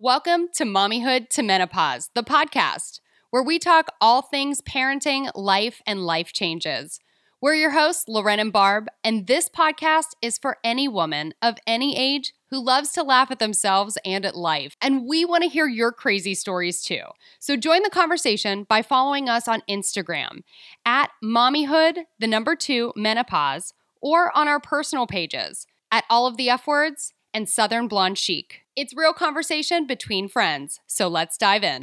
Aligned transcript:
Welcome 0.00 0.46
to 0.54 0.62
Mommyhood 0.62 1.28
to 1.30 1.42
Menopause, 1.42 2.10
the 2.14 2.22
podcast, 2.22 3.00
where 3.30 3.42
we 3.42 3.58
talk 3.58 3.88
all 4.00 4.22
things 4.22 4.60
parenting, 4.60 5.28
life, 5.34 5.82
and 5.88 6.06
life 6.06 6.32
changes. 6.32 7.00
We're 7.40 7.56
your 7.56 7.72
hosts, 7.72 8.04
Loren 8.06 8.38
and 8.38 8.52
Barb, 8.52 8.86
and 9.02 9.26
this 9.26 9.48
podcast 9.48 10.10
is 10.22 10.38
for 10.38 10.58
any 10.62 10.86
woman 10.86 11.34
of 11.42 11.56
any 11.66 11.96
age 11.96 12.32
who 12.50 12.64
loves 12.64 12.92
to 12.92 13.02
laugh 13.02 13.32
at 13.32 13.40
themselves 13.40 13.98
and 14.04 14.24
at 14.24 14.36
life. 14.36 14.76
And 14.80 15.04
we 15.04 15.24
want 15.24 15.42
to 15.42 15.50
hear 15.50 15.66
your 15.66 15.90
crazy 15.90 16.36
stories 16.36 16.80
too. 16.80 17.02
So 17.40 17.56
join 17.56 17.82
the 17.82 17.90
conversation 17.90 18.66
by 18.68 18.82
following 18.82 19.28
us 19.28 19.48
on 19.48 19.64
Instagram 19.68 20.44
at 20.86 21.10
mommyhood, 21.24 22.04
the 22.20 22.28
number 22.28 22.54
two, 22.54 22.92
menopause, 22.94 23.74
or 24.00 24.30
on 24.38 24.46
our 24.46 24.60
personal 24.60 25.08
pages 25.08 25.66
at 25.90 26.04
all 26.08 26.28
of 26.28 26.36
the 26.36 26.50
F 26.50 26.68
words 26.68 27.14
and 27.34 27.48
Southern 27.48 27.88
Blonde 27.88 28.16
Chic. 28.16 28.62
It's 28.78 28.94
real 28.94 29.12
conversation 29.12 29.88
between 29.88 30.28
friends, 30.28 30.78
so 30.86 31.08
let's 31.08 31.36
dive 31.36 31.64
in. 31.64 31.82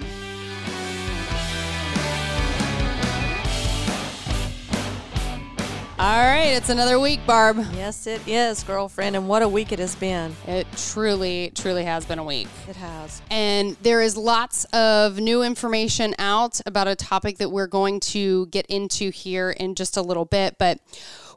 All 5.97 6.27
right, 6.27 6.47
it's 6.47 6.69
another 6.69 6.99
week, 6.99 7.25
Barb. 7.25 7.55
Yes, 7.73 8.05
it 8.05 8.21
is, 8.27 8.63
girlfriend. 8.63 9.15
And 9.15 9.29
what 9.29 9.41
a 9.41 9.47
week 9.47 9.71
it 9.71 9.79
has 9.79 9.95
been. 9.95 10.35
It 10.45 10.67
truly, 10.75 11.53
truly 11.55 11.85
has 11.85 12.03
been 12.03 12.19
a 12.19 12.23
week. 12.23 12.49
It 12.67 12.75
has. 12.75 13.21
And 13.31 13.77
there 13.81 14.01
is 14.01 14.17
lots 14.17 14.65
of 14.73 15.21
new 15.21 15.41
information 15.41 16.13
out 16.19 16.59
about 16.65 16.89
a 16.89 16.97
topic 16.97 17.37
that 17.37 17.49
we're 17.49 17.67
going 17.67 18.01
to 18.01 18.47
get 18.47 18.65
into 18.65 19.09
here 19.09 19.51
in 19.51 19.73
just 19.73 19.95
a 19.95 20.01
little 20.01 20.25
bit. 20.25 20.57
But 20.59 20.79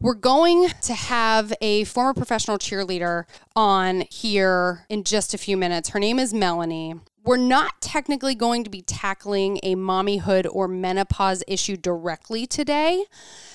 we're 0.01 0.15
going 0.15 0.71
to 0.83 0.95
have 0.95 1.53
a 1.61 1.85
former 1.85 2.13
professional 2.13 2.59
cheerleader 2.59 3.27
on 3.55 4.07
here 4.11 4.87
in 4.89 5.05
just 5.05 5.35
a 5.35 5.39
few 5.39 5.57
minutes. 5.57 5.91
Her 5.91 6.01
name 6.01 6.19
is 6.19 6.35
Melanie. 6.35 6.97
We're 7.25 7.37
not 7.37 7.83
technically 7.83 8.35
going 8.35 8.65
to 8.65 8.71
be 8.71 8.81
tackling 8.81 9.59
a 9.63 9.77
mommyhood 9.77 10.47
or 10.51 10.67
menopause 10.67 11.45
issue 11.47 11.77
directly 11.77 12.47
today, 12.47 13.05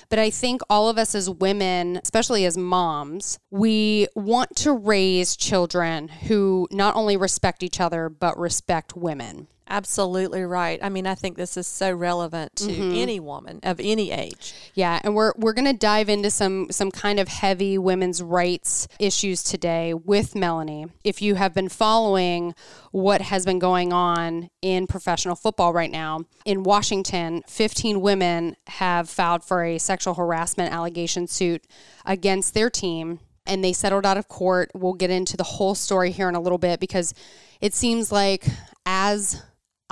but 0.09 0.19
I 0.19 0.29
think 0.29 0.61
all 0.69 0.89
of 0.89 0.97
us 0.97 1.15
as 1.15 1.29
women, 1.29 1.99
especially 2.03 2.45
as 2.45 2.57
moms, 2.57 3.39
we 3.51 4.07
want 4.15 4.55
to 4.57 4.73
raise 4.73 5.35
children 5.35 6.07
who 6.07 6.67
not 6.71 6.95
only 6.95 7.17
respect 7.17 7.63
each 7.63 7.79
other, 7.79 8.09
but 8.09 8.37
respect 8.37 8.95
women. 8.95 9.47
Absolutely 9.73 10.43
right. 10.43 10.79
I 10.83 10.89
mean, 10.89 11.07
I 11.07 11.15
think 11.15 11.35
this 11.35 11.57
is 11.57 11.65
so 11.65 11.91
relevant 11.91 12.55
to 12.57 12.65
Mm-hmm. 12.67 12.95
any 12.95 13.19
woman 13.19 13.59
of 13.63 13.79
any 13.79 14.11
age. 14.11 14.53
Yeah, 14.75 14.99
and 15.03 15.15
we're 15.15 15.33
we're 15.35 15.53
going 15.53 15.65
to 15.65 15.73
dive 15.73 16.09
into 16.09 16.29
some 16.29 16.67
some 16.71 16.91
kind 16.91 17.19
of 17.19 17.27
heavy 17.27 17.77
women's 17.79 18.21
rights 18.21 18.87
issues 18.99 19.41
today 19.41 19.93
with 19.95 20.35
Melanie. 20.35 20.85
If 21.03 21.21
you 21.23 21.35
have 21.35 21.53
been 21.55 21.69
following 21.69 22.53
what 22.91 23.21
has 23.21 23.45
been 23.45 23.57
going 23.57 23.91
on 23.91 24.49
in 24.61 24.85
professional 24.85 25.35
football 25.35 25.73
right 25.73 25.89
now, 25.91 26.25
in 26.45 26.61
Washington, 26.61 27.41
15 27.47 27.99
women 27.99 28.55
have 28.67 29.09
filed 29.09 29.43
for 29.43 29.63
a 29.63 29.79
sexual 29.79 30.13
harassment 30.13 30.71
allegation 30.71 31.25
suit 31.27 31.65
against 32.05 32.53
their 32.53 32.69
team 32.69 33.19
and 33.47 33.63
they 33.63 33.73
settled 33.73 34.05
out 34.05 34.17
of 34.17 34.27
court. 34.27 34.69
We'll 34.75 34.93
get 34.93 35.09
into 35.09 35.35
the 35.35 35.43
whole 35.43 35.73
story 35.75 36.11
here 36.11 36.29
in 36.29 36.35
a 36.35 36.39
little 36.39 36.59
bit 36.59 36.79
because 36.79 37.13
it 37.59 37.73
seems 37.73 38.11
like 38.11 38.45
as 38.85 39.41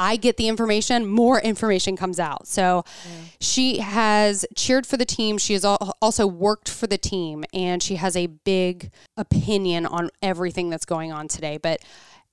I 0.01 0.15
get 0.15 0.37
the 0.37 0.47
information, 0.47 1.05
more 1.05 1.39
information 1.39 1.95
comes 1.95 2.19
out. 2.19 2.47
So 2.47 2.83
she 3.39 3.77
has 3.77 4.47
cheered 4.55 4.87
for 4.87 4.97
the 4.97 5.05
team. 5.05 5.37
She 5.37 5.53
has 5.53 5.63
also 5.63 6.25
worked 6.25 6.67
for 6.69 6.87
the 6.87 6.97
team, 6.97 7.45
and 7.53 7.83
she 7.83 7.97
has 7.97 8.15
a 8.15 8.25
big 8.25 8.89
opinion 9.15 9.85
on 9.85 10.09
everything 10.23 10.71
that's 10.71 10.85
going 10.85 11.11
on 11.11 11.27
today. 11.27 11.57
But 11.57 11.81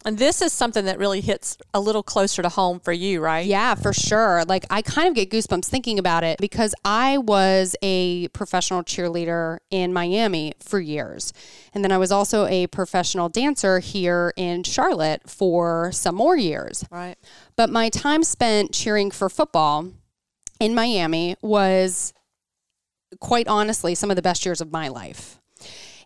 And 0.05 0.17
this 0.17 0.41
is 0.41 0.53
something 0.53 0.85
that 0.85 0.99
really 0.99 1.21
hits 1.21 1.59
a 1.75 1.81
little 1.81 2.05
closer 2.05 2.41
to 2.41 2.49
home 2.49 2.79
for 2.79 2.93
you, 2.93 3.21
right? 3.21 3.45
yeah, 3.45 3.75
for 3.75 3.93
sure. 3.93 4.45
Like 4.47 4.65
I 4.71 4.81
kind 4.81 5.09
of 5.09 5.15
get 5.15 5.31
goosebumps 5.31 5.67
thinking 5.67 5.99
about 5.99 6.23
it 6.23 6.39
because 6.41 6.75
I 6.85 7.19
was 7.19 7.75
a 7.83 8.29
professional 8.29 8.85
cheerleader 8.85 9.59
in 9.71 9.93
Miami 9.93 10.55
for 10.61 10.79
years. 10.79 11.33
And 11.75 11.83
then 11.83 11.91
I 11.91 11.99
was 11.99 12.13
also 12.13 12.47
a 12.47 12.69
professional 12.69 13.29
dancer 13.29 13.81
here 13.81 14.33
in 14.37 14.63
Charlotte 14.63 15.29
for 15.29 15.91
some 15.93 16.15
more 16.15 16.37
years. 16.37 16.85
Right. 16.91 17.17
But 17.57 17.69
my 17.69 17.89
time 17.89 18.23
spent 18.23 18.73
cheering 18.73 19.11
for 19.11 19.29
football 19.29 19.89
in 20.61 20.75
Miami 20.75 21.37
was 21.43 22.13
quite 23.21 23.49
honestly 23.49 23.95
some 23.95 24.11
of 24.11 24.17
the 24.17 24.23
best 24.23 24.47
years 24.47 24.61
of 24.61 24.71
my 24.71 24.89
life. 24.89 25.41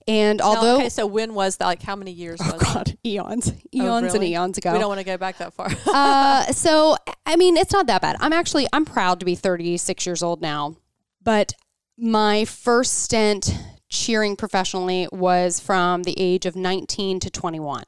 And 0.08 0.38
Now, 0.38 0.44
although 0.44 0.76
okay, 0.76 0.88
so 0.88 1.06
when 1.06 1.34
was 1.34 1.56
that? 1.58 1.66
Like, 1.66 1.82
how 1.82 1.96
many 1.96 2.10
years 2.12 2.40
was 2.40 2.54
oh 2.54 2.58
god, 2.58 2.96
eons, 3.04 3.52
eons 3.74 4.04
and 4.04 4.12
really? 4.14 4.32
eons 4.32 4.58
ago. 4.58 4.72
We 4.72 4.78
don't 4.78 4.88
want 4.88 5.00
to 5.00 5.04
go 5.04 5.16
back 5.16 5.38
that 5.38 5.52
far. 5.54 5.68
uh, 5.86 6.44
so 6.52 6.96
I 7.26 7.36
mean, 7.36 7.56
it's 7.56 7.72
not 7.72 7.86
that 7.86 8.02
bad. 8.02 8.16
I'm 8.20 8.32
actually 8.32 8.66
I'm 8.72 8.84
proud 8.84 9.20
to 9.20 9.26
be 9.26 9.34
36 9.34 10.06
years 10.06 10.22
old 10.22 10.41
now, 10.42 10.76
but 11.22 11.52
my 11.98 12.44
first 12.44 13.02
stint 13.02 13.54
cheering 13.88 14.36
professionally 14.36 15.06
was 15.12 15.60
from 15.60 16.02
the 16.02 16.18
age 16.18 16.46
of 16.46 16.56
19 16.56 17.20
to 17.20 17.30
21. 17.30 17.84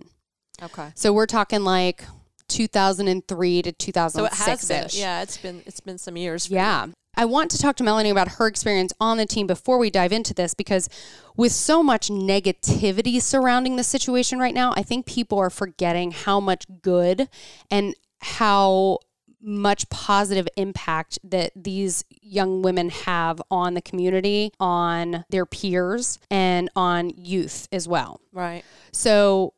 okay. 0.63 0.93
So 0.95 1.13
we're 1.13 1.27
talking 1.27 1.65
like 1.65 2.05
2003 2.49 3.63
to 3.63 3.69
So 3.69 3.71
it 3.71 3.79
2006 3.79 4.47
has 4.47 4.69
been, 4.69 5.01
yeah, 5.01 5.23
it's 5.23 5.37
been 5.39 5.63
it's 5.67 5.81
been 5.81 5.99
some 5.99 6.17
years. 6.17 6.47
for 6.47 6.53
you. 6.87 6.95
I 7.17 7.25
want 7.25 7.51
to 7.53 7.59
talk 7.59 7.77
to 7.77 7.85
Melanie 7.85 8.11
about 8.11 8.29
her 8.33 8.47
experience 8.47 8.93
on 9.01 9.17
the 9.17 9.27
team 9.27 9.47
before 9.47 9.79
we 9.79 9.91
dive 9.91 10.13
into 10.13 10.35
this 10.35 10.55
because 10.55 10.89
with 11.37 11.53
so 11.53 11.83
much 11.83 12.09
negativity 12.09 13.21
surrounding 13.21 13.77
the 13.77 13.85
situation 13.85 14.39
right 14.39 14.55
now, 14.55 14.73
I 14.77 14.83
think 14.83 15.07
people 15.07 15.39
are 15.39 15.51
forgetting 15.51 16.13
how 16.13 16.41
much 16.41 16.65
good 16.83 17.29
and 17.71 17.95
how 18.21 18.99
much 19.45 19.89
positive 19.91 20.49
impact 20.57 21.19
that 21.23 21.53
these 21.55 22.05
young 22.09 22.63
women 22.63 22.89
have 22.89 23.43
on 23.51 23.75
the 23.75 23.83
community, 23.83 24.51
on 24.59 25.25
their 25.29 25.45
peers, 25.45 26.19
and 26.31 26.71
on 26.75 27.11
youth 27.11 27.69
as 27.71 27.87
well. 27.87 28.21
Right. 28.33 28.65
So 28.91 29.53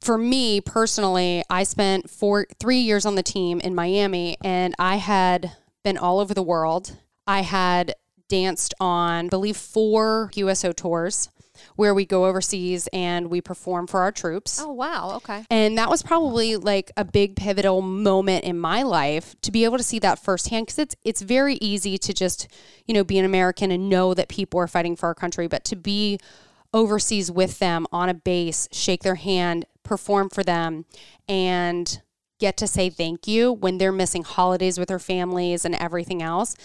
for 0.00 0.16
me 0.16 0.60
personally, 0.60 1.42
I 1.50 1.64
spent 1.64 2.08
four 2.08 2.46
three 2.58 2.78
years 2.78 3.04
on 3.04 3.16
the 3.16 3.22
team 3.22 3.60
in 3.60 3.74
Miami 3.74 4.36
and 4.42 4.74
I 4.78 4.96
had 4.96 5.52
been 5.84 5.98
all 5.98 6.18
over 6.18 6.34
the 6.34 6.42
world. 6.42 6.96
I 7.26 7.42
had 7.42 7.94
danced 8.28 8.74
on 8.80 9.26
I 9.26 9.28
believe 9.28 9.56
four 9.56 10.30
USO 10.34 10.72
tours 10.72 11.28
where 11.76 11.94
we 11.94 12.04
go 12.04 12.26
overseas 12.26 12.88
and 12.92 13.30
we 13.30 13.40
perform 13.40 13.86
for 13.86 14.00
our 14.00 14.12
troops. 14.12 14.60
Oh 14.60 14.72
wow. 14.72 15.12
Okay. 15.16 15.44
And 15.50 15.78
that 15.78 15.88
was 15.88 16.02
probably 16.02 16.56
like 16.56 16.90
a 16.96 17.04
big 17.04 17.36
pivotal 17.36 17.82
moment 17.82 18.44
in 18.44 18.58
my 18.58 18.82
life 18.82 19.34
to 19.42 19.52
be 19.52 19.64
able 19.64 19.76
to 19.76 19.84
see 19.84 19.98
that 20.00 20.18
firsthand 20.18 20.66
because 20.66 20.78
it's 20.78 20.96
it's 21.04 21.22
very 21.22 21.54
easy 21.56 21.98
to 21.98 22.12
just, 22.12 22.48
you 22.86 22.94
know, 22.94 23.04
be 23.04 23.18
an 23.18 23.24
American 23.24 23.70
and 23.70 23.88
know 23.88 24.14
that 24.14 24.28
people 24.28 24.58
are 24.60 24.66
fighting 24.66 24.96
for 24.96 25.06
our 25.06 25.14
country, 25.14 25.46
but 25.46 25.64
to 25.64 25.76
be 25.76 26.18
overseas 26.72 27.30
with 27.30 27.60
them 27.60 27.86
on 27.92 28.08
a 28.08 28.14
base, 28.14 28.68
shake 28.72 29.02
their 29.02 29.14
hand, 29.14 29.64
perform 29.84 30.28
for 30.28 30.42
them 30.42 30.84
and 31.28 32.02
get 32.40 32.56
to 32.58 32.66
say 32.66 32.90
thank 32.90 33.26
you 33.26 33.52
when 33.52 33.78
they're 33.78 33.92
missing 33.92 34.24
holidays 34.24 34.78
with 34.78 34.88
their 34.88 34.98
families 34.98 35.64
and 35.64 35.74
everything 35.74 36.22
else. 36.22 36.56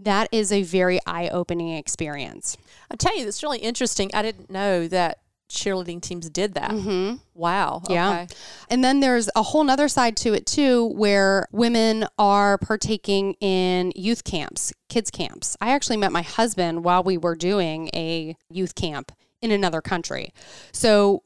That 0.00 0.28
is 0.32 0.50
a 0.50 0.62
very 0.62 0.98
eye-opening 1.06 1.74
experience. 1.76 2.56
I'll 2.90 2.96
tell 2.96 3.16
you, 3.16 3.26
it's 3.28 3.42
really 3.42 3.58
interesting. 3.58 4.10
I 4.12 4.22
didn't 4.22 4.50
know 4.50 4.88
that 4.88 5.18
cheerleading 5.48 6.00
teams 6.00 6.30
did 6.30 6.54
that. 6.54 6.70
Mhm. 6.70 7.20
Wow. 7.34 7.82
Yeah. 7.88 8.08
Okay. 8.10 8.26
And 8.70 8.82
then 8.82 9.00
there's 9.00 9.28
a 9.36 9.42
whole 9.42 9.62
nother 9.62 9.86
side 9.86 10.16
to 10.18 10.32
it 10.32 10.46
too, 10.46 10.86
where 10.86 11.46
women 11.52 12.06
are 12.18 12.56
partaking 12.58 13.34
in 13.34 13.92
youth 13.94 14.24
camps, 14.24 14.72
kids 14.88 15.10
camps. 15.10 15.56
I 15.60 15.70
actually 15.72 15.98
met 15.98 16.10
my 16.10 16.22
husband 16.22 16.84
while 16.84 17.02
we 17.02 17.18
were 17.18 17.36
doing 17.36 17.90
a 17.94 18.34
youth 18.48 18.74
camp 18.74 19.12
in 19.42 19.50
another 19.50 19.82
country. 19.82 20.32
So, 20.72 21.22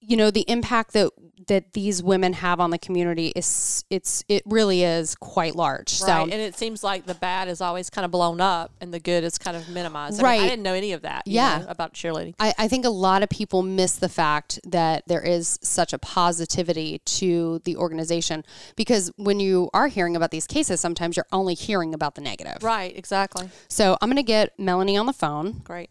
you 0.00 0.16
know, 0.16 0.30
the 0.30 0.44
impact 0.48 0.92
that 0.92 1.10
that 1.46 1.72
these 1.72 2.02
women 2.02 2.34
have 2.34 2.60
on 2.60 2.70
the 2.70 2.78
community 2.78 3.28
is 3.34 3.84
it's 3.88 4.22
it 4.28 4.42
really 4.44 4.82
is 4.82 5.14
quite 5.14 5.56
large. 5.56 6.00
Right. 6.02 6.06
So 6.06 6.12
and 6.24 6.32
it 6.32 6.56
seems 6.56 6.84
like 6.84 7.06
the 7.06 7.14
bad 7.14 7.48
is 7.48 7.60
always 7.62 7.88
kind 7.90 8.04
of 8.04 8.10
blown 8.10 8.40
up 8.40 8.70
and 8.82 8.92
the 8.92 9.00
good 9.00 9.24
is 9.24 9.38
kind 9.38 9.56
of 9.56 9.66
minimized. 9.68 10.14
I 10.14 10.16
mean, 10.18 10.24
Right. 10.24 10.40
I 10.42 10.48
didn't 10.48 10.62
know 10.62 10.74
any 10.74 10.92
of 10.92 11.02
that. 11.02 11.22
you 11.26 11.34
Yeah. 11.36 11.58
know, 11.60 11.66
about 11.68 11.94
cheerleading. 11.94 12.34
I, 12.38 12.52
I 12.58 12.68
think 12.68 12.84
a 12.84 12.90
lot 12.90 13.22
of 13.22 13.28
people 13.30 13.62
miss 13.62 13.96
the 13.96 14.08
fact 14.10 14.60
that 14.66 15.04
there 15.06 15.22
is 15.22 15.58
such 15.62 15.92
a 15.94 15.98
positivity 15.98 16.98
to 17.06 17.60
the 17.64 17.76
organization 17.76 18.44
because 18.76 19.10
when 19.16 19.40
you 19.40 19.70
are 19.72 19.86
hearing 19.88 20.16
about 20.16 20.30
these 20.30 20.46
cases, 20.46 20.80
sometimes 20.80 21.16
you're 21.16 21.26
only 21.32 21.54
hearing 21.54 21.94
about 21.94 22.14
the 22.14 22.20
negative. 22.20 22.62
Right. 22.62 22.94
Exactly. 22.96 23.48
So 23.68 23.96
I'm 24.02 24.08
going 24.08 24.16
to 24.16 24.22
get 24.22 24.58
Melanie 24.58 24.96
on 24.98 25.06
the 25.06 25.12
phone. 25.14 25.60
Great. 25.64 25.88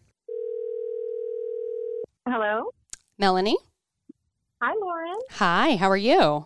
Hello. 2.28 2.70
Melanie, 3.18 3.56
Hi, 4.60 4.74
Lauren. 4.80 5.16
hi, 5.30 5.76
how 5.76 5.88
are 5.88 5.96
you? 5.96 6.44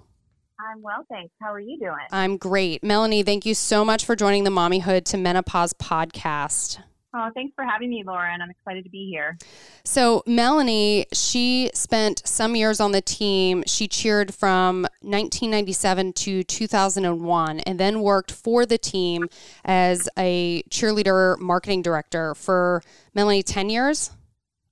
I'm 0.60 0.82
well, 0.82 1.06
thanks. 1.08 1.32
How 1.40 1.50
are 1.50 1.60
you 1.60 1.78
doing? 1.78 1.96
I'm 2.10 2.36
great. 2.36 2.84
Melanie, 2.84 3.22
thank 3.22 3.46
you 3.46 3.54
so 3.54 3.86
much 3.86 4.04
for 4.04 4.14
joining 4.14 4.44
the 4.44 4.50
Mommyhood 4.50 5.06
to 5.06 5.16
Menopause 5.16 5.72
podcast. 5.72 6.78
Oh, 7.14 7.30
thanks 7.34 7.54
for 7.54 7.64
having 7.64 7.88
me, 7.88 8.04
Lauren. 8.06 8.42
I'm 8.42 8.50
excited 8.50 8.84
to 8.84 8.90
be 8.90 9.08
here. 9.10 9.38
So, 9.84 10.22
Melanie, 10.26 11.06
she 11.14 11.70
spent 11.72 12.20
some 12.26 12.54
years 12.54 12.80
on 12.80 12.92
the 12.92 13.00
team. 13.00 13.64
She 13.66 13.88
cheered 13.88 14.34
from 14.34 14.82
1997 15.00 16.12
to 16.12 16.42
2001 16.44 17.60
and 17.60 17.80
then 17.80 18.02
worked 18.02 18.30
for 18.30 18.66
the 18.66 18.78
team 18.78 19.28
as 19.64 20.06
a 20.18 20.62
cheerleader 20.70 21.38
marketing 21.38 21.80
director 21.80 22.34
for 22.34 22.82
Melanie 23.14 23.42
10 23.42 23.70
years. 23.70 24.10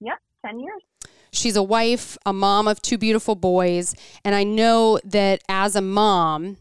Yep, 0.01 0.19
10 0.45 0.61
years. 0.61 0.83
She's 1.33 1.57
a 1.57 1.63
wife, 1.63 2.19
a 2.27 2.33
mom 2.33 2.67
of 2.69 2.83
two 2.83 2.99
beautiful 2.99 3.35
boys, 3.35 3.95
and 4.25 4.35
I 4.35 4.45
know 4.45 4.99
that 5.05 5.43
as 5.49 5.77
a 5.77 5.81
mom, 5.81 6.57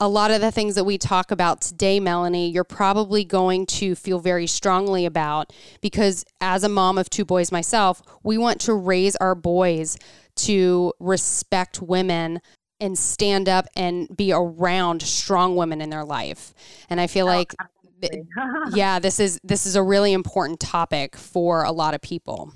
a 0.00 0.08
lot 0.08 0.30
of 0.30 0.40
the 0.40 0.50
things 0.50 0.74
that 0.74 0.84
we 0.84 0.98
talk 0.98 1.30
about 1.30 1.60
today, 1.60 2.00
Melanie, 2.00 2.50
you're 2.50 2.64
probably 2.64 3.24
going 3.24 3.66
to 3.66 3.94
feel 3.94 4.18
very 4.18 4.46
strongly 4.46 5.06
about 5.06 5.52
because 5.80 6.24
as 6.40 6.64
a 6.64 6.68
mom 6.68 6.98
of 6.98 7.08
two 7.08 7.24
boys 7.24 7.52
myself, 7.52 8.02
we 8.22 8.36
want 8.36 8.60
to 8.62 8.74
raise 8.74 9.16
our 9.16 9.34
boys 9.34 9.96
to 10.36 10.92
respect 10.98 11.80
women 11.80 12.40
and 12.80 12.98
stand 12.98 13.48
up 13.48 13.66
and 13.76 14.14
be 14.14 14.32
around 14.32 15.00
strong 15.02 15.54
women 15.56 15.80
in 15.80 15.90
their 15.90 16.04
life. 16.04 16.52
And 16.90 17.00
I 17.00 17.06
feel 17.06 17.26
oh, 17.26 17.30
like 17.30 17.54
yeah, 18.74 18.98
this 18.98 19.20
is 19.20 19.40
this 19.44 19.64
is 19.64 19.76
a 19.76 19.82
really 19.82 20.12
important 20.12 20.60
topic 20.60 21.16
for 21.16 21.64
a 21.64 21.72
lot 21.72 21.94
of 21.94 22.02
people. 22.02 22.52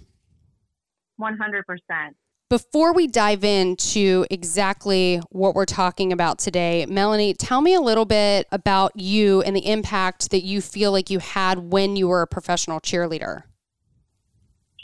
100%. 1.21 1.63
Before 2.51 2.95
we 2.95 3.07
dive 3.07 3.45
into 3.45 4.25
exactly 4.31 5.21
what 5.31 5.55
we're 5.55 5.67
talking 5.67 6.13
about 6.13 6.39
today, 6.39 6.87
Melanie, 6.89 7.35
tell 7.35 7.61
me 7.61 7.75
a 7.75 7.81
little 7.81 8.07
bit 8.07 8.47
about 8.51 8.99
you 8.99 9.43
and 9.43 9.55
the 9.55 9.67
impact 9.67 10.31
that 10.31 10.43
you 10.43 10.63
feel 10.63 10.91
like 10.91 11.11
you 11.11 11.19
had 11.19 11.71
when 11.71 11.95
you 11.97 12.09
were 12.09 12.23
a 12.23 12.27
professional 12.27 12.81
cheerleader. 12.81 13.43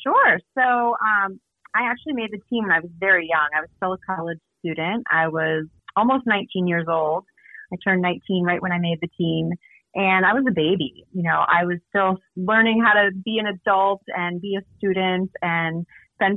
Sure. 0.03 0.39
So, 0.55 0.63
um, 0.63 1.41
I 1.75 1.91
actually 1.91 2.13
made 2.13 2.31
the 2.31 2.41
team 2.51 2.65
when 2.65 2.73
I 2.73 2.81
was 2.81 2.91
very 2.99 3.27
young. 3.29 3.49
I 3.57 3.61
was 3.61 3.71
still 3.77 3.95
a 3.95 3.99
college 4.07 4.39
student. 4.61 5.05
I 5.11 5.29
was 5.29 5.67
almost 5.97 6.27
19 6.27 6.67
years 6.67 6.87
old. 6.89 7.25
I 7.73 7.77
turned 7.83 8.03
19 8.03 8.45
right 8.45 8.63
when 8.63 8.73
I 8.73 8.79
made 8.79 8.99
the 9.01 9.09
team. 9.19 9.51
And 9.95 10.27
I 10.27 10.35
was 10.35 10.45
a 10.49 10.53
baby. 10.53 11.05
You 11.13 11.23
know, 11.23 11.45
I 11.49 11.65
was 11.65 11.79
still 11.89 12.19
learning 12.37 12.85
how 12.85 12.93
to 12.95 13.11
be 13.25 13.39
an 13.39 13.47
adult 13.47 14.03
and 14.09 14.41
be 14.41 14.57
a 14.57 14.63
student 14.77 15.31
and 15.41 15.87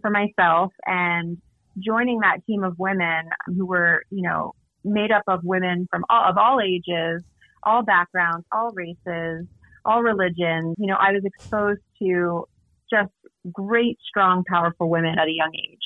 for 0.02 0.10
myself 0.10 0.72
and 0.86 1.38
joining 1.80 2.20
that 2.20 2.46
team 2.46 2.64
of 2.64 2.78
women 2.78 3.30
who 3.46 3.66
were, 3.66 4.04
you 4.10 4.22
know, 4.22 4.54
made 4.84 5.12
up 5.12 5.24
of 5.28 5.42
women 5.44 5.88
from 5.92 6.04
all, 6.10 6.30
of 6.30 6.38
all 6.38 6.60
ages, 6.62 7.24
all 7.64 7.84
backgrounds, 7.84 8.46
all 8.52 8.72
races, 8.74 9.46
all 9.86 10.02
religions. 10.02 10.76
You 10.78 10.88
know, 10.88 10.98
I 11.00 11.12
was 11.12 11.24
exposed 11.26 11.82
to 12.02 12.46
just 12.90 13.12
great, 13.52 13.98
strong, 14.08 14.44
powerful 14.50 14.90
women 14.90 15.16
at 15.20 15.28
a 15.28 15.32
young 15.32 15.52
age. 15.56 15.80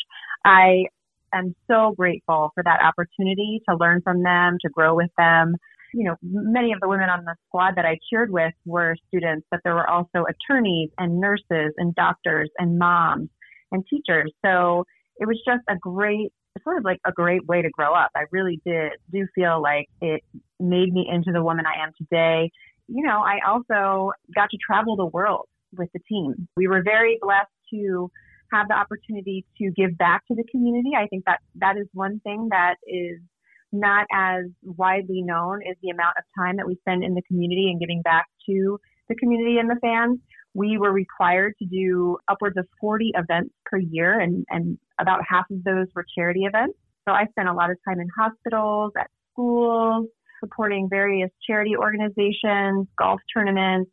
I 0.46 0.86
am 1.34 1.56
so 1.70 1.94
grateful 1.98 2.52
for 2.54 2.64
that 2.64 2.82
opportunity 2.82 3.62
to 3.68 3.76
learn 3.76 4.02
from 4.02 4.24
them, 4.24 4.58
to 4.62 4.70
grow 4.70 4.96
with 4.96 5.12
them. 5.18 5.56
You 5.94 6.06
know, 6.06 6.16
many 6.22 6.72
of 6.72 6.80
the 6.80 6.88
women 6.88 7.10
on 7.10 7.26
the 7.26 7.36
squad 7.48 7.76
that 7.76 7.86
I 7.86 7.98
cheered 8.10 8.32
with 8.32 8.54
were 8.66 8.96
students, 9.08 9.46
but 9.52 9.60
there 9.64 9.76
were 9.76 9.90
also 9.90 10.26
attorneys 10.30 10.90
and 10.98 11.20
nurses 11.20 11.74
and 11.78 11.94
doctors 11.96 12.50
and 12.58 12.78
moms 12.80 13.30
and 13.72 13.84
teachers. 13.90 14.32
So 14.44 14.86
it 15.18 15.28
was 15.28 15.42
just 15.46 15.62
a 15.70 15.76
great, 15.78 16.32
sort 16.64 16.78
of 16.78 16.84
like 16.84 17.00
a 17.06 17.12
great 17.12 17.46
way 17.46 17.62
to 17.62 17.70
grow 17.70 17.94
up. 17.94 18.10
I 18.16 18.24
really 18.32 18.62
did 18.66 18.94
do 19.12 19.26
feel 19.36 19.62
like 19.62 19.88
it 20.02 20.22
made 20.60 20.94
me 20.94 21.08
into 21.12 21.32
the 21.32 21.44
woman 21.44 21.66
I 21.66 21.84
am 21.84 21.92
today. 21.98 22.52
You 22.88 23.04
know, 23.04 23.22
I 23.22 23.40
also 23.48 24.12
got 24.36 24.50
to 24.50 24.58
travel 24.66 24.96
the 24.96 25.06
world 25.06 25.48
with 25.78 25.90
the 25.94 26.00
team. 26.10 26.48
We 26.58 26.68
were 26.68 26.82
very 26.84 27.18
blessed 27.22 27.52
to 27.74 28.12
have 28.52 28.68
the 28.68 28.74
opportunity 28.74 29.46
to 29.58 29.72
give 29.72 29.98
back 29.98 30.28
to 30.28 30.36
the 30.36 30.44
community. 30.52 30.92
I 30.98 31.08
think 31.08 31.24
that 31.26 31.40
that 31.56 31.78
is 31.78 31.88
one 31.94 32.20
thing 32.20 32.50
that 32.52 32.76
is 32.86 33.20
not 33.72 34.06
as 34.14 34.46
widely 34.64 35.22
known 35.22 35.62
is 35.62 35.78
the 35.82 35.90
amount 35.90 36.16
of 36.18 36.26
time 36.38 36.58
that 36.58 36.68
we 36.68 36.76
spend 36.82 37.04
in 37.04 37.14
the 37.14 37.22
community 37.24 37.70
and 37.70 37.80
giving 37.80 38.02
back 38.02 38.26
to 38.50 38.78
the 39.08 39.16
community 39.16 39.58
and 39.58 39.70
the 39.70 39.80
fans 39.82 40.20
we 40.54 40.78
were 40.78 40.92
required 40.92 41.54
to 41.60 41.66
do 41.66 42.18
upwards 42.28 42.58
of 42.58 42.68
40 42.80 43.12
events 43.16 43.54
per 43.66 43.78
year, 43.78 44.20
and, 44.20 44.46
and 44.50 44.78
about 45.00 45.22
half 45.28 45.46
of 45.52 45.64
those 45.64 45.88
were 45.96 46.06
charity 46.18 46.42
events. 46.42 46.78
So 47.08 47.14
I 47.14 47.26
spent 47.32 47.50
a 47.50 47.54
lot 47.54 47.72
of 47.72 47.78
time 47.88 48.00
in 48.00 48.08
hospitals, 48.18 48.92
at 48.98 49.10
schools, 49.34 50.08
supporting 50.44 50.88
various 50.90 51.30
charity 51.48 51.76
organizations, 51.76 52.88
golf 52.98 53.22
tournaments, 53.34 53.90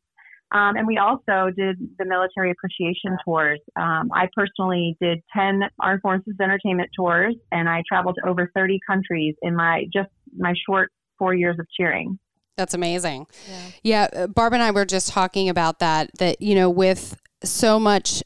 um, 0.50 0.76
and 0.76 0.87
we 0.87 0.96
also 0.96 1.50
did 1.55 1.76
the 1.99 2.06
military 2.06 2.50
appreciation 2.50 3.16
tours. 3.25 3.60
Um, 3.76 4.08
I 4.14 4.28
personally 4.34 4.96
did 5.00 5.19
10 5.37 5.60
Armed 5.78 6.00
Forces 6.00 6.34
Entertainment 6.40 6.88
tours, 6.96 7.34
and 7.52 7.69
I 7.69 7.82
traveled 7.87 8.16
to 8.22 8.28
over 8.28 8.50
30 8.55 8.78
countries 8.87 9.34
in 9.43 9.55
my 9.55 9.84
just 9.93 10.08
my 10.37 10.55
short 10.66 10.90
four 11.19 11.34
years 11.34 11.56
of 11.58 11.66
cheering. 11.78 12.19
That's 12.58 12.75
amazing. 12.75 13.28
Yeah. 13.49 14.08
yeah, 14.12 14.22
uh, 14.25 14.26
Barb 14.26 14.52
and 14.52 14.62
I 14.62 14.72
were 14.72 14.84
just 14.84 15.08
talking 15.08 15.49
about 15.49 15.78
that, 15.78 16.10
that, 16.19 16.43
you 16.43 16.56
know, 16.56 16.69
with 16.69 17.16
so 17.44 17.78
much 17.78 18.20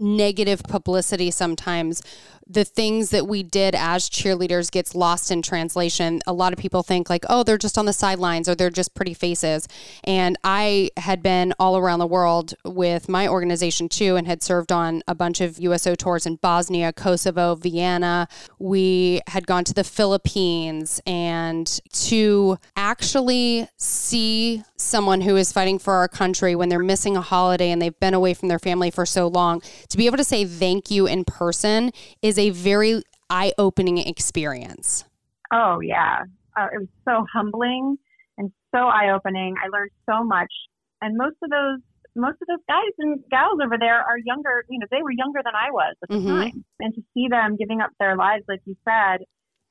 negative 0.00 0.60
publicity 0.64 1.30
sometimes 1.30 2.02
the 2.48 2.64
things 2.64 3.10
that 3.10 3.26
we 3.26 3.42
did 3.42 3.74
as 3.74 4.08
cheerleaders 4.08 4.70
gets 4.70 4.94
lost 4.94 5.30
in 5.30 5.42
translation. 5.42 6.20
A 6.26 6.32
lot 6.32 6.52
of 6.52 6.58
people 6.58 6.82
think 6.82 7.10
like, 7.10 7.24
oh, 7.28 7.42
they're 7.42 7.58
just 7.58 7.76
on 7.76 7.86
the 7.86 7.92
sidelines 7.92 8.48
or 8.48 8.54
they're 8.54 8.70
just 8.70 8.94
pretty 8.94 9.14
faces. 9.14 9.66
And 10.04 10.38
I 10.44 10.90
had 10.96 11.22
been 11.22 11.54
all 11.58 11.76
around 11.76 11.98
the 11.98 12.06
world 12.06 12.54
with 12.64 13.08
my 13.08 13.26
organization 13.26 13.88
too 13.88 14.14
and 14.16 14.26
had 14.26 14.42
served 14.42 14.70
on 14.70 15.02
a 15.08 15.14
bunch 15.14 15.40
of 15.40 15.58
USO 15.58 15.96
tours 15.96 16.24
in 16.24 16.36
Bosnia, 16.36 16.92
Kosovo, 16.92 17.56
Vienna. 17.56 18.28
We 18.60 19.22
had 19.26 19.46
gone 19.46 19.64
to 19.64 19.74
the 19.74 19.84
Philippines 19.84 21.00
and 21.04 21.66
to 21.92 22.58
actually 22.76 23.68
see 23.76 24.62
someone 24.76 25.22
who 25.22 25.36
is 25.36 25.52
fighting 25.52 25.78
for 25.78 25.94
our 25.94 26.08
country 26.08 26.54
when 26.54 26.68
they're 26.68 26.78
missing 26.78 27.16
a 27.16 27.20
holiday 27.20 27.70
and 27.70 27.80
they've 27.80 27.98
been 27.98 28.14
away 28.14 28.34
from 28.34 28.48
their 28.48 28.58
family 28.58 28.90
for 28.90 29.06
so 29.06 29.26
long, 29.26 29.62
to 29.88 29.96
be 29.96 30.06
able 30.06 30.16
to 30.16 30.24
say 30.24 30.44
thank 30.44 30.90
you 30.90 31.06
in 31.06 31.24
person 31.24 31.90
is 32.22 32.35
is 32.36 32.38
a 32.38 32.50
very 32.50 33.02
eye 33.30 33.52
opening 33.58 33.98
experience. 33.98 35.04
Oh, 35.52 35.80
yeah. 35.80 36.24
Uh, 36.56 36.68
it 36.72 36.78
was 36.78 36.88
so 37.04 37.24
humbling 37.32 37.96
and 38.38 38.50
so 38.74 38.80
eye 38.80 39.10
opening. 39.14 39.54
I 39.62 39.68
learned 39.68 39.90
so 40.08 40.24
much. 40.24 40.52
And 41.00 41.16
most 41.16 41.36
of 41.42 41.50
those 41.50 41.80
most 42.18 42.38
of 42.40 42.48
those 42.48 42.64
guys 42.66 42.92
and 42.98 43.22
gals 43.30 43.58
over 43.62 43.76
there 43.78 44.00
are 44.00 44.16
younger, 44.24 44.64
you 44.70 44.78
know, 44.78 44.86
they 44.90 45.02
were 45.02 45.10
younger 45.10 45.40
than 45.44 45.52
I 45.54 45.70
was 45.70 45.94
at 46.02 46.08
the 46.08 46.14
mm-hmm. 46.14 46.28
time. 46.28 46.64
And 46.80 46.94
to 46.94 47.02
see 47.12 47.28
them 47.28 47.56
giving 47.58 47.82
up 47.82 47.90
their 48.00 48.16
lives, 48.16 48.42
like 48.48 48.62
you 48.64 48.74
said, 48.88 49.18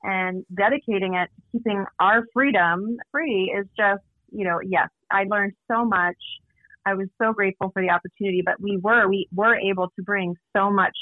and 0.03 0.45
dedicating 0.56 1.15
it 1.15 1.29
to 1.33 1.57
keeping 1.57 1.85
our 2.00 2.23
freedom 2.33 2.97
free 3.12 3.51
is 3.57 3.65
just, 3.75 4.03
you 4.31 4.45
know, 4.45 4.60
yes, 4.63 4.89
I 5.10 5.24
learned 5.27 5.53
so 5.72 5.86
much. 5.86 6.17
I 6.86 6.93
was 6.93 7.07
so 7.19 7.34
grateful 7.34 7.72
for 7.74 7.81
the 7.81 7.89
opportunity, 7.89 8.43
but 8.45 8.62
we 8.62 8.77
were, 8.77 9.10
we 9.10 9.27
were 9.34 9.57
able 9.57 9.88
to 9.95 10.03
bring 10.03 10.36
so 10.55 10.69
much 10.69 10.95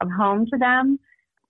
of 0.00 0.08
home 0.10 0.46
to 0.52 0.58
them 0.58 0.98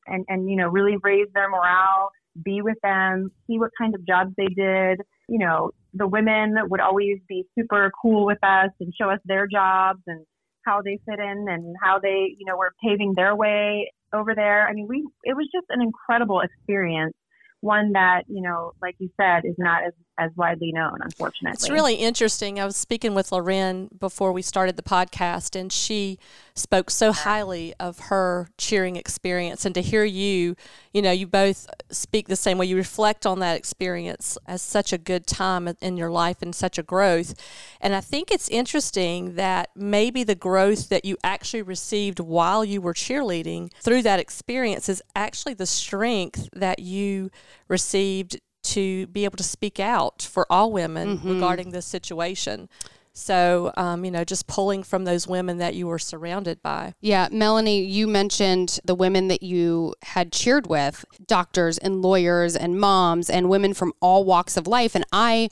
and, 0.07 0.25
and, 0.29 0.51
you 0.51 0.57
know, 0.57 0.69
really 0.69 0.97
raise 1.03 1.29
their 1.35 1.49
morale, 1.49 2.11
be 2.43 2.63
with 2.63 2.79
them, 2.83 3.31
see 3.47 3.59
what 3.59 3.71
kind 3.79 3.95
of 3.95 4.07
jobs 4.07 4.33
they 4.37 4.47
did. 4.47 5.01
You 5.29 5.39
know, 5.39 5.71
the 5.95 6.07
women 6.07 6.55
would 6.69 6.81
always 6.81 7.19
be 7.29 7.45
super 7.59 7.91
cool 8.01 8.25
with 8.27 8.43
us 8.43 8.71
and 8.81 8.93
show 8.99 9.11
us 9.11 9.21
their 9.25 9.47
jobs 9.47 10.01
and 10.07 10.25
how 10.65 10.83
they 10.83 10.99
fit 11.09 11.19
in 11.19 11.47
and 11.49 11.77
how 11.83 11.99
they, 11.99 12.35
you 12.39 12.47
know, 12.47 12.57
were 12.57 12.73
paving 12.83 13.15
their 13.17 13.35
way 13.35 13.93
over 14.13 14.35
there. 14.35 14.67
I 14.67 14.73
mean, 14.73 14.87
we, 14.89 15.07
it 15.25 15.37
was 15.37 15.49
just 15.53 15.67
an 15.71 15.83
incredible 15.83 16.41
experience 16.41 17.15
one 17.61 17.93
that 17.93 18.23
you 18.29 18.41
know 18.41 18.73
like 18.81 18.95
you 18.99 19.11
said 19.21 19.45
is 19.45 19.55
not 19.59 19.85
as, 19.85 19.93
as 20.19 20.31
widely 20.37 20.73
known 20.73 20.99
unfortunately. 21.01 21.55
It's 21.55 21.71
really 21.71 21.95
interesting. 21.95 22.61
I 22.61 22.65
was 22.65 22.77
speaking 22.77 23.15
with 23.15 23.33
loren 23.33 23.89
before 23.99 24.33
we 24.33 24.43
started 24.43 24.77
the 24.77 24.83
podcast 24.83 25.59
and 25.59 25.73
she 25.73 26.19
spoke 26.55 26.91
so 26.91 27.13
highly 27.13 27.73
of 27.79 27.99
her 28.01 28.49
cheering 28.59 28.97
experience. 28.97 29.65
And 29.65 29.75
to 29.75 29.81
hear 29.81 30.05
you 30.05 30.57
you 30.93 31.03
know 31.03 31.13
you 31.13 31.27
both 31.27 31.69
speak 31.91 32.29
the 32.29 32.37
same 32.37 32.59
way. 32.59 32.67
You 32.67 32.77
reflect 32.77 33.27
on 33.27 33.39
that 33.39 33.57
experience 33.57 34.37
as 34.47 34.61
such 34.61 34.93
a 34.93 34.99
good 34.99 35.27
time 35.27 35.69
in 35.81 35.97
your 35.97 36.11
life 36.11 36.43
and 36.43 36.55
such 36.55 36.79
a 36.79 36.83
growth. 36.83 37.35
And 37.81 37.95
i 37.95 38.01
think 38.01 38.31
it's 38.31 38.49
interesting 38.49 39.35
that 39.35 39.71
maybe 39.77 40.25
the 40.25 40.35
growth 40.35 40.89
that 40.89 41.05
you 41.05 41.17
actually 41.23 41.63
received 41.63 42.19
while 42.21 42.65
you 42.65 42.81
were 42.81 42.95
cheerleading 42.95 43.73
through 43.81 44.03
that 44.03 44.19
experience 44.19 44.89
is 44.89 45.03
actually 45.15 45.55
the 45.55 45.67
strength 45.67 46.49
that 46.53 46.81
you 46.81 47.31
received 47.69 48.41
to 48.69 49.07
be 49.09 49.25
able 49.25 49.37
to 49.37 49.45
speak 49.45 49.81
out 49.81 50.23
for 50.23 50.47
all 50.51 50.73
women 50.73 51.19
mm-hmm. 51.19 51.35
regarding 51.35 51.71
this 51.71 51.87
situation. 51.87 52.69
So, 53.13 53.73
um, 53.77 54.05
you 54.05 54.13
know, 54.13 54.23
just 54.23 54.47
pulling 54.47 54.85
from 54.85 55.05
those 55.05 55.27
women 55.27 55.59
that 55.59 55.75
you 55.75 55.89
were 55.89 55.99
surrounded 55.99 56.63
by. 56.63 56.95
Yeah. 57.01 57.29
Melanie, 57.33 57.83
you 57.83 58.07
mentioned 58.07 58.79
the 58.85 58.95
women 58.95 59.27
that 59.27 59.43
you 59.43 59.95
had 60.03 60.31
cheered 60.31 60.69
with 60.69 61.05
doctors 61.27 61.79
and 61.79 62.01
lawyers 62.01 62.55
and 62.55 62.79
moms 62.79 63.29
and 63.29 63.49
women 63.49 63.75
from 63.75 63.93
all 64.01 64.25
walks 64.25 64.57
of 64.57 64.69
life. 64.69 64.95
And 64.95 65.05
I 65.13 65.49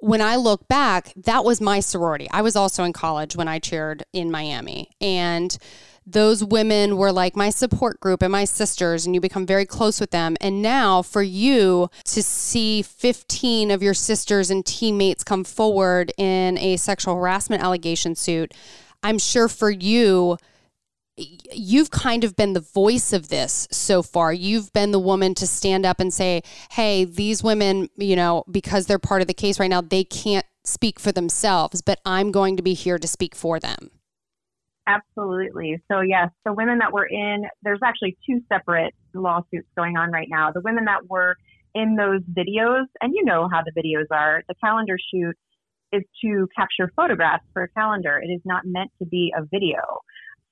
when 0.00 0.20
I 0.20 0.36
look 0.36 0.68
back, 0.68 1.12
that 1.16 1.44
was 1.44 1.60
my 1.60 1.80
sorority. 1.80 2.28
I 2.30 2.42
was 2.42 2.54
also 2.54 2.84
in 2.84 2.92
college 2.92 3.34
when 3.34 3.48
I 3.48 3.58
cheered 3.58 4.04
in 4.12 4.30
Miami. 4.30 4.90
And 5.00 5.56
those 6.06 6.44
women 6.44 6.96
were 6.96 7.10
like 7.10 7.34
my 7.34 7.50
support 7.50 7.98
group 7.98 8.22
and 8.22 8.30
my 8.30 8.44
sisters, 8.44 9.04
and 9.04 9.14
you 9.14 9.20
become 9.20 9.44
very 9.44 9.66
close 9.66 10.00
with 10.00 10.12
them. 10.12 10.36
And 10.40 10.62
now, 10.62 11.02
for 11.02 11.22
you 11.22 11.90
to 12.04 12.22
see 12.22 12.82
15 12.82 13.72
of 13.72 13.82
your 13.82 13.94
sisters 13.94 14.50
and 14.50 14.64
teammates 14.64 15.24
come 15.24 15.42
forward 15.42 16.12
in 16.16 16.56
a 16.58 16.76
sexual 16.76 17.16
harassment 17.16 17.62
allegation 17.62 18.14
suit, 18.14 18.54
I'm 19.02 19.18
sure 19.18 19.48
for 19.48 19.70
you, 19.70 20.36
you've 21.16 21.90
kind 21.90 22.22
of 22.22 22.36
been 22.36 22.52
the 22.52 22.60
voice 22.60 23.12
of 23.12 23.28
this 23.28 23.66
so 23.72 24.02
far. 24.02 24.32
You've 24.32 24.72
been 24.72 24.92
the 24.92 25.00
woman 25.00 25.34
to 25.36 25.46
stand 25.46 25.84
up 25.84 25.98
and 25.98 26.14
say, 26.14 26.42
hey, 26.70 27.04
these 27.04 27.42
women, 27.42 27.88
you 27.96 28.14
know, 28.14 28.44
because 28.50 28.86
they're 28.86 28.98
part 28.98 29.22
of 29.22 29.28
the 29.28 29.34
case 29.34 29.58
right 29.58 29.70
now, 29.70 29.80
they 29.80 30.04
can't 30.04 30.46
speak 30.64 31.00
for 31.00 31.12
themselves, 31.12 31.82
but 31.82 32.00
I'm 32.04 32.30
going 32.30 32.56
to 32.56 32.62
be 32.62 32.74
here 32.74 32.98
to 32.98 33.08
speak 33.08 33.34
for 33.34 33.58
them. 33.58 33.90
Absolutely. 34.86 35.82
So, 35.90 36.00
yes, 36.00 36.30
the 36.44 36.52
women 36.52 36.78
that 36.78 36.92
were 36.92 37.06
in, 37.06 37.44
there's 37.62 37.80
actually 37.84 38.16
two 38.24 38.40
separate 38.52 38.94
lawsuits 39.14 39.68
going 39.76 39.96
on 39.96 40.12
right 40.12 40.28
now. 40.30 40.52
The 40.52 40.60
women 40.60 40.84
that 40.84 41.08
were 41.08 41.36
in 41.74 41.96
those 41.96 42.20
videos, 42.22 42.84
and 43.00 43.12
you 43.14 43.24
know 43.24 43.48
how 43.50 43.62
the 43.62 43.72
videos 43.72 44.06
are, 44.10 44.42
the 44.48 44.54
calendar 44.62 44.96
shoot 45.12 45.34
is 45.92 46.02
to 46.24 46.48
capture 46.56 46.90
photographs 46.94 47.44
for 47.52 47.64
a 47.64 47.68
calendar. 47.70 48.20
It 48.22 48.28
is 48.28 48.40
not 48.44 48.62
meant 48.64 48.90
to 49.00 49.06
be 49.06 49.32
a 49.36 49.42
video. 49.44 49.80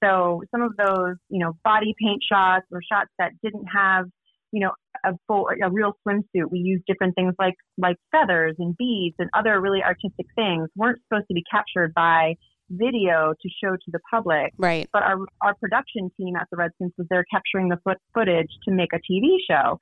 So, 0.02 0.42
some 0.50 0.62
of 0.62 0.76
those, 0.76 1.14
you 1.28 1.38
know, 1.38 1.52
body 1.64 1.94
paint 2.00 2.22
shots 2.28 2.66
or 2.72 2.80
shots 2.82 3.10
that 3.18 3.32
didn't 3.42 3.66
have, 3.66 4.06
you 4.50 4.60
know, 4.60 4.72
a 5.04 5.12
full, 5.28 5.48
a 5.62 5.70
real 5.70 5.92
swimsuit. 6.06 6.50
We 6.50 6.58
used 6.58 6.84
different 6.86 7.14
things 7.14 7.34
like 7.38 7.54
like 7.78 7.96
feathers 8.10 8.56
and 8.58 8.76
beads 8.76 9.14
and 9.20 9.30
other 9.32 9.60
really 9.60 9.82
artistic 9.82 10.26
things 10.34 10.68
weren't 10.76 11.00
supposed 11.06 11.28
to 11.28 11.34
be 11.34 11.44
captured 11.50 11.94
by 11.94 12.34
video 12.70 13.34
to 13.40 13.48
show 13.62 13.72
to 13.72 13.90
the 13.92 14.00
public. 14.10 14.52
Right. 14.58 14.88
But 14.92 15.02
our, 15.02 15.18
our 15.42 15.54
production 15.54 16.10
team 16.18 16.36
at 16.36 16.46
the 16.50 16.56
Redskins 16.56 16.92
was 16.96 17.06
there 17.10 17.24
capturing 17.30 17.68
the 17.68 17.78
foot 17.84 17.98
footage 18.12 18.50
to 18.68 18.74
make 18.74 18.90
a 18.92 18.98
TV 18.98 19.36
show. 19.48 19.78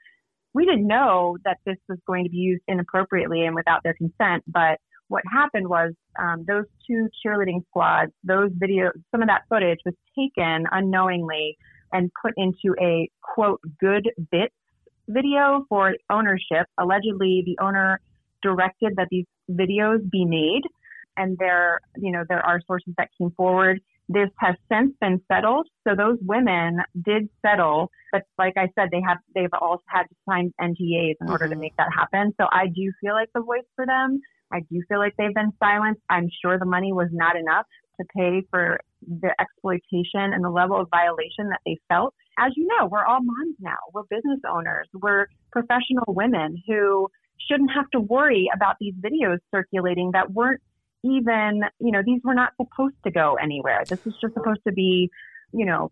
We 0.55 0.65
didn't 0.67 0.87
know 0.87 1.39
that 1.45 1.59
this 1.65 1.77
was 1.89 1.99
going 2.07 2.25
to 2.25 2.31
be 2.31 2.37
used 2.37 2.62
inappropriately 2.69 3.45
and 3.47 3.55
without 3.55 3.81
their 3.83 3.95
consent. 3.95 4.45
But 4.47 4.79
what 5.09 5.23
happened 5.33 5.69
was 5.69 5.93
um, 6.19 6.45
those 6.47 6.65
two 6.87 7.09
cheerleading 7.25 7.65
squads, 7.69 8.12
those 8.25 8.51
videos, 8.51 8.93
some 9.11 9.23
of 9.23 9.29
that 9.29 9.43
footage 9.49 9.79
was 9.85 9.95
taken 10.19 10.67
unknowingly 10.71 11.57
and 11.93 12.11
put 12.23 12.33
into 12.37 12.75
a 12.81 13.09
quote 13.23 13.61
good 13.81 14.09
bits 14.31 14.55
video 15.09 15.65
for 15.69 15.95
ownership. 16.11 16.67
Allegedly, 16.79 17.43
the 17.45 17.62
owner 17.62 18.01
directed 18.43 18.95
that 18.97 19.09
these 19.11 19.27
videos 19.51 19.99
be 20.11 20.25
made 20.25 20.62
and 21.16 21.37
there, 21.38 21.81
you 21.97 22.12
know, 22.12 22.25
there 22.28 22.45
are 22.45 22.61
sources 22.66 22.95
that 22.99 23.09
came 23.19 23.31
forward. 23.37 23.81
This 24.09 24.28
has 24.38 24.54
since 24.71 24.92
been 25.00 25.21
settled. 25.31 25.69
So 25.87 25.95
those 25.97 26.19
women 26.21 26.78
did 27.04 27.28
settle, 27.45 27.90
but 28.11 28.23
like 28.38 28.54
I 28.57 28.69
said, 28.75 28.88
they 28.90 29.00
have 29.07 29.19
they've 29.35 29.49
all 29.61 29.81
had 29.87 30.04
to 30.04 30.14
sign 30.28 30.52
NDAs 30.61 31.14
in 31.21 31.31
order 31.31 31.45
mm-hmm. 31.45 31.54
to 31.54 31.59
make 31.59 31.76
that 31.76 31.88
happen. 31.97 32.35
So 32.40 32.47
I 32.50 32.66
do 32.66 32.92
feel 33.00 33.14
like 33.14 33.31
the 33.35 33.42
voice 33.42 33.66
for 33.76 33.87
them. 33.87 34.21
I 34.52 34.61
do 34.71 34.83
feel 34.88 34.99
like 34.99 35.14
they've 35.16 35.35
been 35.35 35.52
silenced. 35.62 36.02
I'm 36.11 36.28
sure 36.42 36.59
the 36.59 36.66
money 36.66 36.92
was 36.92 37.09
not 37.12 37.37
enough 37.37 37.66
to 38.00 38.07
pay 38.14 38.42
for 38.50 38.81
the 39.07 39.35
exploitation 39.40 40.33
and 40.33 40.45
the 40.45 40.50
level 40.50 40.81
of 40.81 40.88
violation 40.90 41.49
that 41.49 41.61
they 41.64 41.78
felt. 41.88 42.14
As 42.38 42.52
you 42.57 42.66
know, 42.66 42.87
we're 42.87 43.04
all 43.04 43.21
moms 43.23 43.57
now. 43.61 43.76
We're 43.92 44.04
business 44.11 44.40
owners. 44.49 44.88
We're 44.92 45.26
professional 45.50 46.04
women 46.09 46.62
who 46.66 47.09
shouldn't 47.49 47.71
have 47.75 47.90
to 47.90 48.00
worry 48.00 48.49
about 48.54 48.76
these 48.81 48.95
videos 48.95 49.38
circulating 49.54 50.11
that 50.12 50.33
weren't 50.33 50.61
even, 51.02 51.62
you 51.78 51.92
know, 51.92 52.02
these 52.04 52.21
were 52.25 52.35
not 52.35 52.52
supposed 52.61 52.97
to 53.04 53.11
go 53.11 53.35
anywhere. 53.35 53.82
This 53.88 54.04
was 54.04 54.14
just 54.21 54.35
supposed 54.35 54.61
to 54.66 54.73
be, 54.73 55.11
you 55.52 55.66
know, 55.66 55.90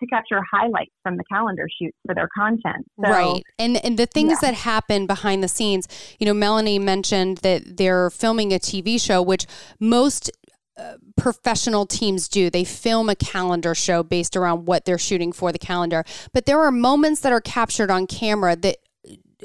to 0.00 0.06
capture 0.06 0.40
highlights 0.50 0.92
from 1.02 1.16
the 1.16 1.24
calendar 1.24 1.66
shoots 1.80 1.96
for 2.06 2.14
their 2.14 2.28
content. 2.36 2.86
So, 3.02 3.10
right. 3.10 3.42
And 3.58 3.82
and 3.84 3.98
the 3.98 4.06
things 4.06 4.30
yeah. 4.42 4.50
that 4.50 4.54
happen 4.54 5.06
behind 5.06 5.42
the 5.42 5.48
scenes, 5.48 5.88
you 6.18 6.26
know, 6.26 6.34
Melanie 6.34 6.78
mentioned 6.78 7.38
that 7.38 7.76
they're 7.76 8.10
filming 8.10 8.52
a 8.52 8.58
TV 8.58 9.00
show 9.00 9.22
which 9.22 9.46
most 9.80 10.30
uh, 10.76 10.96
professional 11.16 11.86
teams 11.86 12.28
do. 12.28 12.50
They 12.50 12.64
film 12.64 13.08
a 13.08 13.14
calendar 13.14 13.74
show 13.74 14.02
based 14.02 14.36
around 14.36 14.66
what 14.66 14.84
they're 14.84 14.98
shooting 14.98 15.32
for 15.32 15.50
the 15.50 15.58
calendar. 15.58 16.04
But 16.34 16.44
there 16.44 16.60
are 16.60 16.70
moments 16.70 17.22
that 17.22 17.32
are 17.32 17.40
captured 17.40 17.90
on 17.90 18.06
camera 18.06 18.56
that 18.56 18.76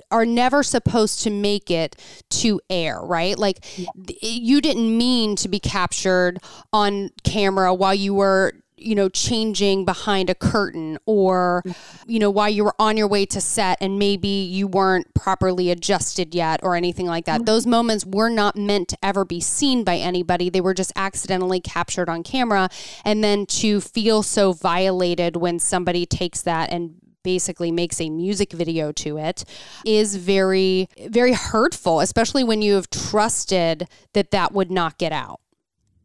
are 0.09 0.25
never 0.25 0.63
supposed 0.63 1.23
to 1.23 1.29
make 1.29 1.69
it 1.69 1.95
to 2.29 2.59
air, 2.69 2.99
right? 3.01 3.37
Like 3.37 3.65
yeah. 3.77 3.89
you 4.21 4.61
didn't 4.61 4.97
mean 4.97 5.35
to 5.37 5.47
be 5.47 5.59
captured 5.59 6.39
on 6.73 7.11
camera 7.23 7.73
while 7.73 7.95
you 7.95 8.13
were 8.13 8.53
you 8.81 8.95
know 8.95 9.07
changing 9.09 9.85
behind 9.85 10.29
a 10.29 10.35
curtain 10.35 10.97
or 11.05 11.63
you 12.07 12.19
know 12.19 12.29
while 12.29 12.49
you 12.49 12.63
were 12.63 12.75
on 12.79 12.97
your 12.97 13.07
way 13.07 13.25
to 13.25 13.39
set 13.39 13.77
and 13.79 13.99
maybe 13.99 14.27
you 14.27 14.67
weren't 14.67 15.13
properly 15.13 15.69
adjusted 15.69 16.33
yet 16.33 16.59
or 16.63 16.75
anything 16.75 17.05
like 17.05 17.25
that 17.25 17.37
mm-hmm. 17.37 17.45
those 17.45 17.67
moments 17.67 18.05
were 18.05 18.29
not 18.29 18.55
meant 18.55 18.87
to 18.87 18.97
ever 19.03 19.23
be 19.23 19.39
seen 19.39 19.83
by 19.83 19.97
anybody 19.97 20.49
they 20.49 20.61
were 20.61 20.73
just 20.73 20.91
accidentally 20.95 21.59
captured 21.59 22.09
on 22.09 22.23
camera 22.23 22.67
and 23.05 23.23
then 23.23 23.45
to 23.45 23.79
feel 23.79 24.23
so 24.23 24.51
violated 24.51 25.35
when 25.35 25.59
somebody 25.59 26.05
takes 26.05 26.41
that 26.41 26.71
and 26.71 26.95
basically 27.23 27.71
makes 27.71 27.99
a 28.01 28.09
music 28.09 28.51
video 28.51 28.91
to 28.91 29.17
it 29.17 29.43
is 29.85 30.15
very 30.15 30.87
very 31.07 31.33
hurtful 31.33 31.99
especially 31.99 32.43
when 32.43 32.61
you 32.61 32.75
have 32.75 32.89
trusted 32.89 33.87
that 34.13 34.31
that 34.31 34.51
would 34.51 34.71
not 34.71 34.97
get 34.97 35.11
out 35.11 35.39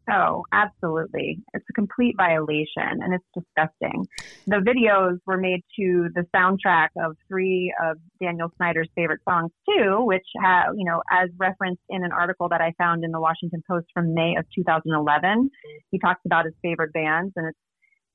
Oh, 0.09 0.45
absolutely. 0.53 1.43
It's 1.53 1.65
a 1.69 1.73
complete 1.73 2.15
violation 2.15 3.01
and 3.01 3.13
it's 3.13 3.25
disgusting. 3.33 4.05
The 4.45 4.57
videos 4.57 5.19
were 5.25 5.37
made 5.37 5.63
to 5.77 6.07
the 6.15 6.25
soundtrack 6.33 6.89
of 6.97 7.17
three 7.27 7.73
of 7.83 7.97
Daniel 8.21 8.49
Snyder's 8.55 8.87
favorite 8.95 9.19
songs 9.27 9.51
too, 9.67 10.05
which 10.05 10.25
have, 10.41 10.67
you 10.77 10.85
know, 10.85 11.01
as 11.11 11.29
referenced 11.37 11.81
in 11.89 12.05
an 12.05 12.13
article 12.13 12.47
that 12.49 12.61
I 12.61 12.73
found 12.77 13.03
in 13.03 13.11
the 13.11 13.19
Washington 13.19 13.61
Post 13.69 13.87
from 13.93 14.13
May 14.13 14.35
of 14.37 14.45
2011. 14.55 15.49
He 15.91 15.99
talks 15.99 16.21
about 16.25 16.45
his 16.45 16.53
favorite 16.61 16.93
bands 16.93 17.33
and 17.35 17.47
it's, 17.47 17.59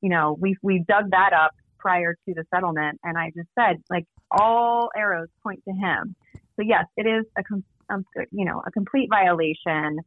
you 0.00 0.09
know, 0.09 0.35
we 0.40 0.56
we 0.62 0.82
dug 0.88 1.11
that 1.11 1.32
up 1.35 1.52
prior 1.82 2.14
to 2.14 2.34
the 2.34 2.44
settlement. 2.54 3.00
And 3.02 3.18
I 3.18 3.32
just 3.36 3.48
said, 3.58 3.82
like, 3.90 4.06
all 4.30 4.90
arrows 4.96 5.28
point 5.42 5.62
to 5.68 5.74
him. 5.74 6.14
So, 6.56 6.62
yes, 6.62 6.84
it 6.96 7.06
is 7.06 7.24
a, 7.36 7.42
um, 7.92 8.04
you 8.30 8.44
know, 8.44 8.62
a 8.64 8.70
complete 8.70 9.08
violation 9.10 9.98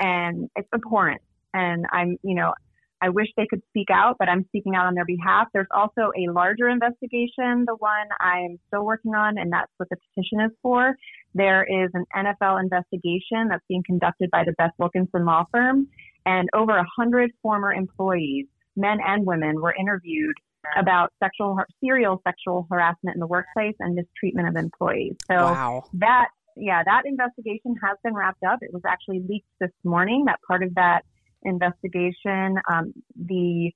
and 0.00 0.48
it's 0.56 0.68
abhorrent. 0.74 1.22
And 1.54 1.86
I'm, 1.92 2.18
you 2.22 2.34
know, 2.34 2.52
I 3.00 3.10
wish 3.10 3.28
they 3.36 3.46
could 3.48 3.62
speak 3.68 3.88
out, 3.92 4.16
but 4.18 4.28
I'm 4.28 4.44
speaking 4.48 4.74
out 4.74 4.86
on 4.86 4.94
their 4.94 5.04
behalf. 5.04 5.48
There's 5.52 5.68
also 5.72 6.10
a 6.16 6.32
larger 6.32 6.68
investigation, 6.68 7.64
the 7.64 7.76
one 7.78 8.08
I'm 8.20 8.58
still 8.66 8.84
working 8.84 9.14
on, 9.14 9.38
and 9.38 9.52
that's 9.52 9.70
what 9.76 9.88
the 9.88 9.96
petition 9.96 10.40
is 10.40 10.50
for. 10.62 10.96
There 11.34 11.64
is 11.64 11.90
an 11.94 12.04
NFL 12.16 12.60
investigation 12.60 13.48
that's 13.48 13.64
being 13.68 13.84
conducted 13.86 14.30
by 14.30 14.42
the 14.44 14.52
Beth 14.58 14.72
Wilkinson 14.78 15.24
law 15.24 15.44
firm, 15.52 15.86
and 16.26 16.48
over 16.54 16.76
a 16.76 16.86
hundred 16.96 17.30
former 17.40 17.72
employees, 17.72 18.46
men 18.76 18.98
and 19.06 19.24
women, 19.24 19.60
were 19.60 19.74
interviewed 19.78 20.34
about 20.76 21.12
sexual 21.22 21.58
serial 21.82 22.20
sexual 22.26 22.66
harassment 22.70 23.14
in 23.14 23.20
the 23.20 23.26
workplace 23.26 23.74
and 23.80 23.94
mistreatment 23.94 24.48
of 24.48 24.56
employees. 24.56 25.14
So 25.30 25.36
wow. 25.36 25.84
that 25.94 26.28
yeah, 26.58 26.82
that 26.84 27.02
investigation 27.04 27.74
has 27.82 27.96
been 28.02 28.14
wrapped 28.14 28.42
up. 28.44 28.58
It 28.62 28.72
was 28.72 28.82
actually 28.86 29.20
leaked 29.28 29.48
this 29.60 29.70
morning. 29.84 30.24
That 30.26 30.40
part 30.46 30.62
of 30.62 30.74
that 30.74 31.02
investigation, 31.42 32.56
um, 32.70 32.92
the, 33.16 33.70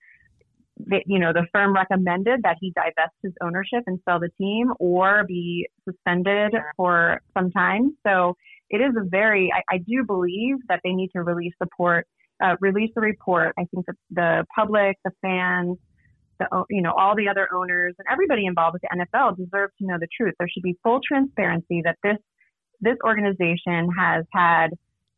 the 0.78 1.02
you 1.06 1.18
know 1.18 1.32
the 1.32 1.46
firm 1.52 1.74
recommended 1.74 2.40
that 2.42 2.56
he 2.60 2.72
divest 2.74 3.14
his 3.22 3.32
ownership 3.42 3.84
and 3.86 4.00
sell 4.08 4.18
the 4.18 4.30
team 4.38 4.72
or 4.80 5.24
be 5.26 5.68
suspended 5.88 6.54
for 6.76 7.20
some 7.36 7.50
time. 7.50 7.96
So 8.06 8.34
it 8.70 8.78
is 8.78 8.94
a 8.98 9.04
very 9.08 9.52
I, 9.54 9.76
I 9.76 9.78
do 9.78 10.04
believe 10.04 10.56
that 10.68 10.80
they 10.82 10.92
need 10.92 11.10
to 11.14 11.22
release 11.22 11.52
support, 11.62 12.06
uh, 12.42 12.56
release 12.60 12.90
the 12.94 13.02
report. 13.02 13.54
I 13.58 13.66
think 13.72 13.86
that 13.86 13.96
the 14.10 14.44
public, 14.54 14.96
the 15.04 15.12
fans, 15.22 15.78
the, 16.50 16.64
you 16.70 16.82
know, 16.82 16.92
all 16.92 17.14
the 17.16 17.28
other 17.28 17.48
owners 17.54 17.94
and 17.98 18.06
everybody 18.10 18.46
involved 18.46 18.74
with 18.74 18.82
the 18.82 19.04
NFL 19.04 19.36
deserve 19.36 19.70
to 19.78 19.86
know 19.86 19.96
the 19.98 20.08
truth. 20.16 20.34
There 20.38 20.48
should 20.48 20.62
be 20.62 20.76
full 20.82 21.00
transparency 21.06 21.82
that 21.84 21.96
this 22.02 22.18
this 22.80 22.96
organization 23.04 23.90
has 23.96 24.24
had 24.32 24.68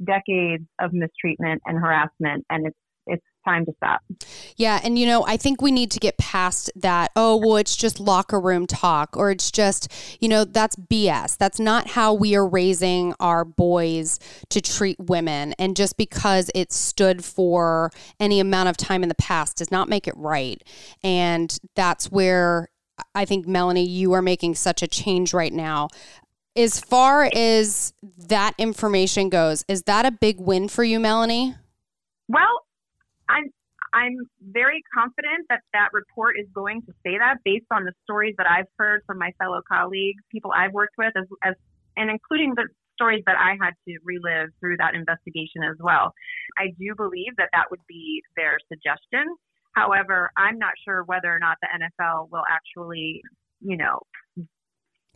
decades 0.05 0.65
of 0.79 0.93
mistreatment 0.93 1.63
and 1.65 1.79
harassment, 1.79 2.45
and 2.51 2.67
it's 2.67 2.77
it's 3.07 3.25
time 3.45 3.67
to 3.67 3.73
stop. 3.77 4.01
Yeah, 4.57 4.81
and 4.83 4.99
you 4.99 5.07
know, 5.07 5.25
I 5.27 5.37
think 5.37 5.61
we 5.61 5.71
need 5.71 5.91
to 5.93 5.99
get 5.99 6.17
past 6.19 6.71
that. 6.77 7.11
Oh, 7.15 7.37
well, 7.37 7.57
it's 7.57 7.77
just 7.77 8.01
locker 8.01 8.41
room 8.41 8.67
talk, 8.67 9.17
or 9.17 9.31
it's 9.31 9.51
just, 9.51 9.93
you 10.21 10.29
know, 10.29 10.45
that's 10.45 10.77
BS. 10.77 11.37
That's 11.37 11.61
not 11.61 11.89
how 11.91 12.15
we 12.15 12.35
are 12.35 12.47
raising 12.47 13.15
our 13.21 13.45
boys 13.45 14.19
to 14.51 14.61
treat 14.61 14.99
women. 14.99 15.55
And 15.59 15.77
just 15.77 15.97
because 15.97 16.51
it 16.55 16.73
stood 16.73 17.25
for 17.25 17.91
any 18.19 18.41
amount 18.41 18.69
of 18.69 18.77
time 18.77 19.03
in 19.03 19.09
the 19.09 19.15
past 19.15 19.59
does 19.59 19.71
not 19.71 19.89
make 19.89 20.09
it 20.09 20.17
right. 20.17 20.63
And 21.03 21.57
that's 21.75 22.11
where 22.11 22.69
I 23.15 23.25
think, 23.25 23.47
Melanie, 23.47 23.87
you 23.87 24.13
are 24.13 24.23
making 24.23 24.55
such 24.55 24.83
a 24.83 24.87
change 24.87 25.35
right 25.35 25.53
now 25.53 25.89
as 26.57 26.79
far 26.79 27.29
as 27.35 27.93
that 28.29 28.55
information 28.59 29.29
goes, 29.29 29.65
is 29.69 29.83
that 29.83 30.07
a 30.07 30.13
big 30.13 30.39
win 30.39 30.69
for 30.69 30.85
you, 30.85 31.01
Melanie? 31.01 31.57
Well, 32.29 32.61
I'm 33.29 33.51
I'm 33.93 34.17
very 34.43 34.83
confident 34.93 35.47
that 35.49 35.61
that 35.73 35.91
report 35.93 36.35
is 36.39 36.47
going 36.53 36.83
to 36.83 36.93
say 37.07 37.19
that 37.19 37.39
based 37.45 37.67
on 37.71 37.85
the 37.85 37.93
stories 38.03 38.35
that 38.39 38.47
I've 38.51 38.67
heard 38.77 39.03
from 39.07 39.19
my 39.19 39.31
fellow 39.39 39.63
colleagues, 39.71 40.23
people 40.33 40.51
I've 40.51 40.73
worked 40.73 40.99
with, 40.99 41.13
as, 41.17 41.27
as 41.45 41.55
and 41.97 42.11
including 42.11 42.55
the 42.57 42.67
stories 42.99 43.23
that 43.27 43.37
I 43.39 43.55
had 43.63 43.75
to 43.87 43.99
relive 44.03 44.51
through 44.59 44.79
that 44.79 44.95
investigation 44.95 45.63
as 45.63 45.77
well. 45.79 46.13
I 46.59 46.75
do 46.79 46.95
believe 46.97 47.39
that 47.39 47.51
that 47.53 47.71
would 47.71 47.83
be 47.89 48.23
their 48.37 48.59
suggestion. 48.67 49.27
However, 49.75 50.31
I'm 50.37 50.59
not 50.59 50.75
sure 50.85 51.03
whether 51.05 51.31
or 51.31 51.39
not 51.39 51.59
the 51.63 51.69
NFL 51.71 52.31
will 52.31 52.45
actually, 52.51 53.23
you 53.61 53.77
know, 53.77 54.01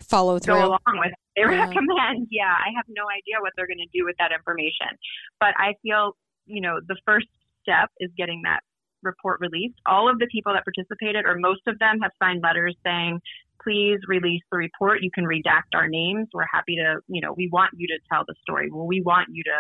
follow 0.01 0.39
through 0.39 0.55
go 0.55 0.67
along 0.67 0.99
with 0.99 1.13
they 1.37 1.43
yeah. 1.43 1.67
recommend. 1.67 2.27
Yeah, 2.31 2.51
I 2.51 2.75
have 2.77 2.87
no 2.89 3.05
idea 3.07 3.41
what 3.41 3.53
they're 3.57 3.67
going 3.67 3.83
to 3.83 3.93
do 3.99 4.05
with 4.05 4.17
that 4.19 4.33
information, 4.33 4.99
but 5.41 5.55
I 5.57 5.75
feel 5.83 6.17
you 6.47 6.61
know 6.61 6.81
the 6.87 6.97
first 7.07 7.29
step 7.69 7.91
is 8.01 8.11
getting 8.17 8.43
that 8.45 8.61
report 9.03 9.41
released. 9.41 9.77
All 9.87 10.11
of 10.11 10.19
the 10.19 10.27
people 10.31 10.53
that 10.55 10.65
participated, 10.65 11.25
or 11.25 11.37
most 11.39 11.63
of 11.67 11.79
them, 11.79 11.99
have 12.03 12.11
signed 12.21 12.43
letters 12.43 12.77
saying, 12.85 13.21
please 13.63 13.99
release 14.07 14.43
the 14.51 14.59
report. 14.59 15.03
You 15.03 15.11
can 15.15 15.25
redact 15.25 15.75
our 15.75 15.89
names. 15.89 16.29
We're 16.33 16.47
happy 16.51 16.77
to, 16.77 17.01
you 17.09 17.21
know, 17.21 17.35
we 17.37 17.49
want 17.53 17.73
you 17.77 17.87
to 17.89 17.99
tell 18.11 18.25
the 18.27 18.35
story. 18.43 18.71
Well, 18.71 18.87
we 18.87 19.03
want 19.03 19.29
you 19.31 19.43
to, 19.45 19.59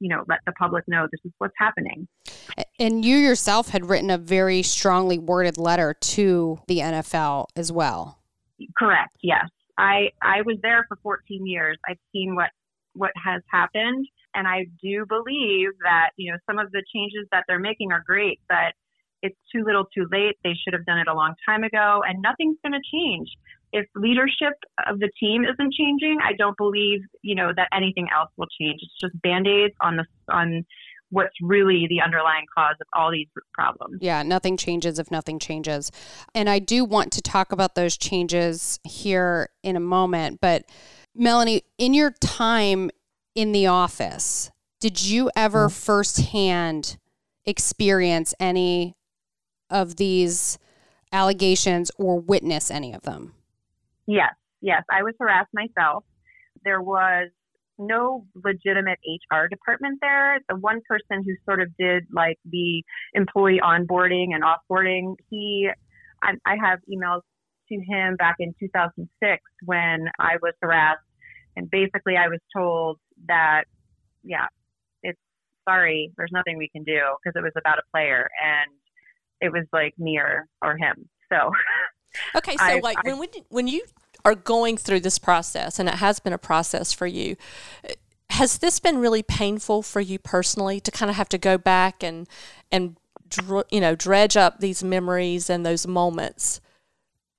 you 0.00 0.08
know, 0.08 0.24
let 0.28 0.40
the 0.46 0.52
public 0.52 0.84
know 0.88 1.06
this 1.10 1.20
is 1.24 1.32
what's 1.38 1.54
happening. 1.58 2.08
And 2.78 3.04
you 3.04 3.16
yourself 3.16 3.68
had 3.68 3.88
written 3.88 4.10
a 4.10 4.18
very 4.18 4.62
strongly 4.62 5.18
worded 5.18 5.56
letter 5.56 5.94
to 5.94 6.58
the 6.66 6.78
NFL 6.78 7.46
as 7.56 7.70
well. 7.70 8.18
Correct. 8.76 9.16
Yes. 9.22 9.46
I 9.76 10.10
I 10.22 10.42
was 10.42 10.56
there 10.62 10.84
for 10.88 10.96
14 11.02 11.46
years. 11.46 11.76
I've 11.88 11.98
seen 12.12 12.34
what 12.36 12.50
what 12.92 13.10
has 13.24 13.42
happened 13.50 14.06
and 14.34 14.46
I 14.46 14.66
do 14.82 15.04
believe 15.08 15.70
that, 15.82 16.10
you 16.16 16.32
know, 16.32 16.38
some 16.48 16.58
of 16.58 16.70
the 16.72 16.82
changes 16.94 17.26
that 17.32 17.44
they're 17.48 17.58
making 17.58 17.92
are 17.92 18.02
great, 18.06 18.40
but 18.48 18.74
it's 19.22 19.36
too 19.50 19.64
little 19.64 19.86
too 19.94 20.06
late. 20.12 20.36
They 20.44 20.52
should 20.52 20.74
have 20.74 20.84
done 20.84 20.98
it 20.98 21.08
a 21.08 21.14
long 21.14 21.34
time 21.46 21.64
ago, 21.64 22.02
and 22.06 22.20
nothing's 22.20 22.58
going 22.62 22.72
to 22.72 22.80
change. 22.92 23.28
If 23.72 23.86
leadership 23.96 24.52
of 24.86 25.00
the 25.00 25.10
team 25.18 25.44
isn't 25.44 25.72
changing, 25.74 26.18
I 26.22 26.34
don't 26.38 26.56
believe, 26.56 27.00
you 27.22 27.34
know, 27.34 27.52
that 27.56 27.68
anything 27.72 28.08
else 28.14 28.30
will 28.36 28.48
change. 28.60 28.80
It's 28.82 29.00
just 29.00 29.20
band-aids 29.22 29.74
on 29.80 29.96
the 29.96 30.04
on 30.32 30.64
what's 31.10 31.34
really 31.40 31.86
the 31.88 32.00
underlying 32.00 32.44
cause 32.56 32.74
of 32.80 32.86
all 32.92 33.10
these 33.10 33.28
problems. 33.52 33.98
Yeah, 34.00 34.22
nothing 34.22 34.56
changes 34.56 34.98
if 34.98 35.10
nothing 35.10 35.38
changes. 35.38 35.90
And 36.34 36.48
I 36.50 36.58
do 36.58 36.84
want 36.84 37.12
to 37.12 37.22
talk 37.22 37.52
about 37.52 37.76
those 37.76 37.96
changes 37.96 38.80
here 38.84 39.48
in 39.62 39.76
a 39.76 39.80
moment, 39.80 40.40
but 40.40 40.64
Melanie, 41.14 41.62
in 41.78 41.94
your 41.94 42.10
time 42.20 42.90
in 43.34 43.52
the 43.52 43.66
office, 43.66 44.50
did 44.80 45.04
you 45.04 45.30
ever 45.34 45.66
mm-hmm. 45.66 45.74
firsthand 45.74 46.98
experience 47.44 48.34
any 48.40 48.94
of 49.70 49.96
these 49.96 50.58
allegations 51.12 51.90
or 51.96 52.18
witness 52.18 52.70
any 52.70 52.92
of 52.92 53.02
them? 53.02 53.34
Yes, 54.06 54.34
yes. 54.60 54.82
I 54.90 55.02
was 55.02 55.14
harassed 55.18 55.50
myself. 55.54 56.04
There 56.64 56.82
was 56.82 57.30
no 57.78 58.26
legitimate 58.44 58.98
HR 59.06 59.46
department 59.48 59.98
there. 60.00 60.40
The 60.48 60.56
one 60.56 60.80
person 60.88 61.24
who 61.24 61.34
sort 61.44 61.60
of 61.60 61.68
did 61.78 62.04
like 62.12 62.38
the 62.44 62.82
employee 63.14 63.60
onboarding 63.62 64.28
and 64.32 64.44
offboarding, 64.44 65.14
he, 65.30 65.68
I, 66.22 66.32
I 66.46 66.56
have 66.62 66.80
emails 66.90 67.22
to 67.68 67.74
him 67.76 68.16
back 68.16 68.36
in 68.38 68.54
2006 68.60 69.42
when 69.64 70.06
I 70.18 70.36
was 70.42 70.54
harassed. 70.60 71.00
And 71.56 71.70
basically, 71.70 72.16
I 72.16 72.28
was 72.28 72.40
told 72.54 72.98
that, 73.28 73.64
yeah, 74.22 74.46
it's 75.02 75.18
sorry, 75.68 76.12
there's 76.16 76.32
nothing 76.32 76.58
we 76.58 76.68
can 76.68 76.84
do 76.84 77.00
because 77.22 77.38
it 77.38 77.42
was 77.42 77.52
about 77.56 77.78
a 77.78 77.82
player 77.92 78.28
and 78.42 78.70
it 79.40 79.52
was 79.52 79.66
like 79.72 79.98
me 79.98 80.18
or, 80.18 80.46
or 80.62 80.76
him. 80.76 81.08
So, 81.32 81.50
okay, 82.36 82.56
so 82.56 82.64
I, 82.64 82.80
like 82.80 82.98
I, 82.98 83.08
when 83.08 83.18
we, 83.18 83.28
when 83.48 83.68
you 83.68 83.82
are 84.24 84.34
going 84.34 84.76
through 84.76 85.00
this 85.00 85.18
process, 85.18 85.78
and 85.78 85.88
it 85.88 85.96
has 85.96 86.20
been 86.20 86.32
a 86.32 86.38
process 86.38 86.92
for 86.92 87.06
you, 87.06 87.36
has 88.30 88.58
this 88.58 88.80
been 88.80 88.98
really 88.98 89.22
painful 89.22 89.82
for 89.82 90.00
you 90.00 90.18
personally 90.18 90.80
to 90.80 90.90
kind 90.90 91.10
of 91.10 91.16
have 91.16 91.28
to 91.28 91.38
go 91.38 91.58
back 91.58 92.02
and 92.02 92.28
and 92.72 92.96
you 93.70 93.80
know 93.80 93.94
dredge 93.94 94.36
up 94.36 94.60
these 94.60 94.82
memories 94.82 95.50
and 95.50 95.64
those 95.64 95.86
moments? 95.86 96.60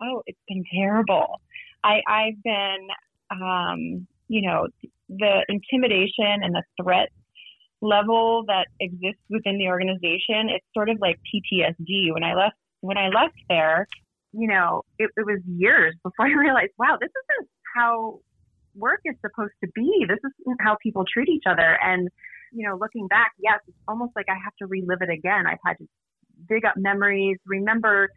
Oh, 0.02 0.22
it's 0.26 0.40
been 0.48 0.64
terrible. 0.74 1.42
I 1.84 2.02
I've 2.08 2.44
been 2.44 2.88
um, 3.32 4.08
you 4.28 4.42
know 4.44 4.68
the 5.10 5.46
intimidation 5.50 6.44
and 6.44 6.54
the 6.54 6.64
threat 6.82 7.10
level 7.82 8.44
that 8.48 8.68
exists 8.80 9.22
within 9.30 9.58
the 9.58 9.68
organization, 9.68 10.50
it's 10.50 10.66
sort 10.74 10.90
of 10.90 10.98
like 11.00 11.20
PTSD. 11.28 12.14
When 12.14 12.24
I 12.24 12.34
left 12.34 12.56
when 12.82 12.98
I 12.98 13.10
left 13.10 13.36
there, 13.50 13.88
you 14.34 14.48
know, 14.48 14.84
it, 15.00 15.10
it 15.16 15.26
was 15.26 15.40
years 15.48 15.96
before 16.04 16.28
I 16.28 16.34
realized, 16.34 16.72
wow, 16.78 16.98
this 17.00 17.10
isn't 17.10 17.50
how 17.76 18.20
work 18.76 19.02
is 19.06 19.16
supposed 19.22 19.54
to 19.64 19.70
be. 19.74 20.06
This 20.08 20.20
isn't 20.20 20.62
how 20.62 20.78
people 20.84 21.04
treat 21.12 21.30
each 21.30 21.44
other. 21.50 21.78
And, 21.82 22.10
you 22.52 22.68
know, 22.68 22.78
looking 22.80 23.08
back, 23.08 23.32
yes, 23.40 23.60
it's 23.68 23.78
almost 23.88 24.12
like 24.16 24.26
I 24.30 24.36
have 24.44 24.54
to 24.60 24.68
relive 24.68 25.00
it 25.02 25.10
again. 25.10 25.46
I've 25.48 25.64
had 25.66 25.78
to 25.78 25.88
dig 26.50 26.66
up 26.66 26.76
memories, 26.78 27.38
remember 27.46 28.10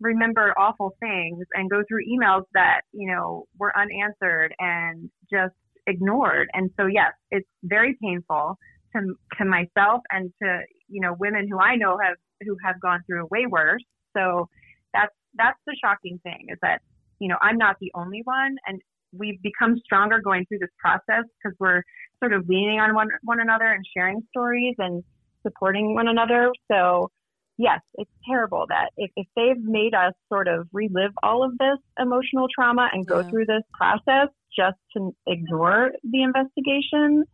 remember 0.00 0.54
awful 0.56 0.94
things 1.00 1.44
and 1.54 1.68
go 1.68 1.82
through 1.88 1.98
emails 2.06 2.44
that, 2.54 2.82
you 2.92 3.10
know, 3.10 3.46
were 3.58 3.72
unanswered 3.76 4.54
and 4.60 5.10
just 5.30 5.54
ignored. 5.88 6.48
And 6.52 6.70
so, 6.78 6.86
yes, 6.86 7.12
it's 7.30 7.48
very 7.64 7.96
painful 8.02 8.56
to, 8.94 9.14
to 9.38 9.44
myself 9.44 10.02
and 10.10 10.32
to, 10.42 10.60
you 10.88 11.00
know, 11.00 11.16
women 11.18 11.48
who 11.50 11.58
I 11.58 11.76
know 11.76 11.98
have, 12.02 12.16
who 12.42 12.56
have 12.64 12.80
gone 12.80 13.00
through 13.06 13.26
way 13.30 13.46
worse. 13.48 13.82
So 14.16 14.48
that's, 14.92 15.14
that's 15.34 15.58
the 15.66 15.76
shocking 15.82 16.20
thing 16.22 16.46
is 16.48 16.58
that, 16.62 16.80
you 17.18 17.28
know, 17.28 17.36
I'm 17.42 17.58
not 17.58 17.76
the 17.80 17.90
only 17.94 18.22
one 18.24 18.56
and 18.66 18.80
we've 19.12 19.40
become 19.42 19.76
stronger 19.84 20.20
going 20.20 20.44
through 20.46 20.58
this 20.58 20.70
process 20.78 21.24
because 21.42 21.56
we're 21.58 21.82
sort 22.20 22.32
of 22.32 22.48
leaning 22.48 22.78
on 22.78 22.94
one, 22.94 23.08
one 23.22 23.40
another 23.40 23.66
and 23.66 23.84
sharing 23.96 24.22
stories 24.30 24.74
and 24.78 25.02
supporting 25.42 25.94
one 25.94 26.08
another. 26.08 26.52
So, 26.70 27.10
yes, 27.56 27.80
it's 27.94 28.10
terrible 28.28 28.66
that 28.68 28.90
if, 28.96 29.10
if 29.16 29.26
they've 29.36 29.62
made 29.62 29.94
us 29.94 30.12
sort 30.28 30.48
of 30.48 30.68
relive 30.72 31.12
all 31.22 31.44
of 31.44 31.56
this 31.58 31.78
emotional 31.98 32.46
trauma 32.54 32.88
and 32.92 33.06
go 33.06 33.20
yeah. 33.20 33.28
through 33.28 33.46
this 33.46 33.62
process 33.72 34.28
just 34.56 34.78
to 34.96 35.14
ignore 35.26 35.90
the 36.02 36.22
investigation, 36.22 37.24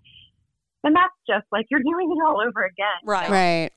then 0.82 0.92
that's 0.92 1.14
just 1.28 1.46
like 1.52 1.66
you're 1.70 1.80
doing 1.84 2.10
it 2.10 2.26
all 2.26 2.40
over 2.40 2.64
again. 2.64 2.86
Right. 3.04 3.30
Right. 3.30 3.70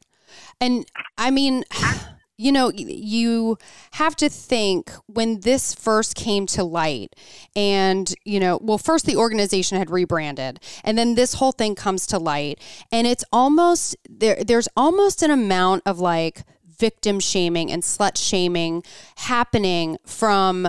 And 0.60 0.86
I 1.18 1.32
mean, 1.32 1.64
you 2.38 2.52
know, 2.52 2.72
you 2.72 3.58
have 3.94 4.16
to 4.18 4.30
think 4.30 4.92
when 5.08 5.40
this 5.40 5.74
first 5.74 6.16
came 6.16 6.46
to 6.46 6.64
light, 6.64 7.16
and, 7.56 8.14
you 8.26 8.40
know, 8.40 8.60
well, 8.62 8.78
first 8.78 9.06
the 9.06 9.16
organization 9.16 9.78
had 9.78 9.90
rebranded, 9.90 10.60
and 10.84 10.98
then 10.98 11.16
this 11.16 11.36
whole 11.36 11.52
thing 11.52 11.74
comes 11.74 12.06
to 12.08 12.20
light, 12.20 12.60
and 12.92 13.08
it's 13.08 13.24
almost 13.34 13.96
there, 14.08 14.44
there's 14.44 14.68
almost 14.78 15.24
an 15.24 15.32
amount 15.32 15.82
of 15.86 16.00
like 16.00 16.44
victim 16.78 17.20
shaming 17.20 17.72
and 17.72 17.82
slut 17.84 18.18
shaming 18.18 18.84
happening 19.18 19.98
from. 20.06 20.68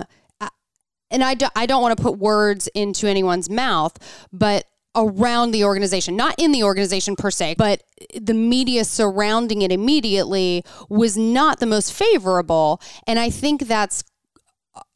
And 1.11 1.23
I, 1.23 1.33
do, 1.33 1.47
I 1.55 1.65
don't 1.65 1.81
want 1.81 1.97
to 1.97 2.03
put 2.03 2.17
words 2.17 2.67
into 2.75 3.07
anyone's 3.07 3.49
mouth, 3.49 3.97
but 4.31 4.65
around 4.95 5.51
the 5.51 5.63
organization, 5.63 6.15
not 6.15 6.35
in 6.37 6.51
the 6.51 6.63
organization 6.63 7.15
per 7.15 7.31
se, 7.31 7.55
but 7.57 7.83
the 8.19 8.33
media 8.33 8.83
surrounding 8.83 9.61
it 9.61 9.71
immediately 9.71 10.63
was 10.89 11.17
not 11.17 11.59
the 11.59 11.65
most 11.65 11.93
favorable. 11.93 12.81
And 13.07 13.19
I 13.19 13.29
think 13.29 13.67
that's 13.67 14.03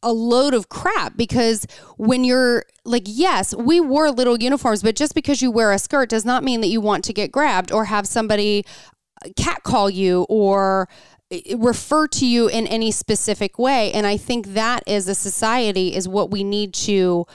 a 0.02 0.12
load 0.12 0.54
of 0.54 0.68
crap 0.68 1.16
because 1.16 1.66
when 1.96 2.24
you're 2.24 2.64
like, 2.84 3.04
yes, 3.06 3.54
we 3.54 3.80
wore 3.80 4.10
little 4.10 4.40
uniforms, 4.40 4.82
but 4.82 4.96
just 4.96 5.14
because 5.14 5.42
you 5.42 5.50
wear 5.50 5.72
a 5.72 5.78
skirt 5.78 6.08
does 6.08 6.24
not 6.24 6.44
mean 6.44 6.60
that 6.60 6.68
you 6.68 6.80
want 6.80 7.04
to 7.04 7.12
get 7.12 7.32
grabbed 7.32 7.72
or 7.72 7.86
have 7.86 8.06
somebody 8.06 8.64
catcall 9.36 9.88
you 9.88 10.26
or 10.28 10.88
refer 11.56 12.06
to 12.08 12.26
you 12.26 12.48
in 12.48 12.66
any 12.66 12.90
specific 12.90 13.58
way. 13.58 13.92
And 13.92 14.06
I 14.06 14.16
think 14.16 14.48
that 14.48 14.82
as 14.86 15.08
a 15.08 15.14
society 15.14 15.94
is 15.94 16.08
what 16.08 16.30
we 16.30 16.44
need 16.44 16.74
to 16.74 17.26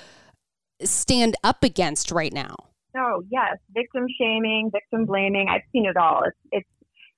stand 0.82 1.36
up 1.44 1.64
against 1.64 2.12
right 2.12 2.34
now? 2.34 2.56
Oh, 2.98 3.24
yes. 3.30 3.58
Victim 3.74 4.06
shaming, 4.20 4.72
victim 4.72 5.06
blaming. 5.06 5.48
I've 5.50 5.62
seen 5.72 5.86
it 5.86 5.98
all. 5.98 6.24
It's, 6.26 6.38
it's 6.52 6.70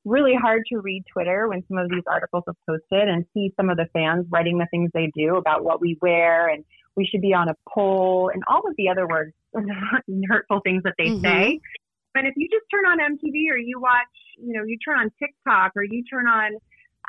really 0.03 0.33
hard 0.35 0.63
to 0.71 0.79
read 0.79 1.03
Twitter 1.11 1.47
when 1.47 1.63
some 1.67 1.77
of 1.77 1.89
these 1.89 2.03
articles 2.07 2.43
have 2.47 2.55
posted 2.67 3.07
and 3.07 3.25
see 3.33 3.53
some 3.55 3.69
of 3.69 3.77
the 3.77 3.87
fans 3.93 4.25
writing 4.29 4.57
the 4.57 4.67
things 4.71 4.89
they 4.93 5.11
do 5.15 5.35
about 5.35 5.63
what 5.63 5.79
we 5.79 5.97
wear 6.01 6.49
and 6.49 6.65
we 6.97 7.05
should 7.05 7.21
be 7.21 7.33
on 7.33 7.47
a 7.47 7.55
pole 7.69 8.29
and 8.33 8.43
all 8.49 8.67
of 8.67 8.75
the 8.77 8.89
other 8.89 9.07
words, 9.07 9.33
hurtful 10.29 10.59
things 10.63 10.83
that 10.83 10.95
they 10.97 11.05
mm-hmm. 11.05 11.23
say. 11.23 11.59
But 12.13 12.25
if 12.25 12.33
you 12.35 12.49
just 12.49 12.65
turn 12.69 12.85
on 12.85 12.99
MTV 12.99 13.49
or 13.51 13.57
you 13.57 13.79
watch, 13.79 14.07
you 14.37 14.53
know, 14.53 14.63
you 14.65 14.77
turn 14.83 14.99
on 14.99 15.11
TikTok 15.17 15.71
or 15.75 15.83
you 15.83 16.03
turn 16.03 16.27
on 16.27 16.51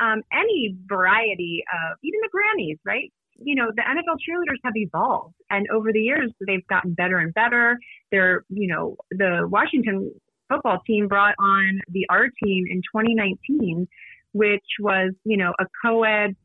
um, 0.00 0.22
any 0.32 0.76
variety 0.86 1.62
of 1.72 1.98
even 2.02 2.20
the 2.22 2.30
Grammys, 2.30 2.78
right? 2.84 3.12
you 3.44 3.54
know, 3.54 3.70
the 3.74 3.82
NFL 3.82 4.16
cheerleaders 4.18 4.58
have 4.64 4.74
evolved, 4.76 5.34
and 5.50 5.66
over 5.70 5.92
the 5.92 6.00
years, 6.00 6.30
they've 6.46 6.66
gotten 6.68 6.94
better 6.94 7.18
and 7.18 7.32
better. 7.34 7.78
They're, 8.10 8.44
you 8.48 8.68
know, 8.68 8.96
the 9.10 9.48
Washington 9.50 10.12
football 10.48 10.80
team 10.86 11.08
brought 11.08 11.34
on 11.38 11.80
the 11.88 12.06
R 12.10 12.28
team 12.42 12.64
in 12.68 12.78
2019, 12.94 13.86
which 14.32 14.60
was, 14.80 15.12
you 15.24 15.36
know, 15.36 15.52
a 15.58 15.64
co-ed 15.84 16.36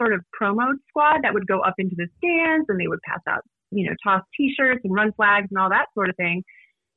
sort 0.00 0.12
of 0.12 0.20
promo 0.40 0.72
squad 0.88 1.20
that 1.22 1.34
would 1.34 1.46
go 1.46 1.60
up 1.60 1.74
into 1.78 1.96
the 1.96 2.06
stands 2.18 2.66
and 2.68 2.80
they 2.80 2.86
would 2.86 3.00
pass 3.02 3.20
out, 3.28 3.42
you 3.70 3.88
know, 3.88 3.96
toss 4.04 4.22
T-shirts 4.36 4.80
and 4.84 4.94
run 4.94 5.12
flags 5.12 5.48
and 5.50 5.58
all 5.58 5.70
that 5.70 5.86
sort 5.94 6.08
of 6.08 6.16
thing. 6.16 6.44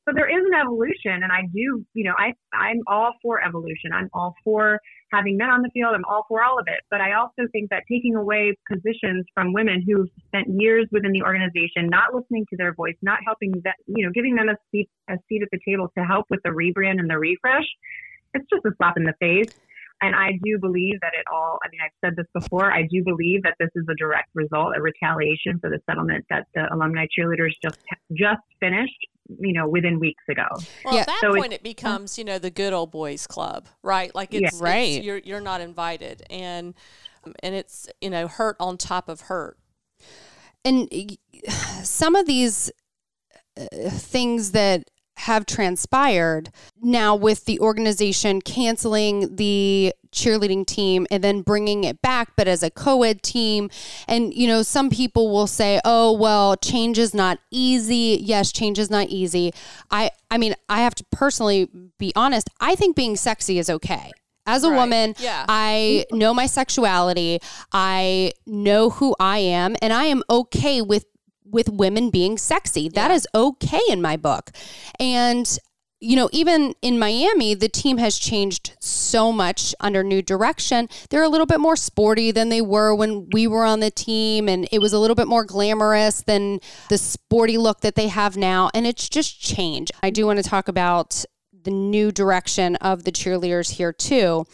So 0.07 0.13
there 0.15 0.27
is 0.27 0.43
an 0.45 0.59
evolution, 0.59 1.21
and 1.21 1.31
I 1.31 1.43
do, 1.53 1.85
you 1.93 2.03
know, 2.03 2.13
I 2.17 2.33
I'm 2.53 2.81
all 2.87 3.13
for 3.21 3.43
evolution. 3.43 3.91
I'm 3.93 4.09
all 4.13 4.33
for 4.43 4.79
having 5.11 5.37
men 5.37 5.49
on 5.49 5.61
the 5.61 5.69
field. 5.73 5.93
I'm 5.93 6.05
all 6.09 6.25
for 6.27 6.43
all 6.43 6.57
of 6.57 6.65
it. 6.67 6.81
But 6.89 7.01
I 7.01 7.13
also 7.13 7.47
think 7.51 7.69
that 7.69 7.83
taking 7.89 8.15
away 8.15 8.55
positions 8.67 9.25
from 9.35 9.53
women 9.53 9.83
who've 9.85 10.09
spent 10.27 10.47
years 10.59 10.87
within 10.91 11.11
the 11.11 11.21
organization, 11.21 11.87
not 11.87 12.15
listening 12.15 12.45
to 12.49 12.57
their 12.57 12.73
voice, 12.73 12.95
not 13.03 13.19
helping 13.25 13.53
that, 13.63 13.75
you 13.85 14.03
know, 14.03 14.11
giving 14.11 14.35
them 14.35 14.49
a 14.49 14.57
seat 14.71 14.89
a 15.07 15.17
seat 15.29 15.43
at 15.43 15.49
the 15.51 15.59
table 15.67 15.91
to 15.95 16.03
help 16.03 16.25
with 16.31 16.39
the 16.43 16.49
rebrand 16.49 16.99
and 16.99 17.09
the 17.09 17.19
refresh, 17.19 17.67
it's 18.33 18.45
just 18.51 18.65
a 18.65 18.71
slap 18.77 18.97
in 18.97 19.03
the 19.03 19.13
face. 19.19 19.53
And 20.01 20.15
I 20.15 20.31
do 20.43 20.57
believe 20.59 20.99
that 21.01 21.13
it 21.13 21.25
all, 21.31 21.59
I 21.63 21.69
mean, 21.69 21.79
I've 21.83 21.91
said 22.03 22.15
this 22.15 22.25
before, 22.33 22.73
I 22.73 22.87
do 22.89 23.03
believe 23.03 23.43
that 23.43 23.53
this 23.59 23.69
is 23.75 23.85
a 23.87 23.93
direct 23.95 24.29
result, 24.33 24.73
a 24.75 24.81
retaliation 24.81 25.59
for 25.59 25.69
the 25.69 25.79
settlement 25.87 26.25
that 26.31 26.47
the 26.55 26.73
alumni 26.73 27.05
cheerleaders 27.05 27.53
just 27.61 27.79
just 28.11 28.41
finished, 28.59 28.97
you 29.29 29.53
know, 29.53 29.67
within 29.67 29.99
weeks 29.99 30.23
ago. 30.29 30.47
Well, 30.83 30.93
yeah. 30.93 31.01
at 31.01 31.07
that 31.07 31.19
so 31.21 31.33
point, 31.33 31.53
it 31.53 31.63
becomes, 31.63 32.17
you 32.17 32.23
know, 32.23 32.39
the 32.39 32.49
good 32.49 32.73
old 32.73 32.91
boys 32.91 33.27
club, 33.27 33.67
right? 33.83 34.13
Like 34.13 34.33
it's, 34.33 34.59
yeah. 34.59 34.63
right. 34.63 35.03
You're, 35.03 35.19
you're 35.19 35.41
not 35.41 35.61
invited. 35.61 36.23
And, 36.29 36.73
and 37.41 37.55
it's, 37.55 37.87
you 38.01 38.09
know, 38.09 38.27
hurt 38.27 38.57
on 38.59 38.77
top 38.77 39.09
of 39.09 39.21
hurt. 39.21 39.57
And 40.65 41.17
some 41.81 42.15
of 42.15 42.25
these 42.25 42.71
uh, 43.59 43.65
things 43.89 44.51
that 44.51 44.89
have 45.17 45.45
transpired 45.45 46.51
now 46.81 47.15
with 47.15 47.45
the 47.45 47.59
organization 47.59 48.41
canceling 48.41 49.35
the 49.35 49.93
cheerleading 50.11 50.65
team 50.65 51.07
and 51.09 51.23
then 51.23 51.41
bringing 51.41 51.83
it 51.83 52.01
back 52.01 52.33
but 52.35 52.47
as 52.47 52.63
a 52.63 52.69
co-ed 52.69 53.23
team 53.23 53.69
and 54.07 54.33
you 54.33 54.47
know 54.47 54.61
some 54.61 54.89
people 54.89 55.31
will 55.31 55.47
say 55.47 55.79
oh 55.85 56.11
well 56.11 56.55
change 56.57 56.99
is 56.99 57.13
not 57.13 57.39
easy 57.49 58.19
yes 58.21 58.51
change 58.51 58.77
is 58.77 58.89
not 58.89 59.07
easy 59.07 59.53
i 59.89 60.09
i 60.29 60.37
mean 60.37 60.53
i 60.69 60.81
have 60.81 60.93
to 60.93 61.03
personally 61.11 61.69
be 61.97 62.11
honest 62.15 62.49
i 62.59 62.75
think 62.75 62.95
being 62.95 63.15
sexy 63.15 63.57
is 63.57 63.69
okay 63.69 64.11
as 64.47 64.63
a 64.63 64.69
right. 64.69 64.75
woman, 64.75 65.13
yeah. 65.19 65.45
I 65.47 66.05
know 66.11 66.33
my 66.33 66.47
sexuality. 66.47 67.39
I 67.71 68.33
know 68.47 68.89
who 68.89 69.15
I 69.19 69.37
am, 69.37 69.75
and 69.81 69.93
I 69.93 70.05
am 70.05 70.23
okay 70.29 70.81
with 70.81 71.05
with 71.45 71.69
women 71.69 72.09
being 72.09 72.37
sexy. 72.37 72.89
That 72.89 73.11
yeah. 73.11 73.15
is 73.15 73.27
okay 73.35 73.81
in 73.89 74.01
my 74.01 74.17
book. 74.17 74.51
And 74.99 75.57
you 76.01 76.15
know, 76.15 76.29
even 76.33 76.73
in 76.81 76.97
Miami, 76.97 77.53
the 77.53 77.69
team 77.69 77.99
has 77.99 78.17
changed 78.17 78.75
so 78.79 79.31
much 79.31 79.75
under 79.79 80.03
new 80.03 80.23
direction. 80.23 80.89
They're 81.09 81.21
a 81.21 81.29
little 81.29 81.45
bit 81.45 81.59
more 81.59 81.75
sporty 81.75 82.31
than 82.31 82.49
they 82.49 82.59
were 82.59 82.95
when 82.95 83.27
we 83.31 83.45
were 83.45 83.63
on 83.63 83.81
the 83.81 83.91
team, 83.91 84.49
and 84.49 84.67
it 84.71 84.79
was 84.79 84.93
a 84.93 84.99
little 84.99 85.15
bit 85.15 85.27
more 85.27 85.45
glamorous 85.45 86.23
than 86.23 86.59
the 86.89 86.97
sporty 86.97 87.55
look 87.55 87.81
that 87.81 87.93
they 87.93 88.07
have 88.07 88.35
now. 88.35 88.71
And 88.73 88.87
it's 88.87 89.07
just 89.07 89.39
changed. 89.39 89.91
I 90.01 90.09
do 90.09 90.25
want 90.25 90.37
to 90.37 90.49
talk 90.49 90.67
about 90.67 91.23
the 91.53 91.71
new 91.71 92.11
direction 92.11 92.77
of 92.77 93.03
the 93.03 93.11
cheerleaders 93.11 93.73
here, 93.73 93.93
too. 93.93 94.45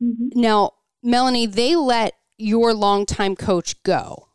Mm-hmm. 0.00 0.40
Now, 0.40 0.74
Melanie, 1.02 1.46
they 1.46 1.74
let 1.74 2.14
your 2.36 2.72
longtime 2.72 3.34
coach 3.34 3.82
go. 3.82 4.28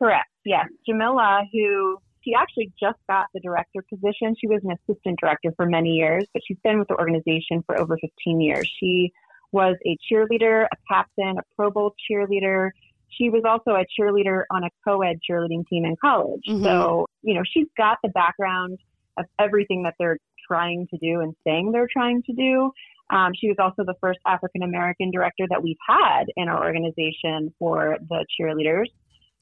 Correct. 0.00 0.28
Yes, 0.46 0.66
Jamila, 0.88 1.42
who 1.52 1.98
she 2.22 2.34
actually 2.34 2.72
just 2.78 2.98
got 3.08 3.26
the 3.34 3.40
director 3.40 3.82
position. 3.88 4.34
She 4.38 4.46
was 4.46 4.60
an 4.64 4.72
assistant 4.72 5.18
director 5.20 5.52
for 5.56 5.66
many 5.66 5.90
years, 5.90 6.24
but 6.32 6.42
she's 6.46 6.58
been 6.62 6.78
with 6.78 6.88
the 6.88 6.96
organization 6.96 7.62
for 7.66 7.78
over 7.80 7.96
15 8.00 8.40
years. 8.40 8.70
She 8.78 9.12
was 9.52 9.76
a 9.86 9.96
cheerleader, 10.10 10.66
a 10.66 10.76
captain, 10.88 11.38
a 11.38 11.42
Pro 11.56 11.70
Bowl 11.70 11.94
cheerleader. 12.10 12.70
She 13.08 13.30
was 13.30 13.42
also 13.44 13.72
a 13.72 13.84
cheerleader 13.98 14.44
on 14.50 14.64
a 14.64 14.68
co 14.84 15.02
ed 15.02 15.18
cheerleading 15.28 15.66
team 15.68 15.84
in 15.84 15.96
college. 16.00 16.42
Mm-hmm. 16.48 16.62
So, 16.62 17.06
you 17.22 17.34
know, 17.34 17.42
she's 17.52 17.66
got 17.76 17.98
the 18.02 18.10
background 18.10 18.78
of 19.18 19.26
everything 19.38 19.82
that 19.84 19.94
they're 19.98 20.18
trying 20.46 20.86
to 20.88 20.98
do 20.98 21.20
and 21.20 21.34
saying 21.44 21.72
they're 21.72 21.88
trying 21.92 22.22
to 22.24 22.32
do. 22.32 22.70
Um, 23.10 23.32
she 23.38 23.48
was 23.48 23.56
also 23.58 23.84
the 23.84 23.94
first 24.00 24.20
African 24.26 24.62
American 24.62 25.10
director 25.10 25.44
that 25.50 25.62
we've 25.62 25.76
had 25.88 26.24
in 26.36 26.48
our 26.48 26.64
organization 26.64 27.52
for 27.58 27.98
the 28.08 28.24
cheerleaders. 28.38 28.86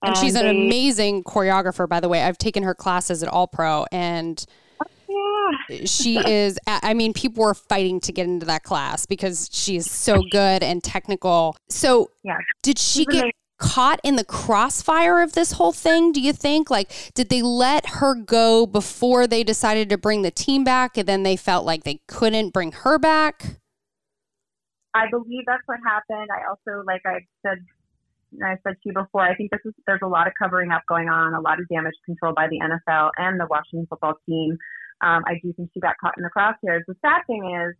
And, 0.02 0.16
she's 0.16 0.34
an 0.34 0.46
um, 0.46 0.56
they, 0.56 0.66
amazing 0.66 1.24
choreographer, 1.24 1.88
by 1.88 2.00
the 2.00 2.08
way. 2.08 2.22
I've 2.22 2.38
taken 2.38 2.62
her 2.62 2.74
classes 2.74 3.22
at 3.22 3.28
All 3.28 3.48
Pro, 3.48 3.84
and 3.90 4.44
yeah. 5.08 5.84
she 5.84 6.18
is. 6.26 6.58
I 6.66 6.94
mean, 6.94 7.12
people 7.12 7.42
were 7.42 7.54
fighting 7.54 8.00
to 8.00 8.12
get 8.12 8.26
into 8.26 8.46
that 8.46 8.62
class 8.62 9.06
because 9.06 9.48
she 9.52 9.76
is 9.76 9.90
so 9.90 10.22
good 10.30 10.62
and 10.62 10.82
technical. 10.84 11.56
So, 11.68 12.10
yeah. 12.22 12.38
did 12.62 12.78
she 12.78 13.04
get 13.06 13.32
caught 13.58 13.98
in 14.04 14.14
the 14.14 14.24
crossfire 14.24 15.20
of 15.20 15.32
this 15.32 15.52
whole 15.52 15.72
thing? 15.72 16.12
Do 16.12 16.20
you 16.20 16.32
think? 16.32 16.70
Like, 16.70 16.92
did 17.14 17.28
they 17.28 17.42
let 17.42 17.86
her 17.86 18.14
go 18.14 18.66
before 18.66 19.26
they 19.26 19.42
decided 19.42 19.88
to 19.90 19.98
bring 19.98 20.22
the 20.22 20.30
team 20.30 20.62
back, 20.62 20.96
and 20.96 21.08
then 21.08 21.24
they 21.24 21.34
felt 21.34 21.66
like 21.66 21.82
they 21.82 22.00
couldn't 22.06 22.50
bring 22.50 22.70
her 22.70 23.00
back? 23.00 23.58
I 24.94 25.10
believe 25.10 25.44
that's 25.46 25.62
what 25.66 25.78
happened. 25.84 26.28
I 26.32 26.48
also, 26.48 26.84
like 26.86 27.02
I 27.04 27.18
said 27.42 27.58
I 28.44 28.56
said 28.62 28.74
to 28.74 28.84
you 28.84 28.92
before, 28.92 29.22
I 29.22 29.34
think 29.34 29.50
this 29.50 29.60
is 29.64 29.72
there's 29.86 30.00
a 30.02 30.08
lot 30.08 30.26
of 30.26 30.32
covering 30.40 30.70
up 30.70 30.82
going 30.88 31.08
on, 31.08 31.34
a 31.34 31.40
lot 31.40 31.60
of 31.60 31.68
damage 31.68 31.94
control 32.04 32.34
by 32.34 32.48
the 32.48 32.60
NFL 32.60 33.10
and 33.16 33.40
the 33.40 33.46
Washington 33.48 33.86
football 33.88 34.14
team. 34.26 34.56
Um, 35.00 35.22
I 35.26 35.34
do 35.42 35.52
think 35.54 35.70
she 35.72 35.80
got 35.80 35.94
caught 36.00 36.14
in 36.16 36.24
the 36.24 36.30
crosshairs. 36.36 36.82
The 36.86 36.96
sad 37.00 37.22
thing 37.26 37.56
is, 37.66 37.74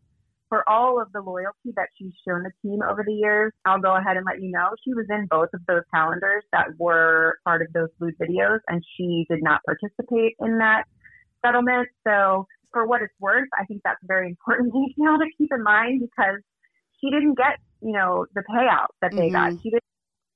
for 0.48 0.66
all 0.68 1.00
of 1.00 1.12
the 1.12 1.20
loyalty 1.20 1.72
that 1.76 1.88
she's 1.98 2.12
shown 2.26 2.42
the 2.42 2.52
team 2.62 2.80
over 2.88 3.04
the 3.04 3.12
years, 3.12 3.52
I'll 3.66 3.80
go 3.80 3.94
ahead 3.96 4.16
and 4.16 4.24
let 4.24 4.40
you 4.40 4.50
know 4.50 4.70
she 4.82 4.94
was 4.94 5.04
in 5.11 5.26
both 5.30 5.50
of 5.52 5.61
those 5.68 5.82
calendars 5.92 6.44
that 6.52 6.68
were 6.78 7.38
part 7.44 7.61
of 7.61 7.68
those 7.74 7.88
lewd 8.00 8.14
videos, 8.18 8.61
and 8.68 8.82
she 8.96 9.26
did 9.28 9.42
not 9.42 9.61
participate 9.66 10.37
in 10.40 10.58
that 10.58 10.84
settlement. 11.44 11.88
So, 12.06 12.46
for 12.72 12.87
what 12.87 13.02
it's 13.02 13.14
worth, 13.20 13.48
I 13.58 13.64
think 13.64 13.82
that's 13.84 14.02
a 14.02 14.06
very 14.06 14.28
important 14.28 14.72
detail 14.96 15.18
to 15.18 15.26
keep 15.37 15.50
in 15.52 15.62
mind 15.62 16.00
because 16.00 16.40
she 17.00 17.11
didn't 17.11 17.37
get, 17.37 17.58
you 17.82 17.92
know, 17.92 18.26
the 18.34 18.42
payout 18.50 18.88
that 19.02 19.12
they 19.12 19.30
mm-hmm. 19.30 19.54
got. 19.54 19.62
She 19.62 19.70
didn't 19.70 19.82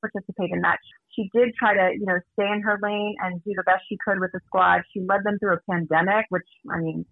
participate 0.02 0.50
in 0.52 0.60
that. 0.60 0.78
She 1.14 1.30
did 1.32 1.54
try 1.54 1.74
to, 1.74 1.94
you 1.94 2.04
know, 2.04 2.18
stay 2.34 2.50
in 2.50 2.60
her 2.62 2.78
lane 2.82 3.14
and 3.22 3.42
do 3.44 3.52
the 3.56 3.62
best 3.62 3.84
she 3.88 3.96
could 4.04 4.20
with 4.20 4.32
the 4.32 4.40
squad. 4.46 4.82
She 4.92 5.00
led 5.00 5.24
them 5.24 5.38
through 5.38 5.54
a 5.54 5.60
pandemic, 5.70 6.26
which 6.28 6.48
I 6.70 6.78
mean, 6.78 7.06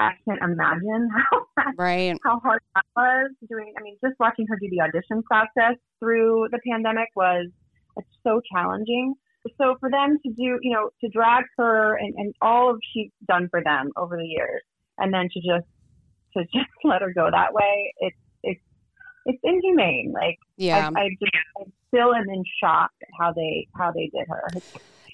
I 0.00 0.12
can't 0.24 0.40
imagine 0.42 1.08
how 1.56 1.72
right. 1.76 2.16
how 2.24 2.40
hard 2.40 2.60
that 2.74 2.84
was 2.96 3.30
doing. 3.48 3.74
I 3.78 3.82
mean, 3.82 3.96
just 4.02 4.18
watching 4.18 4.46
her 4.48 4.56
do 4.56 4.68
the 4.70 4.80
audition 4.80 5.22
process 5.22 5.76
through 6.00 6.48
the 6.50 6.58
pandemic 6.66 7.08
was 7.14 7.48
so 8.24 8.40
challenging. 8.52 9.14
So 9.58 9.76
for 9.80 9.90
them 9.90 10.18
to 10.24 10.32
do, 10.32 10.58
you 10.62 10.72
know, 10.72 10.90
to 11.02 11.08
drag 11.08 11.44
her 11.56 11.96
and, 11.96 12.14
and 12.16 12.34
all 12.40 12.70
of 12.70 12.80
she's 12.92 13.10
done 13.28 13.48
for 13.50 13.62
them 13.62 13.90
over 13.96 14.16
the 14.16 14.26
years, 14.26 14.62
and 14.98 15.12
then 15.12 15.28
to 15.32 15.40
just 15.40 15.68
to 16.36 16.44
just 16.54 16.70
let 16.84 17.02
her 17.02 17.12
go 17.12 17.28
that 17.30 17.52
way, 17.52 17.92
it's 17.98 18.16
it's 19.26 19.38
inhumane. 19.42 20.12
Like, 20.12 20.38
yeah, 20.56 20.90
I, 20.94 21.00
I 21.00 21.08
just 21.20 21.32
I 21.58 21.64
still 21.88 22.14
am 22.14 22.28
in 22.28 22.44
shock 22.60 22.90
at 23.02 23.08
how 23.18 23.32
they 23.32 23.68
how 23.76 23.92
they 23.92 24.10
did 24.14 24.26
her. 24.28 24.48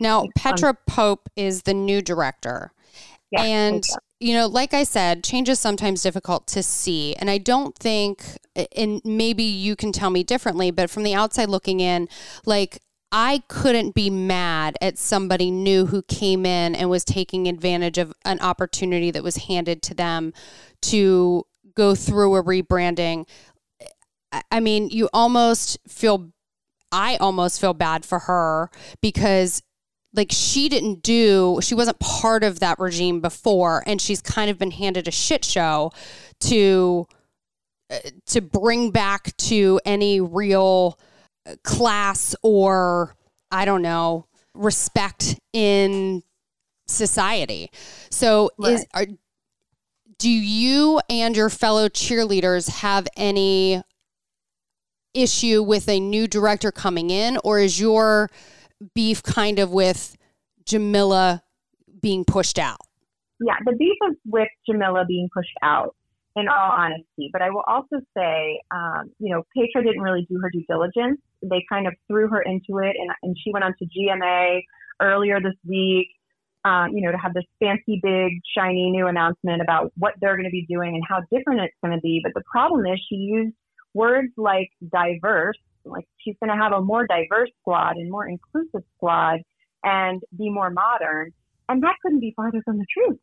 Now, 0.01 0.25
it's 0.25 0.33
Petra. 0.37 0.77
Pope 0.87 1.29
is 1.37 1.63
the 1.63 1.75
new 1.75 2.03
director, 2.03 2.73
yeah, 3.31 3.43
and 3.43 3.85
you 4.21 4.35
know, 4.35 4.47
like 4.47 4.75
I 4.75 4.85
said, 4.85 5.25
change 5.25 5.49
is 5.49 5.59
sometimes 5.59 6.03
difficult 6.03 6.47
to 6.49 6.63
see, 6.63 7.15
and 7.17 7.31
I 7.31 7.39
don't 7.39 7.77
think, 7.77 8.25
and 8.77 9.01
maybe 9.05 9.43
you 9.43 9.77
can 9.77 9.93
tell 9.93 10.11
me 10.11 10.23
differently, 10.23 10.71
but 10.71 10.91
from 10.91 11.03
the 11.03 11.15
outside 11.15 11.49
looking 11.49 11.81
in, 11.81 12.09
like 12.45 12.81
I 13.13 13.43
couldn't 13.49 13.95
be 13.95 14.11
mad 14.11 14.77
at 14.83 14.99
somebody 14.99 15.51
new 15.51 15.87
who 15.87 16.03
came 16.03 16.45
in 16.45 16.75
and 16.75 16.91
was 16.91 17.05
taking 17.05 17.47
advantage 17.47 17.99
of 17.99 18.13
an 18.25 18.41
opportunity 18.41 19.11
that 19.11 19.23
was 19.23 19.37
handed 19.37 19.83
to 19.85 19.95
them 19.95 20.33
to 20.83 21.47
go 21.75 21.95
through 21.95 22.35
a 22.37 22.43
rebranding. 22.43 23.27
I 24.51 24.61
mean, 24.61 24.91
you 24.91 25.09
almost 25.13 25.79
feel, 25.89 26.31
I 26.93 27.17
almost 27.17 27.61
feel 27.61 27.75
bad 27.75 28.05
for 28.05 28.21
her 28.21 28.71
because 29.01 29.63
like 30.17 30.33
she 30.33 30.69
didn't 30.69 31.03
do 31.03 31.61
she 31.63 31.75
wasn't 31.75 31.99
part 31.99 32.43
of 32.43 32.61
that 32.61 32.79
regime 32.79 33.21
before 33.21 33.85
and 33.87 34.01
she's 34.01 34.23
kind 34.23 34.51
of 34.51 34.59
been 34.59 34.71
handed 34.71 35.07
a 35.07 35.11
shit 35.11 35.45
show 35.45 35.93
to 36.41 37.07
uh, 37.91 37.99
to 38.27 38.41
bring 38.41 38.91
back 38.91 39.37
to 39.37 39.79
any 39.85 40.21
real 40.21 40.99
uh, 41.47 41.55
class 41.63 42.35
or 42.43 43.15
i 43.51 43.65
don't 43.65 43.83
know 43.83 44.27
respect 44.55 45.39
in 45.53 46.23
society 46.89 47.71
so 48.11 48.51
right. 48.59 48.73
is 48.73 48.87
are, 48.95 49.07
do 50.19 50.31
you 50.31 51.01
and 51.11 51.37
your 51.37 51.51
fellow 51.51 51.89
cheerleaders 51.89 52.71
have 52.71 53.07
any 53.17 53.83
issue 55.17 55.63
with 55.63 55.89
a 55.89 55.99
new 55.99 56.27
director 56.27 56.71
coming 56.71 57.11
in, 57.11 57.39
or 57.45 57.59
is 57.59 57.81
your 57.81 58.31
beef 58.95 59.23
kind 59.23 59.59
of 59.59 59.73
with 59.73 60.17
Jamila 60.65 61.43
being 62.01 62.25
pushed 62.25 62.59
out? 62.59 62.79
Yeah, 63.41 63.57
the 63.65 63.73
beef 63.73 63.97
is 64.11 64.17
with 64.27 64.49
Jamila 64.69 65.05
being 65.07 65.29
pushed 65.35 65.57
out, 65.63 65.95
in 66.37 66.49
all 66.49 66.71
honesty. 66.71 67.31
But 67.33 67.43
I 67.43 67.51
will 67.51 67.65
also 67.67 67.97
say, 68.17 68.61
um, 68.71 69.11
you 69.19 69.35
know, 69.35 69.43
Petra 69.57 69.83
didn't 69.83 70.03
really 70.03 70.27
do 70.29 70.39
her 70.41 70.51
due 70.51 70.65
diligence. 70.69 71.21
They 71.43 71.65
kind 71.69 71.87
of 71.87 71.95
threw 72.07 72.29
her 72.29 72.43
into 72.43 72.79
it, 72.79 72.95
and, 72.99 73.11
and 73.23 73.37
she 73.43 73.53
went 73.53 73.65
on 73.65 73.75
to 73.79 73.87
GMA 73.87 74.61
earlier 75.01 75.41
this 75.41 75.57
week. 75.67 76.09
Um, 76.65 76.91
you 76.97 77.03
know, 77.03 77.13
to 77.13 77.19
have 77.19 77.33
this 77.33 77.45
fancy, 77.61 78.01
big, 78.03 78.33
shiny 78.57 78.91
new 78.91 79.07
announcement 79.07 79.63
about 79.63 79.93
what 79.97 80.15
they're 80.21 80.35
going 80.35 80.47
to 80.47 80.51
be 80.51 80.67
doing 80.69 80.97
and 80.97 81.05
how 81.09 81.21
different 81.31 81.61
it's 81.61 81.77
going 81.81 81.95
to 81.95 82.01
be. 82.01 82.21
But 82.25 82.35
the 82.35 82.43
problem 82.51 82.85
is, 82.87 82.99
she 83.09 83.15
used 83.15 83.55
words 83.97 84.33
like 84.37 84.71
diverse, 84.93 85.57
like 85.85 86.05
she's 86.19 86.37
going 86.43 86.57
to 86.57 86.63
have 86.63 86.73
a 86.73 86.81
more 86.81 87.07
diverse 87.07 87.51
squad 87.61 87.97
and 87.97 88.11
more 88.11 88.29
inclusive 88.29 88.83
squad 88.97 89.41
and 89.83 90.23
be 90.37 90.51
more 90.51 90.71
modern. 90.71 91.33
And 91.69 91.83
that 91.83 91.97
couldn't 92.03 92.21
be 92.21 92.33
farther 92.37 92.63
from 92.65 92.79
the 92.79 92.87
truth. 92.93 93.19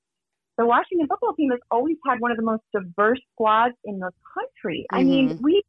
The 0.58 0.66
Washington 0.66 1.08
football 1.08 1.34
team 1.34 1.52
has 1.52 1.60
always 1.72 1.98
had 2.08 2.20
one 2.20 2.32
of 2.32 2.38
the 2.38 2.44
most 2.44 2.64
diverse 2.74 3.20
squads 3.34 3.76
in 3.86 4.00
the 4.00 4.12
country. 4.34 4.86
Mm-hmm. 4.92 5.00
I 5.00 5.04
mean, 5.04 5.40
we 5.42 5.64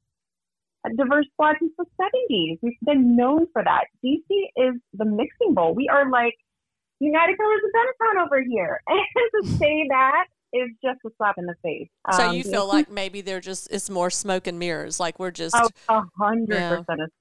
diverse 0.96 1.26
squad 1.32 1.56
since 1.58 1.72
the 1.78 1.86
70s. 2.00 2.58
We've 2.62 2.72
been 2.84 3.16
known 3.16 3.46
for 3.52 3.62
that. 3.64 3.84
DC 4.04 4.24
is 4.56 4.74
the 4.92 5.04
mixing 5.04 5.54
bowl. 5.54 5.74
We 5.74 5.88
are 5.88 6.10
like 6.10 6.34
United 7.00 7.36
Colors 7.38 7.60
of 7.64 7.70
Benetton 7.76 8.24
over 8.26 8.42
here. 8.42 8.80
And 8.88 9.44
to 9.44 9.56
say 9.58 9.86
that 9.88 10.26
is 10.54 10.70
just 10.82 11.00
a 11.04 11.10
slap 11.16 11.34
in 11.36 11.46
the 11.46 11.54
face. 11.62 11.88
So 12.12 12.28
um, 12.28 12.36
you 12.36 12.44
feel 12.44 12.66
like 12.66 12.90
maybe 12.90 13.20
they're 13.20 13.40
just 13.40 13.70
it's 13.70 13.90
more 13.90 14.10
smoke 14.10 14.46
and 14.46 14.58
mirrors, 14.58 15.00
like 15.00 15.18
we're 15.18 15.30
just 15.30 15.56
oh, 15.56 15.68
a 15.88 16.02
hundred 16.18 16.68
percent. 16.86 17.12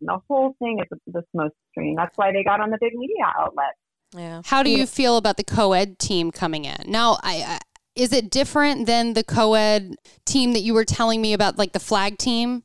The 0.00 0.20
whole 0.28 0.54
thing 0.58 0.78
is 0.80 0.98
the 1.06 1.22
smoke 1.32 1.52
screen. 1.72 1.96
That's 1.96 2.16
why 2.16 2.32
they 2.32 2.44
got 2.44 2.60
on 2.60 2.70
the 2.70 2.78
big 2.80 2.94
media 2.94 3.24
outlet. 3.38 3.74
Yeah. 4.14 4.42
How 4.44 4.62
do 4.62 4.70
you 4.70 4.86
feel 4.86 5.16
about 5.16 5.36
the 5.36 5.44
co-ed 5.44 5.98
team 5.98 6.30
coming 6.30 6.64
in 6.64 6.76
now? 6.86 7.18
I, 7.22 7.42
I 7.46 7.60
is 7.94 8.12
it 8.12 8.30
different 8.30 8.86
than 8.86 9.14
the 9.14 9.24
co-ed 9.24 9.96
team 10.24 10.52
that 10.52 10.60
you 10.60 10.72
were 10.72 10.84
telling 10.84 11.20
me 11.20 11.32
about, 11.32 11.58
like 11.58 11.72
the 11.72 11.80
flag 11.80 12.16
team? 12.16 12.62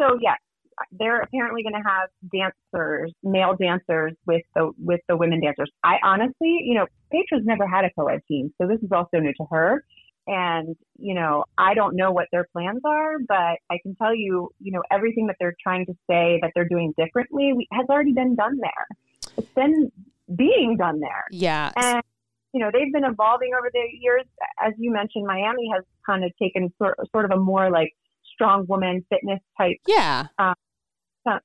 So 0.00 0.18
yes, 0.20 0.38
they're 0.92 1.20
apparently 1.20 1.62
going 1.62 1.74
to 1.74 1.88
have 1.88 2.08
dancers, 2.32 3.12
male 3.22 3.56
dancers 3.58 4.12
with 4.26 4.42
the 4.54 4.72
with 4.78 5.00
the 5.08 5.16
women 5.16 5.40
dancers. 5.40 5.70
I 5.82 5.96
honestly, 6.02 6.60
you 6.64 6.74
know, 6.74 6.86
Petra's 7.12 7.44
never 7.44 7.66
had 7.66 7.84
a 7.84 7.90
co-ed 7.98 8.20
team, 8.28 8.52
so 8.60 8.66
this 8.66 8.80
is 8.82 8.90
also 8.92 9.18
new 9.18 9.32
to 9.34 9.46
her. 9.50 9.84
And 10.26 10.76
you 10.98 11.14
know, 11.14 11.44
I 11.58 11.74
don't 11.74 11.96
know 11.96 12.10
what 12.12 12.28
their 12.32 12.46
plans 12.52 12.80
are, 12.84 13.18
but 13.26 13.58
I 13.70 13.78
can 13.82 13.94
tell 13.96 14.14
you, 14.14 14.50
you 14.60 14.72
know, 14.72 14.82
everything 14.90 15.26
that 15.26 15.36
they're 15.38 15.56
trying 15.62 15.86
to 15.86 15.92
say 16.08 16.38
that 16.42 16.52
they're 16.54 16.68
doing 16.68 16.94
differently 16.96 17.52
has 17.72 17.86
already 17.90 18.12
been 18.12 18.34
done 18.34 18.58
there. 18.58 19.32
It's 19.36 19.54
been 19.54 19.92
being 20.34 20.76
done 20.78 21.00
there. 21.00 21.24
Yeah. 21.30 21.72
And 21.76 22.02
you 22.52 22.60
know, 22.60 22.70
they've 22.72 22.92
been 22.92 23.04
evolving 23.04 23.50
over 23.58 23.68
the 23.72 23.82
years. 24.00 24.24
As 24.64 24.72
you 24.78 24.92
mentioned, 24.92 25.26
Miami 25.26 25.68
has 25.74 25.82
kind 26.06 26.24
of 26.24 26.30
taken 26.40 26.72
sort 26.78 26.96
sort 27.12 27.24
of 27.24 27.32
a 27.32 27.36
more 27.36 27.70
like 27.70 27.92
strong 28.34 28.66
woman 28.68 29.04
fitness 29.08 29.40
type 29.58 29.76
yeah 29.86 30.26
um, 30.38 30.54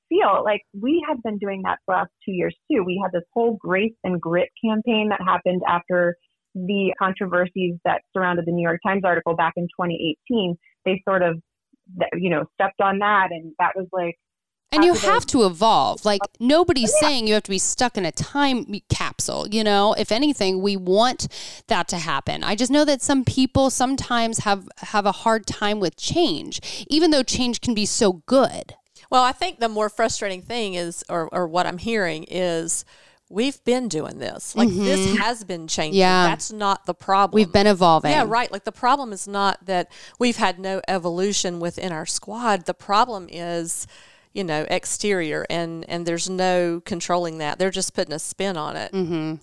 feel 0.08 0.42
like 0.44 0.62
we 0.78 1.04
have 1.08 1.22
been 1.22 1.38
doing 1.38 1.62
that 1.64 1.78
for 1.84 1.94
the 1.94 1.98
last 1.98 2.10
two 2.24 2.32
years 2.32 2.54
too. 2.70 2.82
We 2.84 3.00
had 3.02 3.12
this 3.12 3.26
whole 3.32 3.56
grace 3.60 3.94
and 4.04 4.20
grit 4.20 4.48
campaign 4.64 5.08
that 5.10 5.20
happened 5.24 5.62
after 5.66 6.16
the 6.54 6.92
controversies 6.98 7.76
that 7.84 8.02
surrounded 8.12 8.46
the 8.46 8.52
New 8.52 8.62
York 8.62 8.80
Times 8.86 9.02
article 9.04 9.34
back 9.36 9.54
in 9.56 9.64
2018. 9.64 10.56
They 10.84 11.02
sort 11.08 11.22
of, 11.22 11.40
you 12.14 12.30
know, 12.30 12.44
stepped 12.54 12.80
on 12.80 12.98
that, 12.98 13.28
and 13.30 13.52
that 13.58 13.72
was 13.76 13.86
like. 13.92 14.16
And 14.72 14.84
you 14.84 14.94
have 14.94 15.26
to 15.26 15.46
evolve. 15.46 16.04
Like 16.04 16.20
nobody's 16.38 16.92
yeah. 17.02 17.08
saying 17.08 17.26
you 17.26 17.34
have 17.34 17.42
to 17.42 17.50
be 17.50 17.58
stuck 17.58 17.98
in 17.98 18.04
a 18.04 18.12
time 18.12 18.66
capsule. 18.88 19.48
You 19.48 19.64
know, 19.64 19.94
if 19.94 20.12
anything, 20.12 20.62
we 20.62 20.76
want 20.76 21.26
that 21.66 21.88
to 21.88 21.96
happen. 21.96 22.44
I 22.44 22.54
just 22.54 22.70
know 22.70 22.84
that 22.84 23.02
some 23.02 23.24
people 23.24 23.70
sometimes 23.70 24.38
have 24.38 24.68
have 24.76 25.06
a 25.06 25.12
hard 25.12 25.48
time 25.48 25.80
with 25.80 25.96
change, 25.96 26.86
even 26.88 27.10
though 27.10 27.24
change 27.24 27.60
can 27.60 27.74
be 27.74 27.84
so 27.84 28.22
good. 28.26 28.76
Well, 29.10 29.22
I 29.22 29.32
think 29.32 29.58
the 29.58 29.68
more 29.68 29.88
frustrating 29.88 30.42
thing 30.42 30.74
is, 30.74 31.04
or, 31.08 31.28
or 31.34 31.46
what 31.46 31.66
I'm 31.66 31.78
hearing 31.78 32.24
is, 32.24 32.84
we've 33.30 33.62
been 33.64 33.88
doing 33.88 34.18
this. 34.18 34.54
Like 34.56 34.68
mm-hmm. 34.68 34.84
this 34.84 35.16
has 35.18 35.44
been 35.44 35.68
changing. 35.68 35.98
Yeah. 35.98 36.26
That's 36.26 36.52
not 36.52 36.84
the 36.84 36.94
problem. 36.94 37.36
We've 37.36 37.52
been 37.52 37.68
evolving. 37.68 38.10
Yeah, 38.10 38.24
right. 38.26 38.50
Like 38.52 38.64
the 38.64 38.72
problem 38.72 39.12
is 39.12 39.26
not 39.26 39.64
that 39.66 39.90
we've 40.18 40.36
had 40.36 40.58
no 40.58 40.82
evolution 40.88 41.60
within 41.60 41.92
our 41.92 42.06
squad. 42.06 42.66
The 42.66 42.74
problem 42.74 43.28
is, 43.30 43.86
you 44.34 44.44
know, 44.44 44.66
exterior 44.68 45.46
and 45.48 45.88
and 45.88 46.04
there's 46.06 46.28
no 46.28 46.82
controlling 46.84 47.38
that. 47.38 47.58
They're 47.58 47.70
just 47.70 47.94
putting 47.94 48.12
a 48.12 48.18
spin 48.18 48.56
on 48.56 48.76
it. 48.76 48.92
Mm-hmm. 48.92 49.36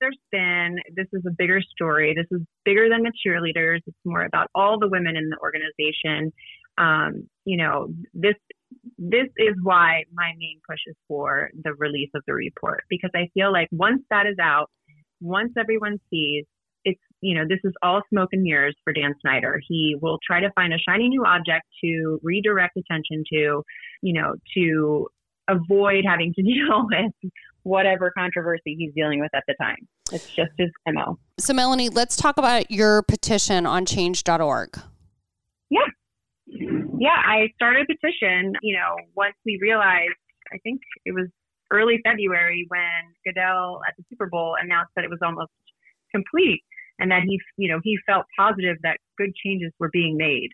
There's 0.00 0.18
been 0.32 0.78
this 0.94 1.08
is 1.12 1.22
a 1.26 1.32
bigger 1.36 1.60
story. 1.60 2.14
This 2.14 2.26
is 2.30 2.46
bigger 2.64 2.88
than 2.88 3.02
the 3.02 3.12
cheerleaders. 3.26 3.80
It's 3.86 3.98
more 4.04 4.24
about 4.24 4.48
all 4.54 4.78
the 4.78 4.88
women 4.88 5.16
in 5.16 5.28
the 5.28 5.36
organization. 5.38 6.32
Um, 6.78 7.28
you 7.44 7.56
know, 7.56 7.88
this 8.14 8.36
this 9.00 9.28
is 9.38 9.54
why 9.62 10.04
my 10.12 10.32
main 10.38 10.60
push 10.68 10.80
is 10.86 10.94
for 11.08 11.50
the 11.64 11.72
release 11.78 12.10
of 12.14 12.22
the 12.26 12.34
report 12.34 12.84
because 12.90 13.10
I 13.14 13.28
feel 13.32 13.50
like 13.50 13.68
once 13.72 14.02
that 14.10 14.26
is 14.26 14.36
out, 14.40 14.70
once 15.20 15.52
everyone 15.58 15.98
sees 16.10 16.44
it's 16.84 17.00
you 17.20 17.34
know 17.34 17.44
this 17.48 17.58
is 17.64 17.72
all 17.82 18.02
smoke 18.10 18.28
and 18.32 18.42
mirrors 18.42 18.76
for 18.84 18.92
Dan 18.92 19.14
Snyder. 19.22 19.58
He 19.66 19.96
will 20.00 20.18
try 20.26 20.40
to 20.40 20.50
find 20.54 20.72
a 20.74 20.78
shiny 20.78 21.08
new 21.08 21.24
object 21.24 21.64
to 21.82 22.20
redirect 22.22 22.76
attention 22.76 23.24
to, 23.32 23.62
you 24.02 24.12
know, 24.20 24.34
to 24.54 25.08
avoid 25.48 26.04
having 26.06 26.34
to 26.34 26.42
deal 26.42 26.86
with 26.86 27.32
whatever 27.62 28.12
controversy 28.16 28.76
he's 28.78 28.92
dealing 28.94 29.20
with 29.20 29.30
at 29.34 29.44
the 29.48 29.54
time. 29.60 29.76
It's 30.12 30.26
just 30.26 30.50
his 30.58 30.70
MO. 30.86 31.18
So 31.38 31.54
Melanie, 31.54 31.88
let's 31.88 32.16
talk 32.16 32.36
about 32.36 32.70
your 32.70 33.02
petition 33.02 33.64
on 33.64 33.86
change.org. 33.86 34.78
Yeah 35.70 35.80
yeah, 36.98 37.16
I 37.24 37.48
started 37.54 37.86
a 37.88 37.94
petition, 37.94 38.52
you 38.62 38.76
know, 38.76 38.96
once 39.16 39.34
we 39.44 39.58
realized, 39.60 40.18
I 40.52 40.58
think 40.58 40.80
it 41.04 41.12
was 41.12 41.28
early 41.70 42.00
February 42.04 42.66
when 42.68 43.14
Goodell 43.24 43.80
at 43.88 43.94
the 43.96 44.04
Super 44.10 44.26
Bowl 44.26 44.56
announced 44.60 44.92
that 44.96 45.04
it 45.04 45.10
was 45.10 45.20
almost 45.22 45.52
complete 46.10 46.62
and 46.98 47.10
that 47.10 47.22
he, 47.26 47.40
you 47.56 47.70
know, 47.72 47.80
he 47.82 47.96
felt 48.06 48.26
positive 48.36 48.76
that 48.82 48.98
good 49.16 49.34
changes 49.34 49.72
were 49.78 49.90
being 49.92 50.16
made. 50.16 50.50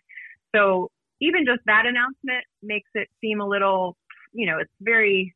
So 0.55 0.89
even 1.19 1.45
just 1.45 1.61
that 1.65 1.85
announcement 1.85 2.45
makes 2.63 2.89
it 2.93 3.07
seem 3.21 3.41
a 3.41 3.47
little, 3.47 3.97
you 4.33 4.45
know, 4.45 4.59
it's 4.59 4.71
very 4.81 5.33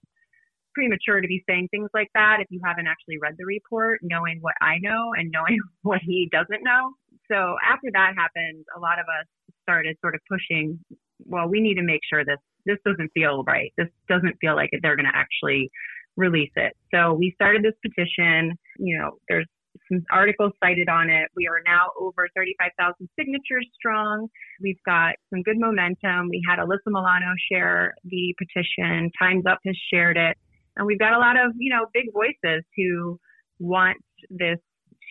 premature 0.74 1.20
to 1.20 1.28
be 1.28 1.44
saying 1.50 1.68
things 1.70 1.90
like 1.94 2.08
that 2.14 2.38
if 2.40 2.48
you 2.50 2.62
haven't 2.64 2.88
actually 2.88 3.18
read 3.22 3.36
the 3.38 3.46
report, 3.46 4.00
knowing 4.02 4.38
what 4.42 4.56
I 4.62 4.78
know 4.80 5.14
and 5.18 5.32
knowing 5.32 5.60
what 5.82 6.00
he 6.02 6.30
doesn't 6.32 6.64
know. 6.64 6.94
So 7.32 7.56
after 7.64 7.88
that 7.94 8.14
happened, 8.18 8.66
a 8.76 8.80
lot 8.80 9.00
of 9.00 9.06
us 9.06 9.28
started 9.64 9.96
sort 10.02 10.16
of 10.16 10.22
pushing, 10.30 10.80
well, 11.26 11.48
we 11.48 11.62
need 11.62 11.76
to 11.76 11.84
make 11.84 12.02
sure 12.10 12.26
this 12.26 12.38
this 12.66 12.78
doesn't 12.86 13.10
feel 13.14 13.44
right. 13.44 13.74
This 13.78 13.88
doesn't 14.08 14.36
feel 14.40 14.56
like 14.56 14.70
they're 14.84 14.96
going 14.96 15.12
to 15.12 15.18
actually 15.18 15.70
release 16.16 16.52
it. 16.56 16.74
So 16.94 17.14
we 17.14 17.32
started 17.34 17.64
this 17.64 17.74
petition. 17.82 18.54
You 18.78 19.00
know, 19.00 19.12
there's 19.28 19.48
some 19.92 20.04
articles 20.12 20.52
cited 20.64 20.90
on 20.90 21.10
it. 21.10 21.30
We 21.36 21.48
are 21.48 21.62
now 21.66 21.88
over 22.00 22.28
35,000 22.36 23.10
signatures 23.18 23.68
strong. 23.74 24.28
We've 24.62 24.82
got 24.86 25.16
some 25.32 25.42
good 25.42 25.58
momentum. 25.58 26.30
We 26.30 26.44
had 26.48 26.60
Alyssa 26.60 26.88
Milano 26.88 27.34
share 27.52 27.96
the 28.04 28.36
petition. 28.38 29.10
Time's 29.20 29.46
Up 29.46 29.60
has 29.66 29.78
shared 29.92 30.18
it. 30.18 30.38
And 30.78 30.86
we've 30.86 31.00
got 31.00 31.14
a 31.14 31.20
lot 31.20 31.36
of, 31.36 31.54
you 31.58 31.74
know, 31.74 31.88
big 31.94 32.14
voices 32.14 32.64
who 32.78 33.20
want 33.60 33.98
this 34.30 34.60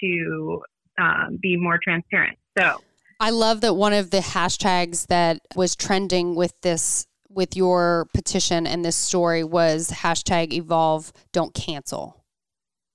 to 0.02 0.62
um, 1.00 1.38
be 1.40 1.56
more 1.56 1.78
transparent. 1.82 2.36
So 2.58 2.80
I 3.20 3.30
love 3.30 3.60
that 3.60 3.74
one 3.74 3.92
of 3.92 4.10
the 4.10 4.18
hashtags 4.18 5.06
that 5.08 5.40
was 5.54 5.76
trending 5.76 6.34
with 6.34 6.54
this 6.62 7.06
with 7.28 7.56
your 7.56 8.08
petition 8.12 8.66
and 8.66 8.84
this 8.84 8.96
story 8.96 9.44
was 9.44 9.90
hashtag 9.90 10.52
evolve 10.52 11.12
don't 11.32 11.54
cancel. 11.54 12.24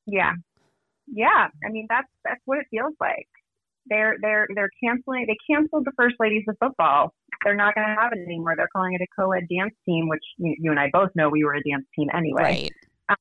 Yeah. 0.06 0.34
Yeah. 1.08 1.48
I 1.66 1.72
mean 1.72 1.88
that's 1.90 2.08
that's 2.24 2.42
what 2.46 2.60
it 2.60 2.66
feels 2.70 2.94
like. 3.00 3.28
They're 3.88 4.16
they're 4.22 4.48
they're 4.54 4.72
canceling 4.84 5.26
they 5.28 5.38
canceled 5.50 5.86
the 5.86 5.94
first 5.96 6.16
ladies 6.20 6.44
of 6.50 6.58
football. 6.60 7.14
They're 7.44 7.56
not 7.56 7.76
gonna 7.76 7.96
have 8.00 8.12
it 8.12 8.20
anymore. 8.26 8.56
They're 8.58 8.70
calling 8.76 8.94
it 8.94 9.02
a 9.02 9.08
co 9.16 9.32
ed 9.32 9.48
dance 9.48 9.74
team, 9.86 10.10
which 10.10 10.24
you, 10.38 10.56
you, 10.60 10.72
and 10.72 10.80
I 10.80 10.90
both 10.92 11.12
know 11.16 11.30
we 11.30 11.46
were 11.46 11.54
a 11.54 11.62
dance 11.64 11.86
team 11.96 12.10
anyway. 12.14 12.42
Right. 12.42 12.72
Um, 13.10 13.16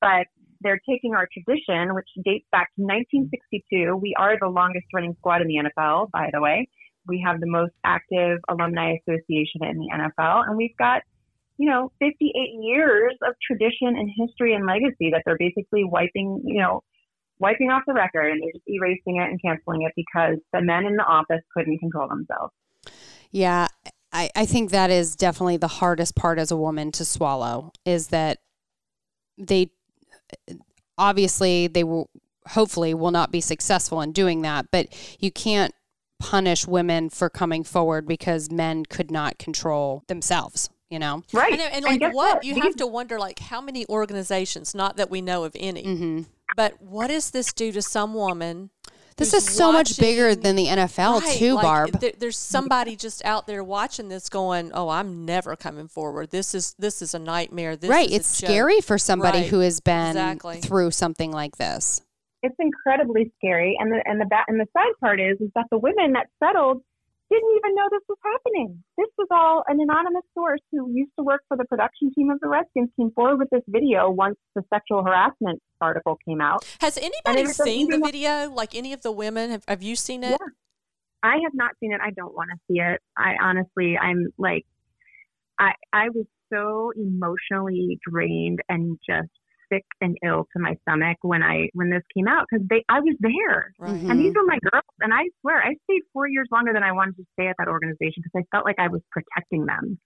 but 0.00 0.26
they're 0.62 0.80
taking 0.88 1.14
our 1.14 1.28
tradition, 1.32 1.94
which 1.94 2.08
dates 2.24 2.46
back 2.52 2.70
to 2.76 2.82
1962. 2.82 3.96
We 3.96 4.14
are 4.18 4.36
the 4.40 4.48
longest 4.48 4.86
running 4.94 5.14
squad 5.18 5.42
in 5.42 5.48
the 5.48 5.62
NFL, 5.68 6.10
by 6.10 6.30
the 6.32 6.40
way. 6.40 6.68
We 7.06 7.22
have 7.26 7.40
the 7.40 7.46
most 7.46 7.72
active 7.84 8.38
alumni 8.48 8.94
association 9.00 9.62
in 9.62 9.78
the 9.78 9.88
NFL, 9.92 10.46
and 10.46 10.56
we've 10.56 10.76
got, 10.78 11.02
you 11.58 11.68
know, 11.68 11.90
58 11.98 12.32
years 12.62 13.14
of 13.26 13.34
tradition 13.44 13.88
and 13.88 14.08
history 14.16 14.54
and 14.54 14.66
legacy 14.66 15.10
that 15.10 15.22
they're 15.26 15.38
basically 15.38 15.84
wiping, 15.84 16.42
you 16.44 16.60
know, 16.60 16.82
wiping 17.38 17.70
off 17.70 17.82
the 17.86 17.92
record 17.92 18.30
and 18.30 18.40
they're 18.40 18.52
just 18.52 18.64
erasing 18.68 19.20
it 19.20 19.28
and 19.28 19.40
canceling 19.44 19.82
it 19.82 19.92
because 19.96 20.38
the 20.52 20.62
men 20.62 20.86
in 20.86 20.94
the 20.94 21.02
office 21.02 21.42
couldn't 21.54 21.78
control 21.78 22.08
themselves. 22.08 22.52
Yeah. 23.32 23.66
I, 24.12 24.30
I 24.36 24.46
think 24.46 24.70
that 24.70 24.90
is 24.90 25.16
definitely 25.16 25.56
the 25.56 25.68
hardest 25.68 26.14
part 26.14 26.38
as 26.38 26.50
a 26.50 26.56
woman 26.56 26.92
to 26.92 27.04
swallow 27.04 27.72
is 27.84 28.08
that 28.08 28.38
they 29.38 29.70
obviously 30.98 31.66
they 31.66 31.84
will 31.84 32.10
hopefully 32.48 32.92
will 32.92 33.10
not 33.10 33.30
be 33.30 33.40
successful 33.40 34.00
in 34.00 34.12
doing 34.12 34.42
that, 34.42 34.66
but 34.70 34.88
you 35.20 35.30
can't 35.30 35.74
punish 36.18 36.66
women 36.66 37.08
for 37.08 37.28
coming 37.28 37.64
forward 37.64 38.06
because 38.06 38.50
men 38.50 38.84
could 38.84 39.10
not 39.10 39.38
control 39.38 40.04
themselves 40.08 40.70
you 40.92 40.98
know? 40.98 41.22
Right. 41.32 41.58
Know, 41.58 41.64
and 41.64 41.84
like 41.86 42.02
what, 42.02 42.12
what, 42.12 42.44
you 42.44 42.60
have 42.60 42.76
to 42.76 42.86
wonder 42.86 43.18
like 43.18 43.38
how 43.38 43.62
many 43.62 43.86
organizations 43.88 44.74
not 44.74 44.98
that 44.98 45.10
we 45.10 45.22
know 45.22 45.44
of 45.44 45.56
any 45.58 45.82
mm-hmm. 45.84 46.20
but 46.54 46.80
what 46.82 47.06
does 47.06 47.30
this 47.30 47.50
do 47.54 47.72
to 47.72 47.80
some 47.80 48.12
woman 48.12 48.68
this 49.16 49.34
is 49.34 49.44
so 49.44 49.66
watching, 49.66 49.78
much 49.78 49.98
bigger 49.98 50.34
than 50.34 50.56
the 50.56 50.66
NFL 50.66 51.20
right, 51.20 51.36
too, 51.36 51.54
like, 51.54 51.62
Barb. 51.62 52.00
Th- 52.00 52.16
there's 52.18 52.38
somebody 52.38 52.96
just 52.96 53.24
out 53.24 53.46
there 53.46 53.62
watching 53.62 54.08
this, 54.08 54.28
going, 54.28 54.70
"Oh, 54.74 54.88
I'm 54.88 55.24
never 55.24 55.56
coming 55.56 55.88
forward. 55.88 56.30
This 56.30 56.54
is 56.54 56.74
this 56.78 57.02
is 57.02 57.14
a 57.14 57.18
nightmare. 57.18 57.76
This 57.76 57.90
right. 57.90 58.10
it's 58.10 58.28
scary 58.28 58.80
for 58.80 58.98
somebody 58.98 59.40
right. 59.40 59.48
who 59.48 59.60
has 59.60 59.80
been 59.80 60.10
exactly. 60.10 60.60
through 60.60 60.90
something 60.90 61.32
like 61.32 61.56
this. 61.56 62.00
It's 62.42 62.56
incredibly 62.58 63.32
scary, 63.38 63.76
and 63.78 63.92
the 63.92 64.02
and 64.04 64.20
the 64.20 64.26
and 64.48 64.60
the 64.60 64.66
sad 64.72 64.92
part 65.00 65.20
is 65.20 65.40
is 65.40 65.50
that 65.54 65.66
the 65.70 65.78
women 65.78 66.12
that 66.12 66.26
settled 66.42 66.82
didn't 67.32 67.56
even 67.56 67.74
know 67.74 67.88
this 67.90 68.02
was 68.08 68.18
happening. 68.22 68.82
This 68.98 69.08
was 69.16 69.28
all 69.30 69.64
an 69.66 69.80
anonymous 69.80 70.24
source 70.34 70.60
who 70.70 70.90
used 70.92 71.12
to 71.18 71.24
work 71.24 71.40
for 71.48 71.56
the 71.56 71.64
production 71.64 72.12
team 72.14 72.30
of 72.30 72.38
the 72.40 72.48
Redskins 72.48 72.90
came 72.98 73.10
forward 73.12 73.38
with 73.38 73.50
this 73.50 73.62
video 73.68 74.10
once 74.10 74.36
the 74.54 74.62
sexual 74.72 75.02
harassment 75.02 75.60
article 75.80 76.18
came 76.26 76.40
out. 76.40 76.64
Has 76.80 76.98
anybody 76.98 77.46
seen 77.46 77.88
the 77.88 77.98
video? 77.98 78.50
Like 78.50 78.74
any 78.74 78.92
of 78.92 79.02
the 79.02 79.12
women? 79.12 79.50
Have, 79.50 79.64
have 79.66 79.82
you 79.82 79.96
seen 79.96 80.22
it? 80.24 80.36
Yeah. 80.40 80.46
I 81.22 81.36
have 81.44 81.54
not 81.54 81.70
seen 81.80 81.92
it. 81.92 82.00
I 82.02 82.10
don't 82.10 82.34
want 82.34 82.50
to 82.50 82.58
see 82.68 82.80
it. 82.80 83.00
I 83.16 83.34
honestly, 83.40 83.96
I'm 83.96 84.26
like, 84.38 84.66
I 85.58 85.72
I 85.92 86.08
was 86.08 86.26
so 86.52 86.92
emotionally 86.96 87.98
drained 88.06 88.60
and 88.68 88.98
just 89.08 89.30
sick 89.72 89.84
and 90.00 90.16
ill 90.24 90.46
to 90.52 90.62
my 90.62 90.76
stomach 90.82 91.18
when 91.22 91.42
I 91.42 91.68
when 91.74 91.90
this 91.90 92.02
came 92.14 92.28
out 92.28 92.46
because 92.50 92.66
they 92.68 92.84
I 92.88 93.00
was 93.00 93.16
there. 93.20 93.72
Right. 93.78 93.90
and 93.90 94.18
these 94.18 94.32
mm-hmm. 94.32 94.38
were 94.38 94.46
my 94.46 94.58
girls 94.70 94.84
and 95.00 95.12
I 95.12 95.24
swear 95.40 95.62
I 95.62 95.74
stayed 95.84 96.02
four 96.12 96.28
years 96.28 96.48
longer 96.52 96.72
than 96.72 96.82
I 96.82 96.92
wanted 96.92 97.16
to 97.16 97.24
stay 97.34 97.48
at 97.48 97.56
that 97.58 97.68
organization 97.68 98.22
because 98.22 98.42
I 98.42 98.56
felt 98.56 98.64
like 98.64 98.78
I 98.78 98.88
was 98.88 99.00
protecting 99.10 99.66
them. 99.66 99.98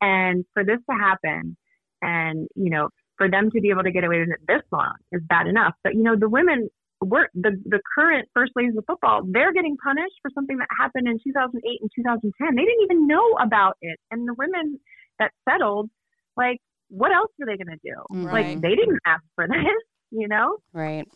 And 0.00 0.44
for 0.52 0.64
this 0.64 0.78
to 0.88 0.96
happen 0.96 1.56
and 2.02 2.48
you 2.54 2.70
know 2.70 2.88
for 3.16 3.30
them 3.30 3.50
to 3.50 3.60
be 3.60 3.70
able 3.70 3.84
to 3.84 3.92
get 3.92 4.04
away 4.04 4.20
with 4.20 4.30
it 4.30 4.40
this 4.48 4.62
long 4.72 4.94
is 5.12 5.22
bad 5.28 5.46
enough. 5.46 5.74
But 5.82 5.94
you 5.94 6.02
know 6.02 6.16
the 6.18 6.28
women 6.28 6.68
were 7.00 7.28
the 7.34 7.52
the 7.66 7.80
current 7.94 8.28
first 8.34 8.52
ladies 8.56 8.76
of 8.78 8.84
football 8.86 9.22
they're 9.26 9.52
getting 9.52 9.76
punished 9.76 10.14
for 10.22 10.30
something 10.34 10.56
that 10.56 10.68
happened 10.78 11.06
in 11.06 11.18
2008 11.22 11.60
and 11.80 11.90
2010 11.94 12.54
they 12.54 12.62
didn't 12.62 12.84
even 12.84 13.06
know 13.06 13.36
about 13.40 13.76
it. 13.82 13.98
And 14.10 14.26
the 14.26 14.34
women 14.34 14.80
that 15.18 15.32
settled 15.48 15.90
like 16.36 16.58
what 16.88 17.12
else 17.12 17.30
are 17.40 17.46
they 17.46 17.56
going 17.56 17.78
to 17.78 17.82
do? 17.82 17.94
Mm-hmm. 18.12 18.26
Right. 18.26 18.46
Like 18.48 18.60
they 18.60 18.74
didn't 18.74 19.00
ask 19.06 19.22
for 19.34 19.46
this, 19.48 19.82
you 20.10 20.28
know? 20.28 20.58
Right. 20.72 21.06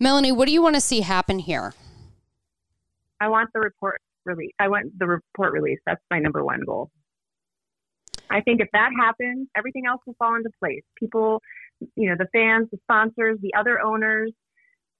Melanie, 0.00 0.32
what 0.32 0.46
do 0.46 0.52
you 0.52 0.62
want 0.62 0.76
to 0.76 0.80
see 0.80 1.00
happen 1.00 1.38
here? 1.38 1.74
I 3.20 3.28
want 3.28 3.50
the 3.52 3.60
report 3.60 4.00
release. 4.24 4.52
I 4.60 4.68
want 4.68 4.96
the 4.98 5.06
report 5.06 5.52
release. 5.52 5.80
That's 5.86 6.00
my 6.10 6.18
number 6.20 6.44
one 6.44 6.60
goal. 6.64 6.90
I 8.30 8.40
think 8.42 8.60
if 8.60 8.68
that 8.72 8.90
happens, 8.98 9.48
everything 9.56 9.84
else 9.88 10.00
will 10.06 10.14
fall 10.18 10.36
into 10.36 10.50
place. 10.58 10.82
People, 10.98 11.40
you 11.96 12.08
know, 12.08 12.16
the 12.16 12.28
fans, 12.32 12.68
the 12.70 12.78
sponsors, 12.84 13.38
the 13.40 13.54
other 13.58 13.80
owners, 13.80 14.32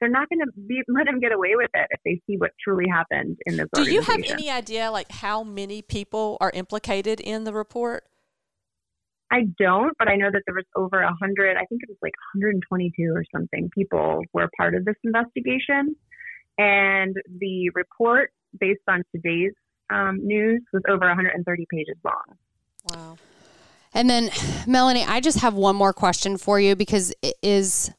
they're 0.01 0.11
not 0.11 0.29
going 0.29 0.41
to 0.41 0.53
be 0.67 0.81
let 0.89 1.07
them 1.07 1.21
get 1.21 1.33
away 1.33 1.53
with 1.55 1.71
it 1.75 1.87
if 1.91 2.01
they 2.05 2.21
see 2.27 2.39
what 2.39 2.51
truly 2.63 2.87
happened 2.91 3.37
in 3.47 3.57
this. 3.57 3.67
Do 3.75 3.91
you 3.91 4.01
have 4.01 4.23
any 4.25 4.51
idea, 4.51 4.91
like, 4.91 5.11
how 5.11 5.43
many 5.43 5.83
people 5.83 6.39
are 6.41 6.51
implicated 6.55 7.21
in 7.21 7.45
the 7.45 7.53
report? 7.53 8.05
I 9.31 9.43
don't, 9.59 9.93
but 9.99 10.09
I 10.09 10.17
know 10.17 10.31
that 10.33 10.43
there 10.47 10.55
was 10.55 10.65
over 10.75 11.01
a 11.01 11.15
hundred. 11.21 11.57
I 11.57 11.65
think 11.67 11.83
it 11.83 11.89
was 11.89 11.99
like 12.03 12.15
122 12.35 13.13
or 13.15 13.25
something 13.35 13.69
people 13.75 14.23
were 14.33 14.49
part 14.57 14.75
of 14.75 14.85
this 14.85 14.97
investigation, 15.05 15.95
and 16.57 17.15
the 17.39 17.71
report, 17.75 18.31
based 18.59 18.81
on 18.89 19.03
today's 19.15 19.53
um, 19.91 20.19
news, 20.23 20.63
was 20.73 20.83
over 20.89 21.07
130 21.07 21.67
pages 21.71 21.97
long. 22.05 22.37
Wow. 22.93 23.19
And 23.95 24.09
then, 24.09 24.31
Melanie, 24.67 25.05
I 25.05 25.21
just 25.21 25.41
have 25.41 25.55
one 25.55 25.77
more 25.77 25.93
question 25.93 26.37
for 26.37 26.61
you 26.61 26.77
because 26.77 27.13
it 27.23 27.35
is 27.43 27.91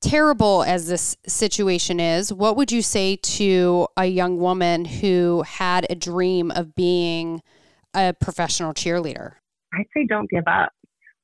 terrible 0.00 0.62
as 0.62 0.88
this 0.88 1.16
situation 1.26 2.00
is. 2.00 2.32
What 2.32 2.56
would 2.56 2.70
you 2.70 2.82
say 2.82 3.16
to 3.16 3.88
a 3.96 4.06
young 4.06 4.38
woman 4.38 4.84
who 4.84 5.42
had 5.42 5.86
a 5.90 5.94
dream 5.94 6.50
of 6.50 6.74
being 6.74 7.42
a 7.94 8.14
professional 8.14 8.74
cheerleader? 8.74 9.34
I'd 9.72 9.86
say 9.94 10.06
don't 10.06 10.30
give 10.30 10.46
up. 10.46 10.72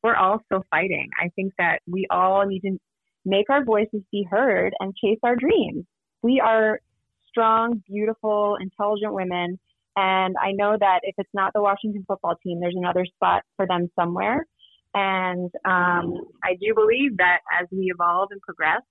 We're 0.02 0.16
all 0.16 0.40
still 0.46 0.64
fighting. 0.70 1.08
I 1.18 1.30
think 1.34 1.54
that 1.58 1.80
we 1.86 2.06
all 2.10 2.44
need 2.46 2.60
to 2.60 2.78
make 3.24 3.48
our 3.48 3.64
voices 3.64 4.02
be 4.12 4.26
heard 4.30 4.74
and 4.80 4.94
chase 4.96 5.18
our 5.22 5.36
dreams. 5.36 5.84
We 6.22 6.40
are 6.40 6.80
strong, 7.28 7.82
beautiful, 7.86 8.56
intelligent 8.60 9.14
women. 9.14 9.58
And 9.96 10.34
I 10.40 10.52
know 10.52 10.76
that 10.78 11.00
if 11.04 11.14
it's 11.18 11.30
not 11.32 11.52
the 11.54 11.62
Washington 11.62 12.04
football 12.06 12.34
team, 12.42 12.60
there's 12.60 12.76
another 12.76 13.06
spot 13.06 13.42
for 13.56 13.66
them 13.66 13.90
somewhere. 13.98 14.46
And 14.92 15.50
um, 15.64 16.14
I 16.44 16.54
do 16.60 16.74
believe 16.74 17.16
that 17.16 17.38
as 17.60 17.66
we 17.72 17.92
evolve 17.92 18.28
and 18.30 18.40
progress, 18.40 18.82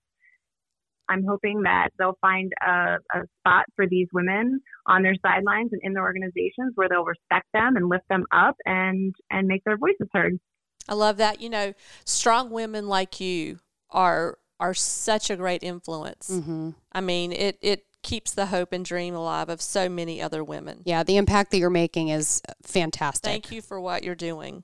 I'm 1.10 1.26
hoping 1.28 1.64
that 1.64 1.90
they'll 1.98 2.18
find 2.22 2.52
a, 2.66 2.98
a 3.14 3.22
spot 3.40 3.66
for 3.76 3.88
these 3.88 4.08
women 4.14 4.62
on 4.86 5.04
their 5.04 5.16
sidelines 5.22 5.70
and 5.72 5.82
in 5.84 5.94
their 5.94 6.04
organizations 6.04 6.74
where 6.76 6.90
they'll 6.90 7.06
respect 7.06 7.48
them 7.54 7.76
and 7.76 7.90
lift 7.90 8.08
them 8.10 8.26
up 8.32 8.56
and 8.66 9.14
and 9.30 9.48
make 9.48 9.64
their 9.64 9.78
voices 9.78 10.08
heard. 10.12 10.40
I 10.88 10.96
love 10.96 11.18
that. 11.18 11.42
You 11.42 11.50
know, 11.50 11.74
strong 12.06 12.50
women 12.50 12.88
like 12.88 13.20
you 13.20 13.60
are 13.90 14.38
are 14.60 14.74
such 14.74 15.30
a 15.30 15.36
great 15.36 15.64
influence. 15.64 16.30
Mm-hmm. 16.30 16.72
I 16.92 17.02
mean, 17.02 17.32
it 17.32 17.58
it 17.62 17.86
keeps 18.02 18.34
the 18.34 18.48
hope 18.48 18.74
and 18.74 18.84
dream 18.84 19.16
alive 19.16 19.50
of 19.50 19.62
so 19.62 19.90
many 19.90 20.22
other 20.22 20.44
women. 20.44 20.82
Yeah, 20.86 21.04
the 21.04 21.18
impact 21.18 21.52
that 21.52 21.58
you're 21.58 21.70
making 21.70 22.10
is 22.10 22.42
fantastic. 22.62 23.30
Thank 23.30 23.52
you 23.52 23.62
for 23.62 23.80
what 23.80 24.04
you're 24.04 24.16
doing. 24.16 24.64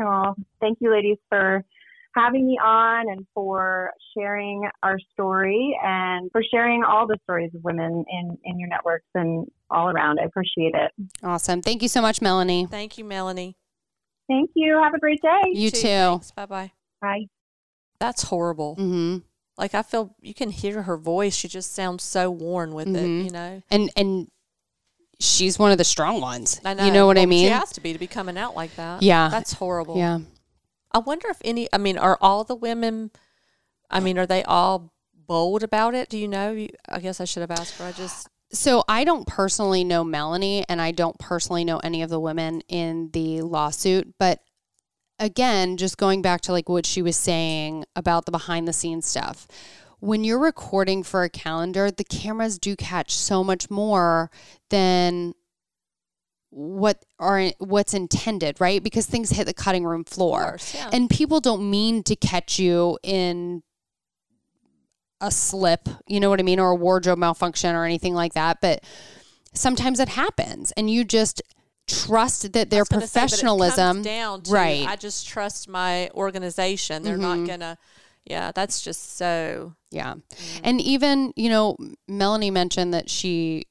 Oh, 0.00 0.34
thank 0.60 0.78
you, 0.80 0.90
ladies, 0.90 1.18
for 1.28 1.64
having 2.14 2.46
me 2.46 2.58
on 2.62 3.08
and 3.10 3.26
for 3.34 3.90
sharing 4.16 4.68
our 4.82 4.98
story 5.12 5.76
and 5.82 6.30
for 6.32 6.42
sharing 6.50 6.84
all 6.84 7.06
the 7.06 7.18
stories 7.24 7.50
of 7.54 7.62
women 7.64 8.04
in, 8.10 8.38
in 8.44 8.58
your 8.58 8.68
networks 8.68 9.06
and 9.14 9.46
all 9.70 9.88
around. 9.88 10.18
I 10.20 10.24
appreciate 10.24 10.74
it. 10.74 10.92
Awesome. 11.22 11.62
Thank 11.62 11.82
you 11.82 11.88
so 11.88 12.00
much, 12.00 12.20
Melanie. 12.20 12.66
Thank 12.70 12.98
you, 12.98 13.04
Melanie. 13.04 13.56
Thank 14.28 14.50
you. 14.54 14.80
Have 14.82 14.94
a 14.94 14.98
great 14.98 15.20
day. 15.20 15.50
You, 15.52 15.70
too. 15.70 16.20
Bye 16.36 16.46
bye. 16.46 16.72
Bye. 17.00 17.26
That's 17.98 18.22
horrible. 18.24 18.76
Mm-hmm. 18.76 19.18
Like 19.58 19.74
I 19.74 19.82
feel 19.82 20.14
you 20.20 20.34
can 20.34 20.50
hear 20.50 20.82
her 20.82 20.96
voice. 20.96 21.34
She 21.34 21.48
just 21.48 21.74
sounds 21.74 22.02
so 22.02 22.30
worn 22.30 22.74
with 22.74 22.88
mm-hmm. 22.88 23.20
it, 23.20 23.24
you 23.24 23.30
know. 23.30 23.62
And 23.70 23.90
and 23.96 24.28
she's 25.20 25.58
one 25.58 25.72
of 25.72 25.78
the 25.78 25.84
strong 25.84 26.20
ones. 26.20 26.60
I 26.64 26.74
know. 26.74 26.84
You 26.84 26.92
know 26.92 27.06
what 27.06 27.16
well, 27.16 27.22
I 27.22 27.26
mean? 27.26 27.46
She 27.46 27.52
has 27.52 27.70
to 27.72 27.80
be 27.80 27.92
to 27.92 27.98
be 27.98 28.06
coming 28.06 28.38
out 28.38 28.56
like 28.56 28.74
that. 28.76 29.02
Yeah. 29.02 29.28
That's 29.28 29.52
horrible. 29.52 29.96
Yeah. 29.96 30.20
I 30.94 30.98
wonder 30.98 31.28
if 31.28 31.38
any. 31.44 31.68
I 31.72 31.78
mean, 31.78 31.98
are 31.98 32.18
all 32.20 32.44
the 32.44 32.54
women? 32.54 33.10
I 33.90 34.00
mean, 34.00 34.18
are 34.18 34.26
they 34.26 34.42
all 34.44 34.92
bold 35.14 35.62
about 35.62 35.94
it? 35.94 36.08
Do 36.08 36.18
you 36.18 36.28
know? 36.28 36.66
I 36.88 36.98
guess 37.00 37.20
I 37.20 37.24
should 37.24 37.40
have 37.40 37.50
asked 37.50 37.78
her. 37.78 37.84
I 37.84 37.92
just. 37.92 38.28
So 38.52 38.84
I 38.86 39.04
don't 39.04 39.26
personally 39.26 39.82
know 39.82 40.04
Melanie, 40.04 40.64
and 40.68 40.80
I 40.80 40.90
don't 40.90 41.18
personally 41.18 41.64
know 41.64 41.78
any 41.78 42.02
of 42.02 42.10
the 42.10 42.20
women 42.20 42.62
in 42.68 43.10
the 43.12 43.40
lawsuit. 43.40 44.14
But 44.18 44.40
again, 45.18 45.76
just 45.76 45.96
going 45.96 46.20
back 46.20 46.42
to 46.42 46.52
like 46.52 46.68
what 46.68 46.84
she 46.84 47.00
was 47.00 47.16
saying 47.16 47.84
about 47.96 48.26
the 48.26 48.32
behind 48.32 48.68
the 48.68 48.72
scenes 48.72 49.06
stuff. 49.06 49.46
When 50.00 50.24
you're 50.24 50.38
recording 50.38 51.04
for 51.04 51.22
a 51.22 51.30
calendar, 51.30 51.90
the 51.90 52.04
cameras 52.04 52.58
do 52.58 52.74
catch 52.74 53.16
so 53.16 53.44
much 53.44 53.70
more 53.70 54.30
than 54.68 55.34
what 56.52 57.02
are 57.18 57.50
what's 57.58 57.94
intended, 57.94 58.60
right? 58.60 58.82
Because 58.82 59.06
things 59.06 59.30
hit 59.30 59.46
the 59.46 59.54
cutting 59.54 59.84
room 59.84 60.04
floor. 60.04 60.50
Course, 60.50 60.74
yeah. 60.74 60.90
And 60.92 61.08
people 61.08 61.40
don't 61.40 61.68
mean 61.68 62.02
to 62.04 62.14
catch 62.14 62.58
you 62.58 62.98
in 63.02 63.62
a 65.20 65.30
slip, 65.30 65.88
you 66.06 66.20
know 66.20 66.28
what 66.28 66.40
I 66.40 66.42
mean, 66.42 66.60
or 66.60 66.72
a 66.72 66.74
wardrobe 66.74 67.18
malfunction 67.18 67.74
or 67.74 67.84
anything 67.84 68.12
like 68.12 68.34
that, 68.34 68.60
but 68.60 68.84
sometimes 69.54 69.98
it 69.98 70.10
happens 70.10 70.72
and 70.72 70.90
you 70.90 71.04
just 71.04 71.40
trust 71.86 72.52
that 72.52 72.70
their 72.70 72.84
professionalism 72.84 74.02
say, 74.02 74.10
down 74.18 74.42
to, 74.42 74.50
right. 74.50 74.86
I 74.86 74.96
just 74.96 75.26
trust 75.26 75.68
my 75.68 76.10
organization. 76.10 77.02
They're 77.02 77.16
mm-hmm. 77.16 77.44
not 77.44 77.46
going 77.46 77.60
to 77.60 77.78
yeah, 78.24 78.52
that's 78.52 78.82
just 78.82 79.16
so 79.16 79.74
yeah. 79.90 80.14
Mm. 80.14 80.60
And 80.62 80.80
even, 80.80 81.32
you 81.36 81.48
know, 81.48 81.76
Melanie 82.06 82.52
mentioned 82.52 82.94
that 82.94 83.10
she 83.10 83.64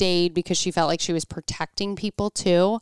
stayed 0.00 0.32
because 0.32 0.56
she 0.56 0.70
felt 0.70 0.88
like 0.88 1.00
she 1.00 1.12
was 1.12 1.26
protecting 1.26 1.94
people 1.94 2.30
too. 2.30 2.80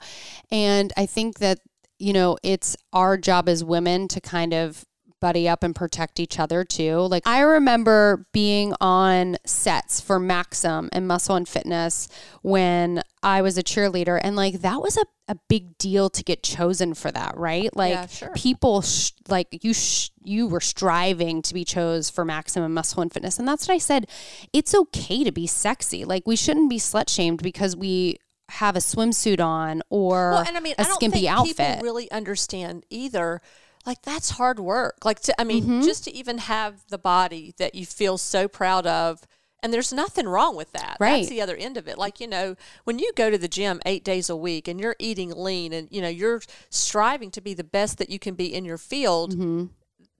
And 0.52 0.92
I 0.96 1.04
think 1.04 1.40
that, 1.40 1.58
you 1.98 2.12
know, 2.12 2.38
it's 2.44 2.76
our 2.92 3.16
job 3.16 3.48
as 3.48 3.64
women 3.64 4.06
to 4.08 4.20
kind 4.20 4.54
of 4.54 4.84
buddy 5.20 5.48
up 5.48 5.62
and 5.62 5.74
protect 5.74 6.20
each 6.20 6.38
other 6.38 6.64
too. 6.64 6.96
Like 6.98 7.26
I 7.26 7.40
remember 7.40 8.26
being 8.32 8.74
on 8.80 9.36
sets 9.44 10.00
for 10.00 10.18
Maxim 10.18 10.88
and 10.92 11.08
Muscle 11.08 11.34
and 11.36 11.48
Fitness 11.48 12.08
when 12.42 13.02
I 13.22 13.42
was 13.42 13.58
a 13.58 13.62
cheerleader 13.62 14.20
and 14.22 14.36
like 14.36 14.60
that 14.60 14.80
was 14.80 14.96
a, 14.96 15.04
a 15.28 15.36
big 15.48 15.76
deal 15.78 16.08
to 16.10 16.22
get 16.22 16.42
chosen 16.42 16.94
for 16.94 17.10
that, 17.10 17.36
right? 17.36 17.74
Like 17.76 17.90
Yeah, 17.92 18.06
sure. 18.06 18.32
people 18.34 18.82
sh- 18.82 19.10
like 19.28 19.48
you 19.64 19.74
sh- 19.74 20.10
you 20.22 20.46
were 20.46 20.60
striving 20.60 21.42
to 21.42 21.54
be 21.54 21.64
chose 21.64 22.10
for 22.10 22.24
Maxim 22.24 22.62
and 22.62 22.74
Muscle 22.74 23.02
and 23.02 23.12
Fitness 23.12 23.38
and 23.38 23.48
that's 23.48 23.66
what 23.66 23.74
I 23.74 23.78
said. 23.78 24.08
It's 24.52 24.74
okay 24.74 25.24
to 25.24 25.32
be 25.32 25.46
sexy. 25.46 26.04
Like 26.04 26.22
we 26.26 26.36
shouldn't 26.36 26.70
be 26.70 26.78
slut 26.78 27.08
shamed 27.08 27.42
because 27.42 27.74
we 27.76 28.18
have 28.50 28.76
a 28.76 28.80
swimsuit 28.80 29.40
on 29.40 29.82
or 29.90 30.30
Well, 30.30 30.44
and 30.46 30.56
I 30.56 30.60
mean, 30.60 30.74
a 30.78 30.82
I 30.82 30.84
don't 30.84 30.94
skimpy 30.94 31.20
think 31.22 31.30
outfit. 31.32 31.56
people 31.56 31.82
really 31.82 32.10
understand 32.10 32.86
either. 32.88 33.42
Like 33.86 34.02
that's 34.02 34.30
hard 34.30 34.58
work. 34.60 35.04
Like 35.04 35.20
to, 35.20 35.40
I 35.40 35.44
mean, 35.44 35.62
Mm-hmm. 35.64 35.82
just 35.82 36.04
to 36.04 36.14
even 36.14 36.38
have 36.38 36.84
the 36.88 36.98
body 36.98 37.54
that 37.58 37.74
you 37.74 37.86
feel 37.86 38.18
so 38.18 38.48
proud 38.48 38.86
of. 38.86 39.26
And 39.60 39.72
there's 39.72 39.92
nothing 39.92 40.28
wrong 40.28 40.54
with 40.54 40.70
that. 40.72 40.98
Right. 41.00 41.16
That's 41.16 41.30
the 41.30 41.40
other 41.40 41.56
end 41.56 41.76
of 41.76 41.88
it. 41.88 41.98
Like, 41.98 42.20
you 42.20 42.28
know, 42.28 42.54
when 42.84 43.00
you 43.00 43.10
go 43.16 43.28
to 43.28 43.36
the 43.36 43.48
gym 43.48 43.80
eight 43.84 44.04
days 44.04 44.30
a 44.30 44.36
week 44.36 44.68
and 44.68 44.78
you're 44.78 44.94
eating 45.00 45.32
lean 45.32 45.72
and, 45.72 45.88
you 45.90 46.00
know, 46.00 46.08
you're 46.08 46.40
striving 46.70 47.32
to 47.32 47.40
be 47.40 47.54
the 47.54 47.64
best 47.64 47.98
that 47.98 48.08
you 48.08 48.20
can 48.20 48.34
be 48.34 48.54
in 48.54 48.64
your 48.64 48.78
field, 48.78 49.34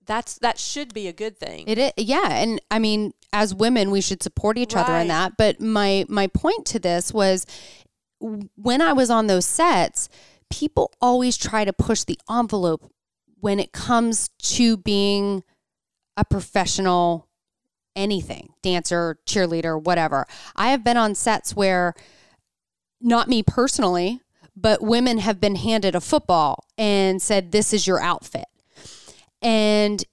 that's 0.04 0.38
that 0.38 0.58
should 0.58 0.92
be 0.92 1.06
a 1.06 1.12
good 1.12 1.38
thing. 1.38 1.66
Mm-hmm. 1.66 1.70
It 1.70 1.78
is, 1.78 1.92
yeah, 1.98 2.32
and 2.32 2.60
I 2.70 2.80
mean, 2.80 3.12
as 3.32 3.54
women, 3.54 3.90
we 3.92 4.00
should 4.00 4.22
support 4.24 4.58
each 4.58 4.74
other 4.74 4.94
in 4.96 5.06
that. 5.08 5.36
But 5.36 5.60
my 5.60 6.04
my 6.08 6.26
point 6.26 6.66
to 6.66 6.80
this 6.80 7.12
was, 7.14 7.46
when 8.18 8.80
I 8.80 8.92
was 8.92 9.10
on 9.10 9.28
those 9.28 9.46
sets, 9.46 10.08
people 10.50 10.92
always 11.00 11.36
try 11.36 11.64
to 11.64 11.72
push 11.72 12.04
the 12.04 12.18
envelope 12.28 12.90
when 13.40 13.60
it 13.60 13.72
comes 13.72 14.30
to 14.38 14.76
being 14.76 15.42
a 16.16 16.24
professional 16.24 17.28
anything 17.96 18.50
dancer 18.62 19.18
cheerleader 19.26 19.82
whatever. 19.82 20.26
I 20.54 20.68
have 20.68 20.84
been 20.84 20.96
on 20.96 21.14
sets 21.14 21.56
where 21.56 21.94
not 23.00 23.28
me 23.28 23.42
personally 23.42 24.20
but 24.60 24.82
women 24.82 25.18
have 25.18 25.40
been 25.40 25.54
handed 25.54 25.94
a 25.94 26.00
football 26.00 26.64
and 26.76 27.22
said 27.22 27.52
this 27.52 27.72
is 27.72 27.86
your 27.86 28.00
outfit. 28.00 28.46
And 29.40 30.04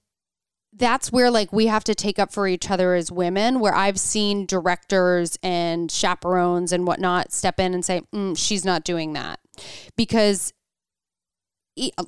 that's 0.72 1.10
where 1.10 1.30
like 1.30 1.52
we 1.52 1.66
have 1.66 1.84
to 1.84 1.94
take 1.94 2.18
up 2.18 2.32
for 2.32 2.46
each 2.46 2.70
other 2.70 2.92
as 2.92 3.10
women 3.10 3.60
where 3.60 3.74
i've 3.74 3.98
seen 3.98 4.44
directors 4.44 5.38
and 5.42 5.90
chaperones 5.90 6.70
and 6.70 6.86
whatnot 6.86 7.32
step 7.32 7.58
in 7.58 7.72
and 7.72 7.82
say 7.82 8.02
mm, 8.14 8.36
she's 8.36 8.64
not 8.64 8.84
doing 8.84 9.14
that. 9.14 9.40
Because 9.96 10.52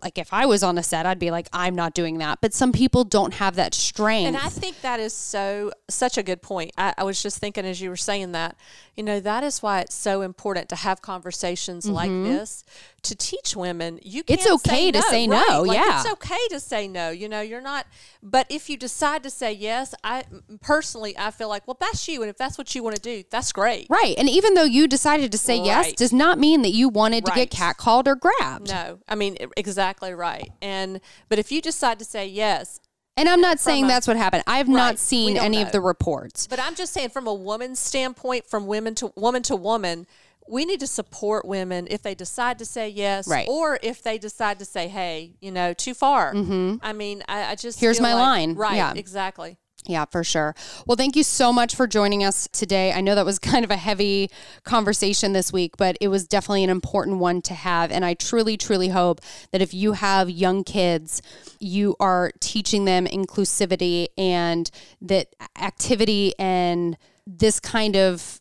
like 0.03 0.17
if 0.19 0.33
i 0.33 0.47
was 0.47 0.63
on 0.63 0.79
a 0.79 0.83
set 0.83 1.05
i'd 1.05 1.19
be 1.19 1.31
like 1.31 1.49
i'm 1.53 1.75
not 1.75 1.93
doing 1.95 2.19
that 2.19 2.41
but 2.41 2.55
some 2.55 2.73
people 2.73 3.05
don't 3.05 3.35
have 3.35 3.57
that 3.57 3.75
strength 3.75 4.29
And 4.29 4.37
I 4.37 4.49
think 4.49 4.81
that 4.83 5.01
is 5.01 5.13
so 5.13 5.73
such 5.89 6.19
a 6.19 6.23
good 6.23 6.43
point. 6.43 6.73
I, 6.77 6.95
I 6.99 7.05
was 7.05 7.23
just 7.23 7.39
thinking 7.39 7.65
as 7.65 7.81
you 7.81 7.91
were 7.91 7.97
saying 7.97 8.33
that, 8.33 8.57
you 8.95 9.03
know, 9.03 9.21
that 9.21 9.43
is 9.45 9.63
why 9.63 9.81
it's 9.81 9.95
so 9.95 10.23
important 10.23 10.69
to 10.71 10.77
have 10.77 11.03
conversations 11.03 11.89
like 11.89 12.11
this 12.11 12.65
to 13.03 13.15
teach 13.17 13.57
women 13.57 13.99
you 14.03 14.23
can 14.23 14.39
Mm-hmm. 14.39 14.43
It's 14.43 14.51
okay 14.67 14.91
to 14.93 15.03
say 15.03 15.27
no, 15.27 15.37
right. 15.37 15.59
Like, 15.61 15.77
yeah. 15.77 16.01
it's 16.01 16.11
okay 16.13 16.49
to 16.51 16.61
say 16.61 16.87
no. 16.89 17.11
You 17.11 17.29
know, 17.29 17.41
you're 17.41 17.61
not. 17.61 17.87
But 18.23 18.47
if 18.51 18.69
you 18.69 18.77
decide 18.77 19.23
to 19.23 19.31
say 19.31 19.53
yes, 19.53 19.95
I 20.05 20.25
personally 20.61 21.17
I 21.19 21.31
feel 21.31 21.49
like 21.49 21.67
well 21.67 21.77
that's 21.81 22.07
you, 22.09 22.23
and 22.23 22.31
if 22.31 22.37
that's 22.37 22.59
what 22.59 22.75
you 22.75 22.83
want 22.83 22.97
to 22.97 23.03
do, 23.03 23.25
that's 23.31 23.53
great. 23.53 23.87
right 23.89 24.15
and 24.19 24.29
even 24.29 24.55
though 24.55 24.65
you 24.65 24.87
decided 24.87 25.33
to 25.33 25.39
say 25.39 25.57
yes 25.57 25.93
does 25.93 26.13
not 26.13 26.39
mean 26.39 26.63
that 26.63 26.71
you 26.71 26.89
wanted 26.89 27.25
to 27.25 27.33
get 27.33 27.51
catcalled 27.51 28.07
or 28.07 28.15
grabbed 28.15 28.69
No, 28.69 28.99
I 29.09 29.15
mean 29.15 29.37
exactly 29.59 30.13
right. 30.15 30.51
And 30.63 31.01
but 31.29 31.39
if 31.39 31.51
you 31.53 31.61
decide 31.61 31.99
to 31.99 32.05
say 32.05 32.27
yes, 32.27 32.81
and 33.17 33.29
i'm 33.29 33.41
not 33.41 33.59
saying 33.59 33.85
a- 33.85 33.89
that's 33.89 34.07
what 34.07 34.17
happened 34.17 34.45
i've 34.47 34.69
not 34.69 34.77
Right. 34.85 34.93
We 34.93 34.97
seen 34.99 35.37
any 35.37 35.57
know. 35.57 35.63
of 35.65 35.73
the 35.73 35.81
reports 35.81 36.47
But 36.47 36.61
I'm 36.61 36.75
just 36.77 36.93
saying, 36.93 37.11
from 37.11 37.27
a 37.27 37.35
woman's 37.35 37.81
standpoint, 37.81 38.47
from 38.47 38.67
women 38.69 38.95
to 38.97 39.13
woman 39.17 39.43
to 39.45 39.57
woman, 39.57 40.07
we 40.49 40.65
need 40.65 40.81
to 40.81 40.87
support 40.87 41.45
women 41.45 41.89
if 41.91 42.01
they 42.03 42.15
decide 42.15 42.59
to 42.61 42.65
say 42.65 42.89
yes, 42.89 43.27
Right. 43.29 43.47
or 43.51 43.79
if 43.83 44.03
they 44.03 44.17
decide 44.19 44.59
to 44.61 44.65
say, 44.65 44.89
"Hey, 44.89 45.33
you 45.41 45.51
know, 45.51 45.75
too 45.75 45.93
far." 45.95 46.33
Mm-hmm. 46.33 46.77
I 46.81 46.93
mean, 46.95 47.23
I, 47.29 47.51
I 47.51 47.55
just 47.55 47.79
Here's 47.81 47.99
feel 47.99 48.05
my 48.07 48.15
like- 48.15 48.23
line. 48.23 48.55
right? 48.55 48.77
Yeah. 48.77 48.93
exactly. 48.97 49.59
Yeah, 49.89 50.05
for 50.05 50.23
sure. 50.23 50.55
Well, 50.87 50.97
thank 50.97 51.17
you 51.17 51.23
so 51.23 51.53
much 51.53 51.75
for 51.75 51.87
joining 51.87 52.23
us 52.23 52.47
today. 52.53 52.93
I 52.93 53.01
know 53.01 53.15
that 53.15 53.25
was 53.25 53.39
kind 53.41 53.65
of 53.65 53.71
a 53.71 53.77
heavy 53.77 54.31
conversation 54.63 55.33
this 55.33 55.53
week, 55.53 55.77
but 55.77 55.97
it 56.01 56.09
was 56.09 56.29
definitely 56.29 56.63
an 56.65 56.71
important 56.71 57.19
one 57.19 57.41
to 57.43 57.55
have. 57.55 57.91
And 57.91 58.05
I 58.05 58.15
truly, 58.15 58.57
truly 58.57 58.89
hope 58.89 59.21
that 59.51 59.63
if 59.63 59.73
you 59.73 59.93
have 59.93 60.29
young 60.29 60.63
kids, 60.63 61.23
you 61.59 61.97
are 61.99 62.31
teaching 62.41 62.85
them 62.85 63.07
inclusivity 63.07 64.09
and 64.17 64.71
that 65.01 65.35
activity 65.59 66.35
and 66.39 66.97
this 67.27 67.59
kind 67.59 67.97
of 67.97 68.41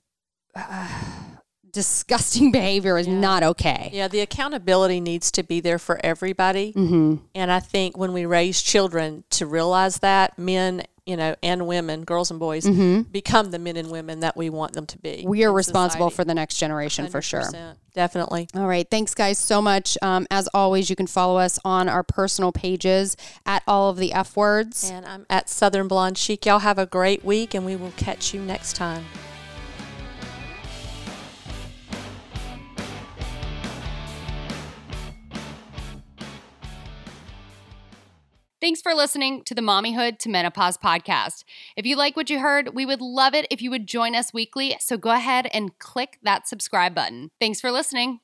uh, 0.55 0.87
disgusting 1.71 2.51
behavior 2.51 2.97
is 2.97 3.07
not 3.07 3.43
okay. 3.43 3.89
Yeah, 3.93 4.07
the 4.07 4.21
accountability 4.21 4.99
needs 4.99 5.31
to 5.31 5.43
be 5.43 5.59
there 5.59 5.79
for 5.79 5.99
everybody. 6.03 6.73
Mm-hmm. 6.73 7.15
And 7.35 7.51
I 7.51 7.59
think 7.59 7.97
when 7.97 8.13
we 8.13 8.25
raise 8.25 8.61
children 8.61 9.23
to 9.31 9.45
realize 9.45 9.99
that 9.99 10.37
men, 10.39 10.83
you 11.07 11.15
know, 11.15 11.35
and 11.41 11.65
women, 11.65 12.03
girls 12.03 12.29
and 12.29 12.39
boys, 12.39 12.67
become 12.67 13.49
the 13.51 13.59
men 13.59 13.77
and 13.77 13.89
women 13.89 14.19
that 14.19 14.35
we 14.35 14.49
want 14.49 14.73
them 14.73 14.85
to 14.85 14.99
be. 14.99 15.19
Mm-hmm. 15.19 15.29
We 15.29 15.45
are 15.45 15.53
responsible 15.53 16.09
society. 16.09 16.15
for 16.15 16.25
the 16.25 16.33
next 16.35 16.57
generation 16.57 17.07
for 17.07 17.21
sure. 17.21 17.49
Definitely. 17.93 18.47
All 18.53 18.67
right. 18.67 18.87
Thanks, 18.87 19.15
guys, 19.15 19.39
so 19.39 19.59
much. 19.59 19.97
Um, 20.03 20.27
as 20.29 20.47
always, 20.53 20.89
you 20.89 20.95
can 20.95 21.07
follow 21.07 21.39
us 21.39 21.57
on 21.65 21.89
our 21.89 22.03
personal 22.03 22.51
pages 22.51 23.17
at 23.45 23.63
all 23.65 23.89
of 23.89 23.97
the 23.97 24.13
F 24.13 24.35
words. 24.35 24.91
And 24.91 25.05
I'm 25.05 25.25
at 25.31 25.49
Southern 25.49 25.87
Blonde 25.87 26.17
Chic. 26.17 26.45
Y'all 26.45 26.59
have 26.59 26.77
a 26.77 26.85
great 26.85 27.25
week, 27.25 27.55
and 27.55 27.65
we 27.65 27.75
will 27.75 27.93
catch 27.97 28.33
you 28.35 28.41
next 28.41 28.75
time. 28.75 29.05
Thanks 38.59 38.81
for 38.81 38.95
listening 38.95 39.43
to 39.43 39.53
the 39.53 39.61
Mommyhood 39.61 40.17
to 40.17 40.29
Menopause 40.29 40.79
podcast. 40.79 41.43
If 41.75 41.85
you 41.85 41.95
like 41.95 42.15
what 42.15 42.31
you 42.31 42.39
heard, 42.39 42.73
we 42.73 42.87
would 42.87 43.01
love 43.01 43.35
it 43.35 43.45
if 43.51 43.61
you 43.61 43.69
would 43.69 43.85
join 43.85 44.15
us 44.15 44.33
weekly. 44.33 44.75
So 44.79 44.97
go 44.97 45.11
ahead 45.11 45.47
and 45.53 45.77
click 45.77 46.17
that 46.23 46.47
subscribe 46.47 46.95
button. 46.95 47.29
Thanks 47.39 47.61
for 47.61 47.71
listening. 47.71 48.15